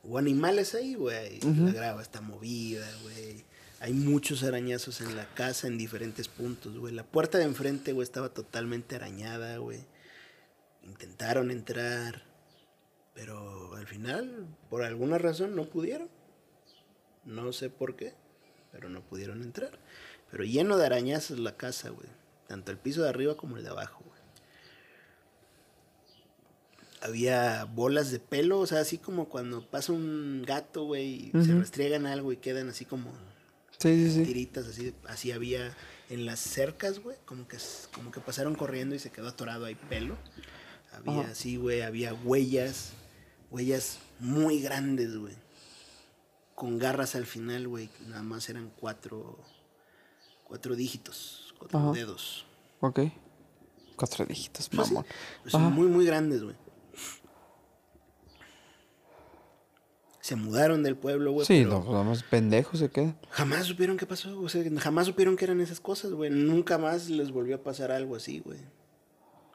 hubo 0.03 0.17
animales 0.17 0.73
ahí, 0.75 0.95
güey. 0.95 1.39
La 1.41 1.71
grava 1.71 2.01
está 2.01 2.21
movida, 2.21 2.87
güey. 3.03 3.45
Hay 3.79 3.93
muchos 3.93 4.43
arañazos 4.43 5.01
en 5.01 5.15
la 5.15 5.27
casa 5.35 5.67
en 5.67 5.77
diferentes 5.77 6.27
puntos, 6.27 6.77
güey. 6.77 6.93
La 6.93 7.03
puerta 7.03 7.37
de 7.37 7.43
enfrente, 7.43 7.93
güey, 7.93 8.03
estaba 8.03 8.29
totalmente 8.29 8.95
arañada, 8.95 9.57
güey. 9.57 9.85
Intentaron 10.83 11.51
entrar, 11.51 12.23
pero 13.13 13.75
al 13.75 13.85
final, 13.85 14.47
por 14.69 14.83
alguna 14.83 15.17
razón, 15.17 15.55
no 15.55 15.65
pudieron. 15.65 16.09
No 17.25 17.51
sé 17.51 17.69
por 17.69 17.95
qué, 17.95 18.13
pero 18.71 18.89
no 18.89 19.01
pudieron 19.01 19.41
entrar. 19.43 19.71
Pero 20.31 20.43
lleno 20.43 20.77
de 20.77 20.85
arañazos 20.85 21.39
la 21.39 21.55
casa, 21.57 21.89
güey. 21.89 22.07
Tanto 22.47 22.71
el 22.71 22.77
piso 22.77 23.03
de 23.03 23.09
arriba 23.09 23.35
como 23.37 23.57
el 23.57 23.63
de 23.63 23.69
abajo, 23.69 24.03
güey. 24.05 24.17
Había 27.01 27.65
bolas 27.65 28.09
de 28.11 28.19
pelo, 28.19 28.59
o 28.59 28.65
sea, 28.67 28.79
así 28.79 28.97
como 28.97 29.29
cuando 29.29 29.65
pasa 29.69 29.93
un 29.93 30.43
gato, 30.45 30.85
güey, 30.85 31.29
y 31.33 31.43
se 31.45 31.53
restriegan 31.53 32.07
algo 32.07 32.31
y 32.31 32.37
quedan 32.37 32.69
así 32.69 32.85
como 32.85 33.11
Sí, 33.77 34.09
sí, 34.09 34.11
sí. 34.11 34.23
tiritas, 34.23 34.65
así, 34.67 34.95
así 35.05 35.31
había 35.31 35.75
en 36.09 36.25
las 36.25 36.39
cercas, 36.39 36.97
güey, 36.99 37.15
como 37.25 37.47
que, 37.47 37.57
como 37.93 38.09
que 38.11 38.19
pasaron 38.19 38.55
corriendo 38.55 38.95
y 38.95 38.99
se 38.99 39.11
quedó 39.11 39.27
atorado 39.27 39.65
ahí 39.65 39.75
pelo. 39.75 40.17
Había 40.91 41.21
Ajá. 41.21 41.31
así, 41.31 41.57
güey, 41.57 41.81
había 41.83 42.15
huellas, 42.15 42.93
huellas 43.51 43.99
muy 44.19 44.59
grandes, 44.61 45.15
güey. 45.15 45.35
Con 46.57 46.79
garras 46.79 47.13
al 47.13 47.27
final, 47.27 47.67
güey, 47.67 47.87
nada 48.07 48.23
más 48.23 48.49
eran 48.49 48.71
cuatro, 48.79 49.37
cuatro 50.43 50.75
dígitos, 50.75 51.53
cuatro 51.59 51.77
Ajá. 51.77 51.91
dedos. 51.91 52.47
Ok. 52.79 52.99
Cuatro 53.95 54.25
dígitos, 54.25 54.67
Pues 54.69 54.89
mamón. 54.89 55.05
Ajá. 55.45 55.59
muy, 55.69 55.85
muy 55.85 56.03
grandes, 56.03 56.41
güey. 56.43 56.55
Se 60.19 60.35
mudaron 60.35 60.81
del 60.81 60.97
pueblo, 60.97 61.31
güey. 61.31 61.45
Sí, 61.45 61.61
pero- 61.63 61.79
no, 61.79 61.85
pues 61.85 62.05
más 62.05 62.23
pendejos 62.23 62.79
se 62.79 62.89
quedan. 62.89 63.17
Jamás 63.29 63.65
supieron 63.67 63.95
qué 63.95 64.07
pasó, 64.07 64.39
o 64.41 64.49
sea, 64.49 64.63
jamás 64.79 65.05
supieron 65.05 65.35
que 65.37 65.45
eran 65.45 65.61
esas 65.61 65.79
cosas, 65.79 66.11
güey. 66.11 66.31
Nunca 66.31 66.79
más 66.79 67.07
les 67.09 67.29
volvió 67.31 67.57
a 67.57 67.63
pasar 67.63 67.91
algo 67.91 68.15
así, 68.15 68.39
güey. 68.39 68.59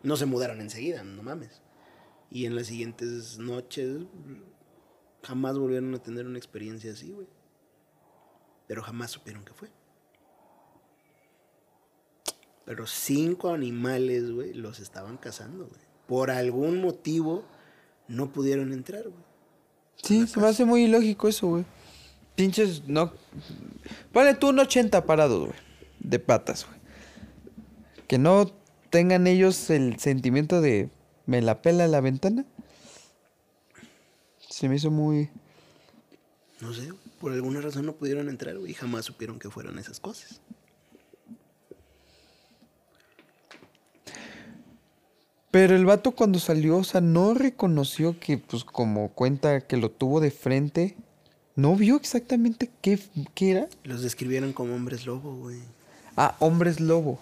No 0.04 0.16
se 0.16 0.24
mudaron 0.26 0.60
enseguida, 0.60 1.02
no 1.02 1.22
mames. 1.24 1.62
Y 2.30 2.46
en 2.46 2.54
las 2.54 2.68
siguientes 2.68 3.38
noches 3.38 4.02
jamás 5.22 5.58
volvieron 5.58 5.94
a 5.94 5.98
tener 5.98 6.26
una 6.26 6.38
experiencia 6.38 6.92
así, 6.92 7.12
güey. 7.12 7.26
Pero 8.66 8.82
jamás 8.82 9.10
supieron 9.10 9.44
qué 9.44 9.52
fue. 9.52 9.68
Pero 12.64 12.86
cinco 12.86 13.50
animales, 13.50 14.30
güey, 14.30 14.54
los 14.54 14.80
estaban 14.80 15.16
cazando, 15.16 15.66
güey. 15.66 15.80
Por 16.06 16.30
algún 16.30 16.80
motivo 16.80 17.44
no 18.08 18.32
pudieron 18.32 18.72
entrar, 18.72 19.02
güey. 19.02 19.24
Sí, 20.02 20.26
se 20.26 20.40
me 20.40 20.48
hace 20.48 20.64
muy 20.64 20.84
ilógico 20.84 21.28
eso, 21.28 21.48
güey. 21.48 21.64
Pinches, 22.34 22.82
no. 22.86 23.12
Ponle 24.12 24.34
tú 24.34 24.48
un 24.48 24.58
80 24.58 25.04
parados, 25.06 25.46
güey. 25.48 25.58
De 26.00 26.18
patas, 26.18 26.66
güey. 26.66 26.80
Que 28.06 28.18
no 28.18 28.46
tengan 28.90 29.26
ellos 29.26 29.70
el 29.70 29.98
sentimiento 29.98 30.60
de 30.60 30.90
me 31.26 31.40
la 31.40 31.62
pela 31.62 31.86
la 31.88 32.00
ventana. 32.00 32.44
Se 34.52 34.68
me 34.68 34.76
hizo 34.76 34.90
muy. 34.90 35.30
No 36.60 36.74
sé, 36.74 36.92
por 37.18 37.32
alguna 37.32 37.62
razón 37.62 37.86
no 37.86 37.94
pudieron 37.94 38.28
entrar, 38.28 38.58
güey, 38.58 38.72
y 38.72 38.74
jamás 38.74 39.06
supieron 39.06 39.38
que 39.38 39.48
fueron 39.48 39.78
esas 39.78 39.98
cosas. 39.98 40.42
Pero 45.50 45.74
el 45.74 45.86
vato 45.86 46.10
cuando 46.10 46.38
salió, 46.38 46.76
o 46.76 46.84
sea, 46.84 47.00
no 47.00 47.32
reconoció 47.32 48.20
que, 48.20 48.36
pues, 48.36 48.62
como 48.62 49.14
cuenta 49.14 49.62
que 49.62 49.78
lo 49.78 49.90
tuvo 49.90 50.20
de 50.20 50.30
frente. 50.30 50.96
No 51.56 51.74
vio 51.74 51.96
exactamente 51.96 52.70
qué, 52.82 53.00
qué 53.34 53.52
era. 53.52 53.68
Los 53.84 54.02
describieron 54.02 54.52
como 54.52 54.74
hombres 54.74 55.06
lobo, 55.06 55.34
güey. 55.34 55.60
Ah, 56.14 56.36
hombres 56.40 56.78
lobo. 56.78 57.18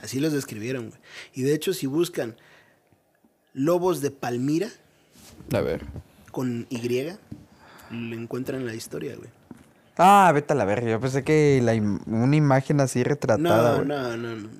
Así 0.00 0.20
los 0.20 0.32
describieron, 0.32 0.90
güey. 0.90 1.00
Y 1.34 1.42
de 1.42 1.52
hecho, 1.52 1.74
si 1.74 1.88
buscan 1.88 2.36
lobos 3.54 4.00
de 4.02 4.12
Palmira 4.12 4.70
A 5.54 5.60
ver. 5.60 5.84
con 6.32 6.66
Y, 6.70 6.78
le 6.88 8.16
encuentran 8.16 8.64
la 8.66 8.74
historia, 8.74 9.16
güey. 9.16 9.28
Ah, 9.98 10.30
vete 10.32 10.52
a 10.52 10.56
la 10.56 10.64
verga. 10.64 10.88
Yo 10.90 11.00
pensé 11.00 11.24
que 11.24 11.60
la 11.62 11.74
im- 11.74 12.00
una 12.06 12.36
imagen 12.36 12.80
así 12.80 13.02
retratada. 13.02 13.78
No, 13.78 13.84
no, 13.84 14.16
no, 14.16 14.36
no, 14.36 14.48
no. 14.48 14.50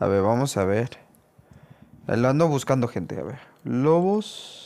A 0.00 0.06
ver, 0.08 0.22
vamos 0.22 0.56
a 0.56 0.64
ver. 0.64 0.90
Lo 2.06 2.28
ando 2.28 2.48
buscando 2.48 2.88
gente, 2.88 3.18
a 3.18 3.22
ver. 3.22 3.38
Lobos. 3.64 4.64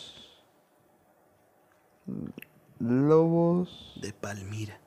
Lobos 2.78 3.92
De 4.00 4.12
Palmira. 4.12 4.78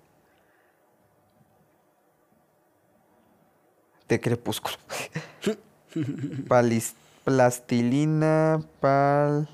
de 4.09 4.19
crepúsculo. 4.21 4.75
Palis- 6.47 6.93
plastilina, 7.23 8.61
pal. 8.79 9.49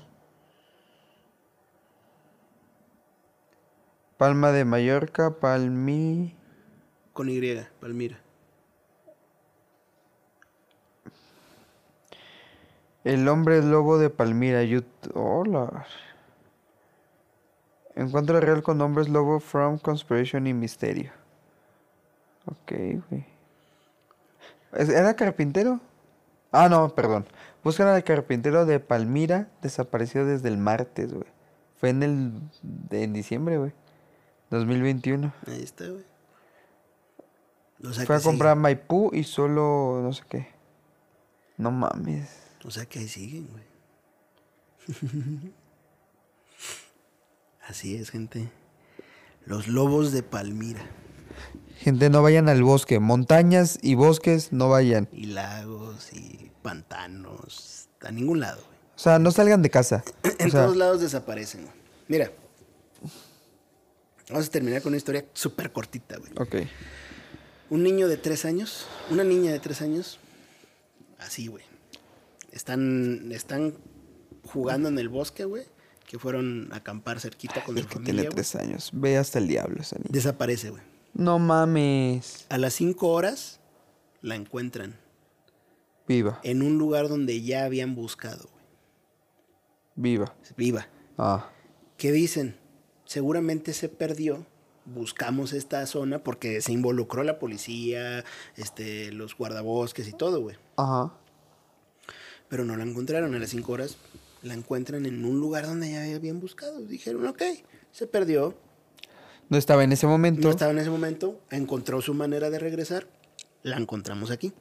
Palma 4.22 4.52
de 4.52 4.64
Mallorca, 4.64 5.40
palmi. 5.40 6.36
Con 7.12 7.28
Y, 7.28 7.40
Palmira. 7.80 8.20
El 13.02 13.26
hombre 13.26 13.60
lobo 13.62 13.98
de 13.98 14.10
Palmira. 14.10 14.62
Yut- 14.62 15.10
Hola. 15.14 15.86
Encuentro 17.96 18.38
real 18.38 18.62
con 18.62 18.80
hombres 18.80 19.08
lobo 19.08 19.40
from 19.40 19.78
Conspiration 19.78 20.46
y 20.46 20.54
Misterio. 20.54 21.10
Ok, 22.46 22.74
güey. 23.10 23.26
¿Es- 24.74 24.88
¿Era 24.88 25.16
carpintero? 25.16 25.80
Ah, 26.52 26.68
no, 26.68 26.94
perdón. 26.94 27.26
Buscan 27.64 27.88
al 27.88 28.04
carpintero 28.04 28.66
de 28.66 28.78
Palmira, 28.78 29.48
desaparecido 29.62 30.24
desde 30.26 30.48
el 30.48 30.58
martes, 30.58 31.12
güey. 31.12 31.26
Fue 31.80 31.88
en 31.88 32.04
el... 32.04 32.32
en 32.92 33.12
diciembre, 33.12 33.58
güey. 33.58 33.72
2021. 34.56 35.32
Ahí 35.46 35.62
está, 35.62 35.86
güey. 35.86 36.04
O 37.84 37.92
sea 37.92 38.06
Fue 38.06 38.16
a 38.16 38.20
comprar 38.20 38.56
Maipú 38.56 39.10
y 39.12 39.24
solo... 39.24 40.00
no 40.02 40.12
sé 40.12 40.22
qué. 40.28 40.48
No 41.56 41.70
mames. 41.70 42.28
O 42.64 42.70
sea 42.70 42.86
que 42.86 43.00
ahí 43.00 43.08
siguen, 43.08 43.48
güey. 43.48 43.64
Así 47.66 47.96
es, 47.96 48.10
gente. 48.10 48.50
Los 49.44 49.68
lobos 49.68 50.12
de 50.12 50.22
Palmira. 50.22 50.82
Gente, 51.78 52.10
no 52.10 52.22
vayan 52.22 52.48
al 52.48 52.62
bosque. 52.62 53.00
Montañas 53.00 53.78
y 53.82 53.94
bosques, 53.94 54.52
no 54.52 54.68
vayan. 54.68 55.08
Y 55.12 55.26
lagos 55.26 56.12
y 56.12 56.52
pantanos. 56.62 57.88
A 58.02 58.10
ningún 58.12 58.40
lado, 58.40 58.62
güey. 58.64 58.78
O 58.94 58.98
sea, 58.98 59.18
no 59.18 59.30
salgan 59.30 59.62
de 59.62 59.70
casa. 59.70 60.04
En 60.38 60.48
O 60.48 60.50
sea, 60.50 60.64
todos 60.64 60.76
lados 60.76 61.00
desaparecen, 61.00 61.62
güey. 61.62 61.74
Mira. 62.08 62.30
Vamos 64.32 64.48
a 64.48 64.50
terminar 64.50 64.82
con 64.82 64.90
una 64.90 64.96
historia 64.96 65.24
súper 65.34 65.72
cortita, 65.72 66.16
güey. 66.18 66.32
ok. 66.36 66.68
Un 67.70 67.82
niño 67.82 68.08
de 68.08 68.16
tres 68.18 68.44
años, 68.44 68.86
una 69.10 69.24
niña 69.24 69.50
de 69.52 69.58
tres 69.60 69.80
años, 69.82 70.18
así, 71.18 71.46
güey. 71.46 71.64
Están, 72.50 73.30
están 73.32 73.74
jugando 74.44 74.88
en 74.88 74.98
el 74.98 75.08
bosque, 75.08 75.44
güey. 75.44 75.64
Que 76.06 76.18
fueron 76.18 76.68
a 76.72 76.76
acampar 76.76 77.18
cerquita 77.20 77.64
con 77.64 77.76
El 77.78 77.84
su 77.84 77.88
que 77.88 77.94
familia. 77.94 78.12
tiene 78.12 78.22
güey. 78.28 78.34
tres 78.34 78.54
años. 78.56 78.90
Ve 78.92 79.16
hasta 79.16 79.38
el 79.38 79.48
diablo 79.48 79.80
esa 79.80 79.96
niña. 79.96 80.10
Desaparece, 80.10 80.68
güey. 80.70 80.82
No 81.14 81.38
mames. 81.38 82.44
A 82.50 82.58
las 82.58 82.74
cinco 82.74 83.08
horas 83.08 83.60
la 84.20 84.34
encuentran 84.34 84.96
Viva. 86.06 86.40
en 86.42 86.60
un 86.62 86.76
lugar 86.76 87.08
donde 87.08 87.40
ya 87.42 87.64
habían 87.64 87.94
buscado, 87.94 88.48
güey. 88.52 88.64
Viva. 89.94 90.34
Viva. 90.56 90.88
Ah. 91.16 91.48
¿Qué 91.96 92.12
dicen? 92.12 92.56
Seguramente 93.12 93.74
se 93.74 93.90
perdió. 93.90 94.46
Buscamos 94.86 95.52
esta 95.52 95.84
zona 95.86 96.24
porque 96.24 96.62
se 96.62 96.72
involucró 96.72 97.22
la 97.24 97.38
policía, 97.38 98.24
este, 98.56 99.12
los 99.12 99.36
guardabosques 99.36 100.08
y 100.08 100.12
todo, 100.14 100.40
güey. 100.40 100.56
Ajá. 100.76 101.12
Pero 102.48 102.64
no 102.64 102.74
la 102.74 102.84
encontraron 102.84 103.34
a 103.34 103.38
las 103.38 103.50
5 103.50 103.70
horas. 103.70 103.98
La 104.40 104.54
encuentran 104.54 105.04
en 105.04 105.26
un 105.26 105.40
lugar 105.40 105.66
donde 105.66 105.92
ya 105.92 106.04
habían 106.16 106.40
buscado. 106.40 106.80
Dijeron, 106.86 107.26
ok, 107.26 107.42
se 107.92 108.06
perdió. 108.06 108.56
No 109.50 109.58
estaba 109.58 109.84
en 109.84 109.92
ese 109.92 110.06
momento. 110.06 110.40
No 110.40 110.48
estaba 110.48 110.72
en 110.72 110.78
ese 110.78 110.88
momento. 110.88 111.38
Encontró 111.50 112.00
su 112.00 112.14
manera 112.14 112.48
de 112.48 112.60
regresar. 112.60 113.06
la 113.62 113.76
encontramos 113.76 114.30
aquí. 114.30 114.54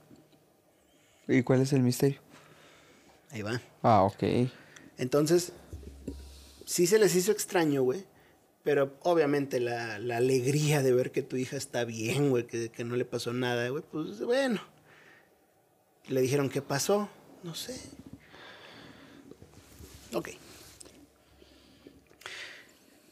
¿Y 1.25 1.41
cuál 1.43 1.61
es 1.61 1.71
el 1.71 1.83
misterio? 1.83 2.19
Ahí 3.29 3.43
va. 3.43 3.61
Ah, 3.81 4.03
ok. 4.03 4.51
Entonces, 4.97 5.53
sí 6.65 6.85
se 6.85 6.99
les 6.99 7.15
hizo 7.15 7.31
extraño, 7.31 7.83
güey. 7.83 8.10
Pero 8.63 8.95
obviamente 9.01 9.59
la, 9.59 9.97
la 9.99 10.17
alegría 10.17 10.83
de 10.83 10.93
ver 10.93 11.11
que 11.11 11.23
tu 11.23 11.35
hija 11.35 11.57
está 11.57 11.83
bien, 11.83 12.29
güey, 12.29 12.45
que, 12.45 12.69
que 12.69 12.83
no 12.83 12.95
le 12.95 13.05
pasó 13.05 13.33
nada, 13.33 13.67
güey, 13.69 13.83
pues 13.91 14.19
bueno. 14.21 14.61
Le 16.07 16.21
dijeron, 16.21 16.49
¿qué 16.49 16.61
pasó? 16.61 17.09
No 17.43 17.55
sé. 17.55 17.79
Ok. 20.13 20.29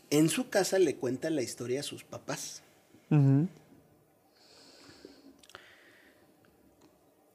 En 0.10 0.30
su 0.30 0.50
casa 0.50 0.80
le 0.80 0.95
cuenta 0.95 1.30
la 1.30 1.41
historia 1.41 1.82
a 1.82 1.84
sus 1.84 2.04
papás. 2.04 2.64
Ujú. 3.12 3.47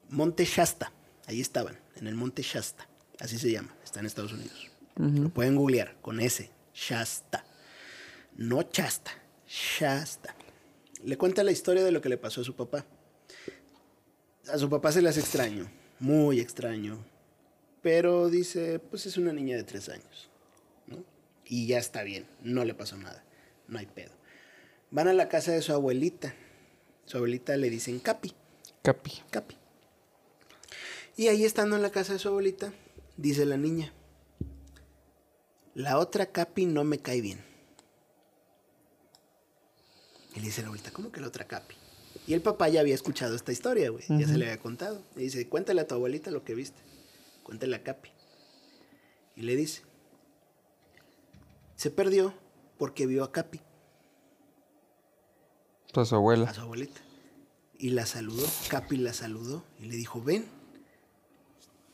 Monte 0.09 0.45
Shasta. 0.45 0.91
Ahí 1.25 1.41
estaban, 1.41 1.79
en 1.95 2.07
el 2.07 2.15
Monte 2.15 2.41
Shasta. 2.41 2.87
Así 3.19 3.39
se 3.39 3.51
llama. 3.51 3.73
Está 3.83 4.01
en 4.01 4.05
Estados 4.05 4.33
Unidos. 4.33 4.69
Lo 4.97 5.29
pueden 5.29 5.55
googlear 5.55 5.95
con 6.01 6.19
S. 6.19 6.49
Shasta. 6.73 7.44
No 8.35 8.63
Chasta. 8.63 9.11
Shasta. 9.47 10.35
Le 11.03 11.17
cuenta 11.17 11.43
la 11.43 11.51
historia 11.51 11.83
de 11.83 11.91
lo 11.91 12.01
que 12.01 12.09
le 12.09 12.17
pasó 12.17 12.41
a 12.41 12.43
su 12.43 12.55
papá. 12.55 12.85
A 14.47 14.57
su 14.57 14.69
papá 14.69 14.91
se 14.91 15.01
le 15.01 15.09
hace 15.09 15.19
extraño. 15.19 15.69
Muy 15.99 16.39
extraño. 16.39 17.05
Pero 17.81 18.29
dice, 18.29 18.79
pues 18.79 19.05
es 19.05 19.17
una 19.17 19.31
niña 19.31 19.55
de 19.55 19.63
tres 19.63 19.89
años. 19.89 20.29
¿no? 20.87 21.03
Y 21.45 21.67
ya 21.67 21.77
está 21.77 22.03
bien. 22.03 22.25
No 22.41 22.65
le 22.65 22.73
pasó 22.73 22.97
nada. 22.97 23.23
No 23.67 23.79
hay 23.79 23.85
pedo. 23.85 24.11
Van 24.91 25.07
a 25.07 25.13
la 25.13 25.29
casa 25.29 25.51
de 25.51 25.61
su 25.61 25.73
abuelita. 25.73 26.33
Su 27.05 27.17
abuelita 27.17 27.55
le 27.57 27.69
dicen 27.69 27.99
Capi. 27.99 28.33
Capi. 28.81 29.11
Capi. 29.29 29.55
Y 31.17 31.27
ahí 31.27 31.45
estando 31.45 31.75
en 31.75 31.81
la 31.81 31.91
casa 31.91 32.13
de 32.13 32.19
su 32.19 32.27
abuelita, 32.27 32.73
dice 33.15 33.45
la 33.45 33.55
niña, 33.55 33.93
la 35.73 35.97
otra 35.97 36.25
Capi 36.25 36.65
no 36.65 36.83
me 36.83 36.99
cae 36.99 37.21
bien. 37.21 37.54
Y 40.35 40.39
le 40.39 40.45
dice 40.47 40.61
la 40.61 40.67
abuelita, 40.67 40.91
¿cómo 40.91 41.11
que 41.11 41.21
la 41.21 41.27
otra 41.27 41.45
Capi? 41.45 41.75
Y 42.27 42.33
el 42.33 42.41
papá 42.41 42.69
ya 42.69 42.81
había 42.81 42.93
escuchado 42.95 43.35
esta 43.35 43.51
historia, 43.51 43.89
güey, 43.89 44.03
ya 44.07 44.27
se 44.27 44.37
le 44.37 44.45
había 44.45 44.59
contado. 44.59 45.01
Le 45.15 45.23
dice, 45.23 45.47
cuéntale 45.47 45.81
a 45.81 45.87
tu 45.87 45.95
abuelita 45.95 46.31
lo 46.31 46.43
que 46.43 46.55
viste. 46.55 46.79
Cuéntale 47.43 47.75
a 47.75 47.83
Capi. 47.83 48.09
Y 49.35 49.41
le 49.43 49.55
dice, 49.55 49.81
se 51.75 51.91
perdió 51.91 52.33
porque 52.77 53.05
vio 53.05 53.23
a 53.23 53.31
Capi, 53.31 53.61
Pues 55.93 56.09
su 56.09 56.15
abuela. 56.15 56.49
a 56.49 56.53
su 56.53 56.61
abuelita. 56.61 56.99
Y 57.77 57.89
la 57.91 58.05
saludó, 58.05 58.45
Capi 58.69 58.97
la 58.97 59.13
saludó 59.13 59.63
y 59.79 59.85
le 59.85 59.95
dijo, 59.95 60.21
ven, 60.21 60.45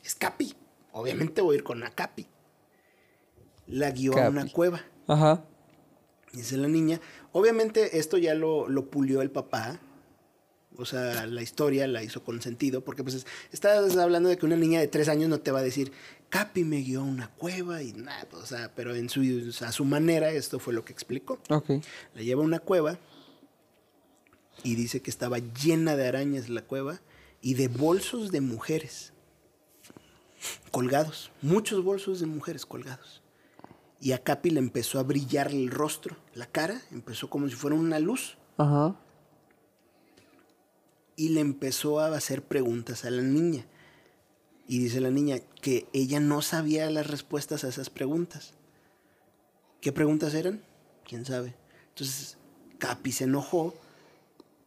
es 0.03 0.15
Capi. 0.15 0.53
Obviamente 0.93 1.41
voy 1.41 1.55
a 1.55 1.57
ir 1.57 1.63
con 1.63 1.79
la 1.79 1.91
Capi. 1.91 2.27
La 3.67 3.91
guió 3.91 4.17
a 4.17 4.29
una 4.29 4.47
cueva. 4.51 4.81
Ajá. 5.07 5.43
Dice 6.33 6.57
la 6.57 6.67
niña. 6.67 6.99
Obviamente 7.33 7.97
esto 7.99 8.17
ya 8.17 8.33
lo, 8.35 8.67
lo 8.67 8.89
pulió 8.89 9.21
el 9.21 9.31
papá. 9.31 9.79
O 10.77 10.85
sea, 10.85 11.25
la 11.27 11.41
historia 11.41 11.85
la 11.87 12.01
hizo 12.03 12.23
con 12.23 12.41
sentido. 12.41 12.81
Porque 12.83 13.03
pues 13.03 13.15
es- 13.15 13.25
estás 13.51 13.95
hablando 13.97 14.29
de 14.29 14.37
que 14.37 14.45
una 14.45 14.55
niña 14.55 14.79
de 14.79 14.87
tres 14.87 15.07
años 15.09 15.29
no 15.29 15.39
te 15.39 15.51
va 15.51 15.59
a 15.59 15.63
decir, 15.63 15.91
Capi 16.29 16.63
me 16.63 16.77
guió 16.77 17.01
a 17.01 17.03
una 17.03 17.29
cueva 17.29 17.83
y 17.83 17.93
nada. 17.93 18.27
O 18.33 18.45
sea, 18.45 18.71
pero 18.75 18.95
en 18.95 19.09
su, 19.09 19.21
a 19.65 19.71
su 19.71 19.85
manera 19.85 20.31
esto 20.31 20.59
fue 20.59 20.73
lo 20.73 20.83
que 20.85 20.93
explicó. 20.93 21.39
Ok. 21.49 21.69
La 22.15 22.21
lleva 22.21 22.41
a 22.41 22.45
una 22.45 22.59
cueva 22.59 22.97
y 24.63 24.75
dice 24.75 25.01
que 25.01 25.09
estaba 25.09 25.39
llena 25.39 25.95
de 25.95 26.07
arañas 26.07 26.47
la 26.49 26.61
cueva 26.61 27.01
y 27.41 27.55
de 27.55 27.67
bolsos 27.67 28.31
de 28.31 28.41
mujeres 28.41 29.11
colgados, 30.71 31.31
muchos 31.41 31.83
bolsos 31.83 32.19
de 32.19 32.25
mujeres 32.27 32.65
colgados. 32.65 33.20
Y 34.01 34.13
a 34.13 34.23
Capi 34.23 34.49
le 34.49 34.59
empezó 34.59 34.99
a 34.99 35.03
brillar 35.03 35.51
el 35.51 35.69
rostro, 35.69 36.17
la 36.33 36.47
cara, 36.47 36.81
empezó 36.91 37.29
como 37.29 37.47
si 37.47 37.53
fuera 37.53 37.75
una 37.77 37.99
luz 37.99 38.35
Ajá. 38.57 38.95
y 41.15 41.29
le 41.29 41.39
empezó 41.39 41.99
a 41.99 42.07
hacer 42.07 42.41
preguntas 42.41 43.05
a 43.05 43.11
la 43.11 43.21
niña. 43.21 43.63
Y 44.67 44.79
dice 44.79 45.01
la 45.01 45.11
niña 45.11 45.37
que 45.61 45.87
ella 45.93 46.19
no 46.19 46.41
sabía 46.41 46.89
las 46.89 47.07
respuestas 47.07 47.63
a 47.63 47.67
esas 47.67 47.91
preguntas. 47.91 48.55
¿Qué 49.81 49.91
preguntas 49.91 50.33
eran? 50.33 50.63
¿Quién 51.07 51.23
sabe? 51.23 51.53
Entonces 51.89 52.37
Capi 52.79 53.11
se 53.11 53.25
enojó 53.25 53.75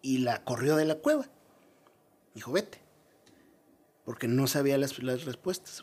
y 0.00 0.18
la 0.18 0.44
corrió 0.44 0.76
de 0.76 0.84
la 0.84 0.94
cueva. 0.96 1.26
Dijo, 2.34 2.52
vete. 2.52 2.78
Porque 4.04 4.28
no 4.28 4.46
sabía 4.46 4.78
las, 4.78 5.02
las 5.02 5.24
respuestas. 5.24 5.82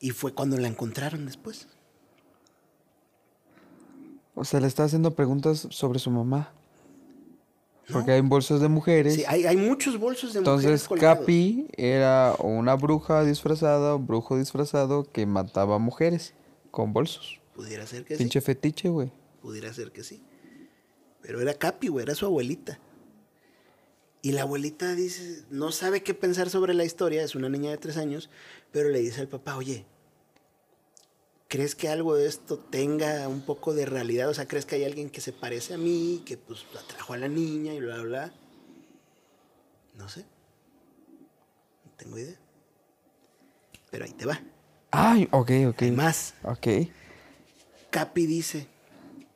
Y 0.00 0.10
fue 0.10 0.34
cuando 0.34 0.58
la 0.58 0.68
encontraron 0.68 1.24
después. 1.24 1.68
O 4.34 4.44
sea, 4.44 4.60
le 4.60 4.66
está 4.66 4.84
haciendo 4.84 5.14
preguntas 5.14 5.66
sobre 5.70 5.98
su 5.98 6.10
mamá. 6.10 6.52
No. 7.88 7.94
Porque 7.94 8.12
hay 8.12 8.20
bolsos 8.20 8.60
de 8.60 8.68
mujeres. 8.68 9.14
Sí, 9.14 9.24
hay, 9.26 9.44
hay 9.44 9.56
muchos 9.56 9.98
bolsos 9.98 10.32
de 10.32 10.40
mujeres 10.40 10.82
Entonces. 10.84 11.00
Capi 11.00 11.66
era 11.76 12.34
una 12.38 12.74
bruja 12.74 13.24
disfrazada 13.24 13.94
o 13.94 13.98
brujo 13.98 14.38
disfrazado 14.38 15.04
que 15.04 15.26
mataba 15.26 15.78
mujeres 15.78 16.34
con 16.70 16.92
bolsos. 16.92 17.40
Pudiera 17.54 17.86
ser 17.86 18.04
que 18.04 18.16
sí. 18.16 18.22
Pinche 18.22 18.40
fetiche, 18.40 18.88
güey. 18.88 19.12
Pudiera 19.42 19.72
ser 19.74 19.92
que 19.92 20.04
sí. 20.04 20.22
Pero 21.20 21.40
era 21.40 21.54
Capi, 21.54 21.88
güey, 21.88 22.04
era 22.04 22.14
su 22.14 22.26
abuelita. 22.26 22.78
Y 24.22 24.32
la 24.32 24.42
abuelita 24.42 24.94
dice, 24.94 25.42
no 25.50 25.72
sabe 25.72 26.04
qué 26.04 26.14
pensar 26.14 26.48
sobre 26.48 26.74
la 26.74 26.84
historia, 26.84 27.24
es 27.24 27.34
una 27.34 27.48
niña 27.48 27.70
de 27.70 27.78
tres 27.78 27.96
años, 27.96 28.30
pero 28.70 28.88
le 28.88 29.00
dice 29.00 29.20
al 29.20 29.26
papá, 29.26 29.56
oye, 29.56 29.84
¿crees 31.52 31.74
que 31.74 31.90
algo 31.90 32.14
de 32.14 32.26
esto 32.28 32.56
tenga 32.56 33.28
un 33.28 33.42
poco 33.42 33.74
de 33.74 33.84
realidad? 33.84 34.30
O 34.30 34.32
sea, 34.32 34.48
¿crees 34.48 34.64
que 34.64 34.76
hay 34.76 34.84
alguien 34.84 35.10
que 35.10 35.20
se 35.20 35.34
parece 35.34 35.74
a 35.74 35.76
mí, 35.76 36.22
que 36.24 36.38
pues 36.38 36.64
atrajo 36.82 37.12
a 37.12 37.18
la 37.18 37.28
niña 37.28 37.74
y 37.74 37.80
bla, 37.80 37.96
bla, 37.96 38.04
bla? 38.04 38.32
No 39.98 40.08
sé. 40.08 40.24
No 41.84 41.90
tengo 41.98 42.16
idea. 42.16 42.38
Pero 43.90 44.06
ahí 44.06 44.12
te 44.12 44.24
va. 44.24 44.40
Ay, 44.92 45.28
ok, 45.30 45.50
ok. 45.68 45.82
Hay 45.82 45.90
más. 45.90 46.32
Ok. 46.42 46.66
Capi 47.90 48.24
dice, 48.24 48.66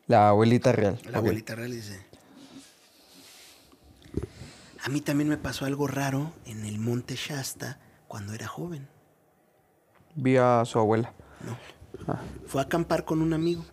La 0.07 0.31
abuelita 0.31 0.73
real. 0.73 0.99
La 1.11 1.19
abuelita 1.19 1.55
real 1.55 1.71
dice. 1.71 2.01
A 4.83 4.89
mí 4.89 5.03
también 5.03 5.29
me 5.29 5.37
pasó 5.37 5.67
algo 5.67 5.87
raro 5.87 6.33
en 6.47 6.65
el 6.65 6.79
monte 6.79 7.15
Shasta 7.15 7.79
cuando 8.09 8.33
era 8.33 8.47
joven. 8.47 8.89
Vi 10.15 10.39
a 10.39 10.65
su 10.65 10.79
abuela. 10.79 11.13
No. 11.45 11.76
Fue 12.47 12.61
a 12.61 12.65
acampar 12.65 13.05
con 13.05 13.21
un 13.21 13.33
amigo. 13.33 13.65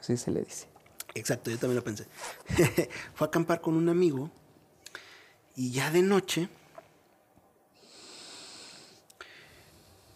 así 0.00 0.16
se 0.16 0.30
le 0.30 0.42
dice. 0.42 0.68
Exacto, 1.14 1.50
yo 1.50 1.58
también 1.58 1.76
lo 1.76 1.84
pensé. 1.84 2.06
Fue 3.14 3.26
a 3.26 3.28
acampar 3.28 3.60
con 3.60 3.74
un 3.74 3.88
amigo 3.88 4.30
y 5.56 5.70
ya 5.70 5.90
de 5.90 6.02
noche 6.02 6.48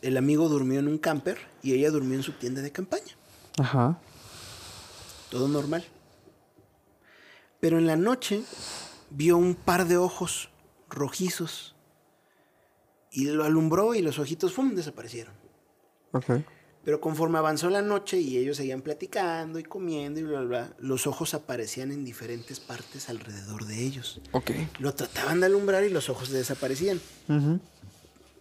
el 0.03 0.17
amigo 0.17 0.49
durmió 0.49 0.81
en 0.81 0.89
un 0.89 0.99
camper 0.99 1.39
y 1.63 1.73
ella 1.75 1.91
durmió 1.91 2.17
en 2.17 2.23
su 2.23 2.33
tienda 2.33 2.63
de 2.63 2.73
campaña. 2.73 3.17
Ajá. 3.59 4.01
Todo 5.31 5.49
normal. 5.49 5.85
Pero 7.61 7.79
en 7.79 7.87
la 7.87 7.97
noche 7.97 8.43
vio 9.11 9.37
un 9.37 9.55
par 9.55 9.87
de 9.87 9.97
ojos 9.97 10.51
rojizos 10.89 11.75
y 13.11 13.25
lo 13.25 13.45
alumbró 13.45 13.95
y 13.95 14.03
los 14.03 14.19
ojitos 14.19 14.53
¡fum! 14.53 14.75
desaparecieron. 14.75 15.35
Pero 16.85 17.01
conforme 17.01 17.39
avanzó 17.39 17.69
la 17.69 17.83
noche 17.83 18.19
y 18.19 18.39
ellos 18.39 18.57
seguían 18.57 18.81
platicando 18.81 19.59
y 19.59 19.63
comiendo 19.63 20.21
y 20.21 20.23
bla, 20.23 20.41
bla, 20.41 20.49
bla, 20.49 20.77
los 20.79 21.07
ojos 21.07 21.35
aparecían 21.35 21.93
en 21.93 22.05
diferentes 22.05 22.61
partes 22.61 23.11
alrededor 23.11 23.67
de 23.67 23.85
ellos. 23.85 24.21
Ok. 24.33 24.53
Lo 24.79 24.95
trataban 24.95 25.41
de 25.41 25.47
alumbrar 25.47 25.85
y 25.85 25.91
los 25.91 26.09
ojos 26.09 26.31
desaparecían. 26.31 26.99
Ujú. 27.29 27.61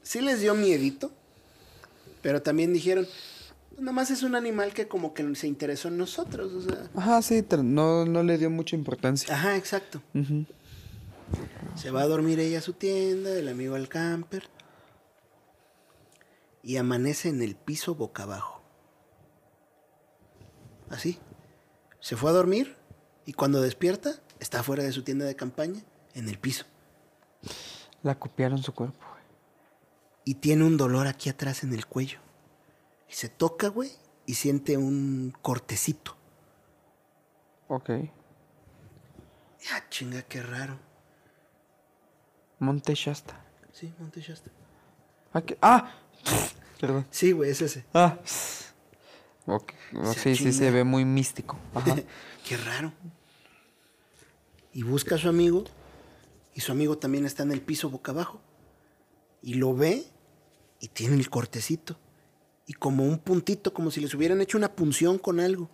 Sí 0.01 0.21
les 0.21 0.39
dio 0.39 0.53
miedito, 0.55 1.11
pero 2.21 2.41
también 2.41 2.71
dijeron, 2.71 3.05
"Pues 3.69 3.81
nada 3.81 3.91
más 3.91 4.11
es 4.11 4.23
un 4.23 4.35
animal 4.35 4.73
que 4.73 4.87
como 4.87 5.13
que 5.13 5.35
se 5.35 5.47
interesó 5.47 5.89
en 5.89 5.97
nosotros, 5.97 6.53
o 6.53 6.61
sea... 6.61 6.89
Ajá, 6.95 7.21
sí, 7.21 7.43
no, 7.63 8.05
no 8.05 8.23
le 8.23 8.37
dio 8.37 8.49
mucha 8.49 8.77
importancia. 8.77 9.33
Ajá, 9.35 9.57
exacto. 9.57 10.01
Se 11.75 11.91
va 11.91 12.03
a 12.03 12.07
dormir 12.07 12.39
ella 12.39 12.59
a 12.59 12.61
su 12.61 12.73
tienda, 12.73 13.37
el 13.37 13.49
amigo 13.49 13.75
al 13.75 13.89
camper. 13.89 14.43
Y 16.67 16.75
amanece 16.75 17.29
en 17.29 17.41
el 17.41 17.55
piso 17.55 17.95
boca 17.95 18.23
abajo. 18.23 18.61
Así. 20.89 21.17
Se 22.01 22.17
fue 22.17 22.29
a 22.29 22.33
dormir 22.33 22.75
y 23.25 23.31
cuando 23.31 23.61
despierta 23.61 24.11
está 24.41 24.63
fuera 24.63 24.83
de 24.83 24.91
su 24.91 25.03
tienda 25.03 25.25
de 25.25 25.37
campaña, 25.37 25.81
en 26.13 26.27
el 26.27 26.37
piso. 26.37 26.65
La 28.03 28.19
copiaron 28.19 28.61
su 28.61 28.73
cuerpo, 28.73 28.99
güey. 28.99 29.23
Y 30.25 30.35
tiene 30.35 30.65
un 30.65 30.75
dolor 30.75 31.07
aquí 31.07 31.29
atrás 31.29 31.63
en 31.63 31.71
el 31.71 31.85
cuello. 31.85 32.19
Y 33.09 33.13
se 33.13 33.29
toca, 33.29 33.69
güey, 33.69 33.93
y 34.25 34.33
siente 34.33 34.75
un 34.75 35.33
cortecito. 35.41 36.17
Ok. 37.69 37.91
Ya, 39.61 39.87
chinga, 39.89 40.21
qué 40.23 40.43
raro. 40.43 40.77
Monte 42.59 42.93
Shasta. 42.93 43.41
Sí, 43.71 43.93
Monte 43.99 44.19
Shasta. 44.19 44.51
Ah, 45.31 45.41
¿qué? 45.41 45.57
¡Ah! 45.61 45.93
Perdón. 46.79 47.07
Sí, 47.11 47.31
güey, 47.31 47.51
es 47.51 47.61
ese. 47.61 47.85
Ah. 47.93 48.19
Ok, 49.45 49.73
Se 50.13 50.35
Sí, 50.35 50.35
sí, 50.35 50.53
se 50.53 50.71
ve 50.71 50.83
muy 50.83 51.05
místico. 51.05 51.57
Ajá. 51.73 51.95
Qué 52.47 52.57
raro. 52.57 52.93
Y 54.73 54.83
busca 54.83 55.15
a 55.15 55.17
su 55.17 55.29
amigo. 55.29 55.63
Y 56.53 56.61
su 56.61 56.71
amigo 56.71 56.97
también 56.97 57.25
está 57.25 57.43
en 57.43 57.51
el 57.51 57.61
piso 57.61 57.89
boca 57.89 58.11
abajo. 58.11 58.41
Y 59.41 59.55
lo 59.55 59.75
ve 59.75 60.05
y 60.79 60.87
tiene 60.89 61.15
el 61.15 61.29
cortecito. 61.29 61.97
Y 62.65 62.73
como 62.73 63.05
un 63.05 63.19
puntito, 63.19 63.73
como 63.73 63.91
si 63.91 64.01
les 64.01 64.13
hubieran 64.13 64.41
hecho 64.41 64.57
una 64.57 64.75
punción 64.75 65.17
con 65.17 65.39
algo. 65.39 65.69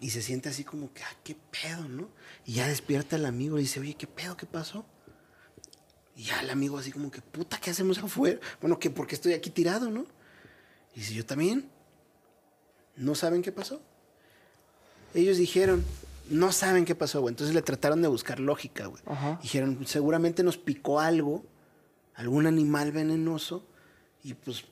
Y 0.00 0.10
se 0.10 0.20
siente 0.20 0.48
así 0.48 0.64
como 0.64 0.92
que, 0.92 1.02
ah, 1.02 1.16
qué 1.22 1.36
pedo, 1.36 1.88
¿no? 1.88 2.08
Y 2.44 2.54
ya 2.54 2.66
despierta 2.66 3.16
el 3.16 3.24
amigo 3.24 3.58
y 3.58 3.62
dice, 3.62 3.80
oye, 3.80 3.94
¿qué 3.94 4.06
pedo? 4.06 4.36
¿Qué 4.36 4.46
pasó? 4.46 4.84
Y 6.14 6.24
ya 6.24 6.40
el 6.40 6.50
amigo 6.50 6.78
así 6.78 6.92
como 6.92 7.10
que, 7.10 7.22
puta, 7.22 7.58
¿qué 7.58 7.70
hacemos 7.70 7.98
afuera? 7.98 8.38
Bueno, 8.60 8.78
que 8.78 8.90
porque 8.90 9.14
estoy 9.14 9.32
aquí 9.32 9.50
tirado, 9.50 9.90
¿no? 9.90 10.06
Y 10.94 11.00
dice, 11.00 11.14
yo 11.14 11.24
también. 11.24 11.70
¿No 12.96 13.14
saben 13.14 13.42
qué 13.42 13.52
pasó? 13.52 13.80
Ellos 15.14 15.38
dijeron, 15.38 15.84
no 16.28 16.52
saben 16.52 16.84
qué 16.84 16.94
pasó, 16.94 17.20
güey. 17.20 17.32
Entonces 17.32 17.54
le 17.54 17.62
trataron 17.62 18.02
de 18.02 18.08
buscar 18.08 18.40
lógica, 18.40 18.86
güey. 18.86 19.02
Dijeron, 19.42 19.86
seguramente 19.86 20.42
nos 20.42 20.58
picó 20.58 21.00
algo, 21.00 21.44
algún 22.14 22.46
animal 22.46 22.92
venenoso, 22.92 23.66
y 24.22 24.34
pues 24.34 24.64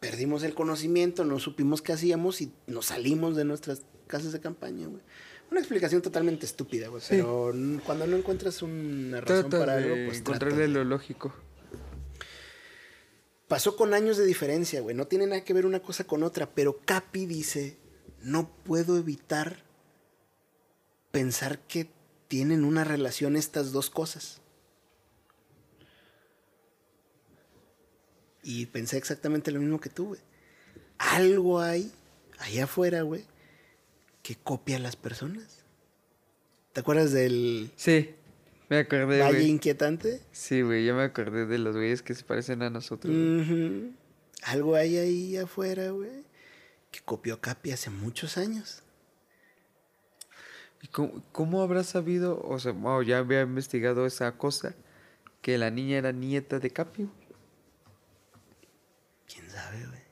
perdimos 0.00 0.42
el 0.42 0.54
conocimiento, 0.54 1.24
no 1.24 1.38
supimos 1.38 1.82
qué 1.82 1.92
hacíamos 1.92 2.40
y 2.40 2.52
nos 2.66 2.86
salimos 2.86 3.36
de 3.36 3.44
nuestras 3.44 3.82
casas 4.06 4.32
de 4.32 4.40
campaña, 4.40 4.86
güey. 4.86 5.02
Una 5.50 5.60
explicación 5.60 6.02
totalmente 6.02 6.44
estúpida, 6.46 6.88
güey. 6.88 7.00
Sí. 7.00 7.08
Pero 7.10 7.52
cuando 7.84 8.06
no 8.06 8.16
encuentras 8.16 8.62
una 8.62 9.20
razón 9.20 9.48
Trata 9.48 9.58
para 9.58 9.78
algo, 9.78 9.94
pues 10.06 10.22
trata. 10.22 10.46
encontrarle 10.46 10.68
lo 10.68 10.84
lógico. 10.84 11.34
Pasó 13.48 13.76
con 13.76 13.94
años 13.94 14.18
de 14.18 14.26
diferencia, 14.26 14.82
güey. 14.82 14.94
No 14.94 15.06
tiene 15.06 15.26
nada 15.26 15.42
que 15.42 15.54
ver 15.54 15.64
una 15.64 15.80
cosa 15.80 16.04
con 16.04 16.22
otra. 16.22 16.50
Pero 16.50 16.80
Capi 16.84 17.24
dice, 17.24 17.78
no 18.20 18.50
puedo 18.64 18.98
evitar 18.98 19.64
pensar 21.10 21.60
que 21.60 21.90
tienen 22.28 22.64
una 22.64 22.84
relación 22.84 23.36
estas 23.36 23.72
dos 23.72 23.88
cosas. 23.88 24.42
Y 28.42 28.66
pensé 28.66 28.98
exactamente 28.98 29.50
lo 29.50 29.60
mismo 29.60 29.80
que 29.80 29.88
tú, 29.88 30.08
güey. 30.08 30.20
Algo 30.98 31.60
hay 31.60 31.92
allá 32.38 32.64
afuera, 32.64 33.02
güey, 33.02 33.24
que 34.28 34.36
copia 34.36 34.76
a 34.76 34.78
las 34.78 34.94
personas. 34.94 35.64
¿Te 36.74 36.80
acuerdas 36.80 37.12
del 37.12 37.72
Sí, 37.76 38.14
me 38.68 38.80
acordé, 38.80 39.22
Valle. 39.22 39.42
Inquietante? 39.44 40.20
Sí, 40.32 40.60
güey, 40.60 40.84
ya 40.84 40.92
me 40.92 41.04
acordé 41.04 41.46
de 41.46 41.56
los 41.56 41.74
güeyes 41.74 42.02
que 42.02 42.14
se 42.14 42.24
parecen 42.24 42.60
a 42.60 42.68
nosotros. 42.68 43.10
Algo 44.42 44.76
hay 44.76 44.98
ahí 44.98 45.36
afuera, 45.38 45.92
güey, 45.92 46.26
que 46.90 47.00
copió 47.00 47.36
a 47.36 47.40
Capi 47.40 47.70
hace 47.70 47.88
muchos 47.88 48.36
años. 48.36 48.82
¿Y 50.82 50.88
cómo, 50.88 51.24
cómo 51.32 51.62
habrá 51.62 51.82
sabido, 51.82 52.38
o 52.44 52.58
sea, 52.58 52.72
wow, 52.72 53.00
ya 53.00 53.16
había 53.16 53.40
investigado 53.40 54.04
esa 54.04 54.36
cosa, 54.36 54.74
que 55.40 55.56
la 55.56 55.70
niña 55.70 55.96
era 55.96 56.12
nieta 56.12 56.58
de 56.58 56.70
Capi? 56.70 57.08
¿Quién 59.26 59.50
sabe, 59.50 59.86
güey? 59.86 60.08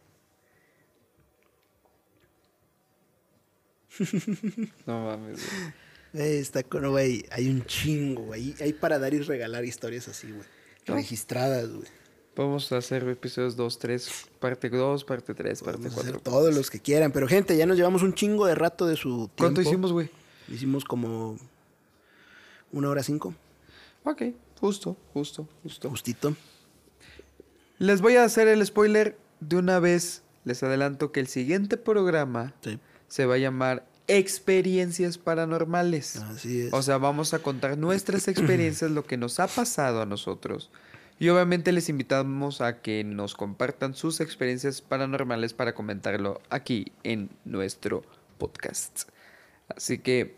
No 4.87 5.05
mames, 5.07 5.39
güey. 5.39 5.73
Güey, 6.13 6.39
está 6.39 6.63
con, 6.63 6.89
güey, 6.91 7.25
hay 7.31 7.49
un 7.49 7.65
chingo, 7.67 8.23
güey. 8.23 8.55
Hay 8.61 8.73
para 8.73 8.99
dar 8.99 9.13
y 9.15 9.21
regalar 9.21 9.65
historias 9.65 10.09
así, 10.09 10.29
güey. 10.29 10.47
¿No? 10.87 10.95
Registradas, 10.95 11.69
güey. 11.71 11.89
Vamos 12.37 12.71
a 12.73 12.77
hacer 12.79 13.09
episodios 13.09 13.57
2, 13.57 13.79
3, 13.79 14.11
parte 14.39 14.69
2, 14.69 15.05
parte 15.05 15.35
3, 15.35 15.63
parte 15.63 15.79
Podemos 15.79 15.99
hacer 15.99 16.13
4. 16.15 16.21
todos 16.33 16.55
los 16.55 16.71
que 16.71 16.81
quieran. 16.81 17.11
Pero, 17.13 17.27
gente, 17.29 17.57
ya 17.57 17.65
nos 17.67 17.77
llevamos 17.77 18.03
un 18.03 18.15
chingo 18.15 18.47
de 18.47 18.55
rato 18.55 18.87
de 18.87 18.97
su 18.97 19.11
tiempo. 19.29 19.33
¿Cuánto 19.39 19.63
hicimos, 19.63 19.93
güey? 19.93 20.11
Hicimos 20.49 20.85
como 20.85 21.39
una 22.73 22.89
hora 22.91 23.03
cinco, 23.03 23.35
Ok, 24.05 24.23
justo, 24.61 24.97
justo, 25.13 25.49
justo. 25.63 25.91
justito. 25.91 26.37
Les 27.79 28.01
voy 28.01 28.17
a 28.17 28.25
hacer 28.25 28.49
el 28.49 28.65
spoiler 28.65 29.19
de 29.41 29.57
una 29.57 29.81
vez. 29.81 30.23
Les 30.45 30.63
adelanto 30.63 31.11
que 31.11 31.19
el 31.21 31.27
siguiente 31.27 31.77
programa 31.77 32.55
Sí, 32.63 32.79
se 33.09 33.27
va 33.27 33.35
a 33.35 33.39
llamar 33.39 33.87
Experiencias 34.09 35.19
Paranormales. 35.19 36.17
así 36.17 36.63
es. 36.63 36.73
O 36.73 36.83
sea, 36.83 36.99
vamos 36.99 37.35
a 37.35 37.41
contar 37.41 37.77
nuestras 37.77 38.29
experiencias, 38.29 38.91
lo 38.91 39.05
que 39.05 39.17
nos 39.17 39.41
ha 39.41 39.49
pasado 39.49 40.03
a 40.03 40.07
nosotros. 40.07 40.71
Y 41.19 41.29
obviamente 41.31 41.73
les 41.73 41.89
invitamos 41.89 42.61
a 42.61 42.83
que 42.83 43.03
nos 43.03 43.35
compartan 43.35 43.95
sus 43.95 44.21
experiencias 44.21 44.83
paranormales 44.83 45.55
para 45.55 45.75
comentarlo 45.75 46.43
aquí 46.51 46.93
en 47.05 47.31
nuestro 47.45 48.05
podcast. 48.37 49.09
Así 49.75 49.99
que 49.99 50.37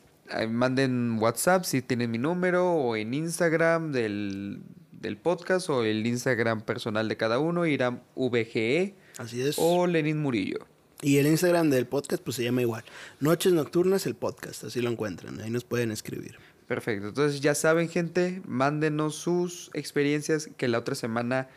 manden 0.49 1.19
WhatsApp 1.21 1.65
si 1.65 1.83
tienen 1.83 2.11
mi 2.11 2.19
número 2.19 2.73
o 2.73 2.97
en 2.97 3.13
Instagram 3.13 3.91
del, 3.91 4.63
del 4.93 5.17
podcast 5.17 5.69
o 5.69 5.85
el 5.85 6.07
Instagram 6.07 6.63
personal 6.63 7.09
de 7.09 7.17
cada 7.17 7.39
uno, 7.41 7.67
Irán 7.67 8.03
VGE 8.15 8.95
así 9.19 9.43
es. 9.43 9.57
o 9.59 9.87
Lenin 9.87 10.23
Murillo. 10.23 10.61
Y 11.01 11.19
el 11.19 11.27
Instagram 11.27 11.71
del 11.71 11.87
podcast, 11.87 12.23
pues 12.23 12.37
se 12.37 12.45
llama 12.45 12.63
igual. 12.63 12.85
Noches 13.21 13.53
Nocturnas, 13.53 14.07
el 14.07 14.17
podcast. 14.17 14.65
Así 14.65 14.81
lo 14.81 14.91
encuentran. 14.91 15.41
Ahí 15.41 15.51
nos 15.51 15.65
pueden 15.65 15.93
escribir. 15.93 16.37
Perfecto. 16.67 17.09
Entonces 17.09 17.41
ya 17.41 17.55
saben, 17.55 17.89
gente, 17.89 18.43
mándenos 18.47 19.15
sus 19.15 19.71
experiencias 19.75 20.51
que 20.57 20.67
la 20.67 20.79
otra 20.79 20.97
semana 20.97 21.49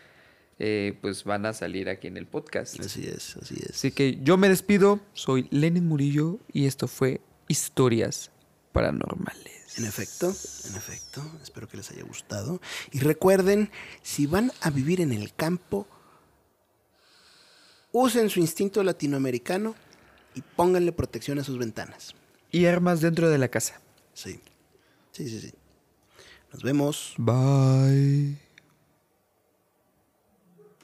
eh, 0.59 0.95
pues 1.01 1.23
van 1.23 1.47
a 1.47 1.53
salir 1.53 1.89
aquí 1.89 2.07
en 2.07 2.17
el 2.17 2.27
podcast. 2.27 2.79
Así 2.79 3.07
es, 3.07 3.35
así 3.37 3.55
es. 3.55 3.71
Así 3.71 3.91
que 3.91 4.19
yo 4.21 4.37
me 4.37 4.47
despido. 4.47 4.99
Soy 5.13 5.47
Lenin 5.49 5.87
Murillo 5.87 6.37
y 6.53 6.67
esto 6.67 6.87
fue 6.87 7.19
Historias 7.47 8.29
Paranormales. 8.71 9.79
En 9.79 9.85
efecto, 9.85 10.27
en 10.27 10.75
efecto. 10.75 11.23
Espero 11.41 11.67
que 11.67 11.77
les 11.77 11.89
haya 11.89 12.03
gustado. 12.03 12.61
Y 12.91 12.99
recuerden, 12.99 13.71
si 14.03 14.27
van 14.27 14.51
a 14.61 14.69
vivir 14.69 15.01
en 15.01 15.11
el 15.11 15.33
campo, 15.33 15.87
usen 17.91 18.29
su 18.29 18.39
instinto 18.39 18.83
latinoamericano 18.83 19.75
y 20.35 20.41
pónganle 20.41 20.91
protección 20.91 21.39
a 21.39 21.43
sus 21.43 21.57
ventanas. 21.57 22.15
Y 22.51 22.65
armas 22.65 23.01
dentro 23.01 23.29
de 23.29 23.37
la 23.37 23.47
casa. 23.47 23.79
Sí. 24.13 24.39
Sí, 25.11 25.27
sí, 25.27 25.39
sí. 25.39 25.53
Nos 26.51 26.63
vemos. 26.63 27.13
Bye. 27.17 28.50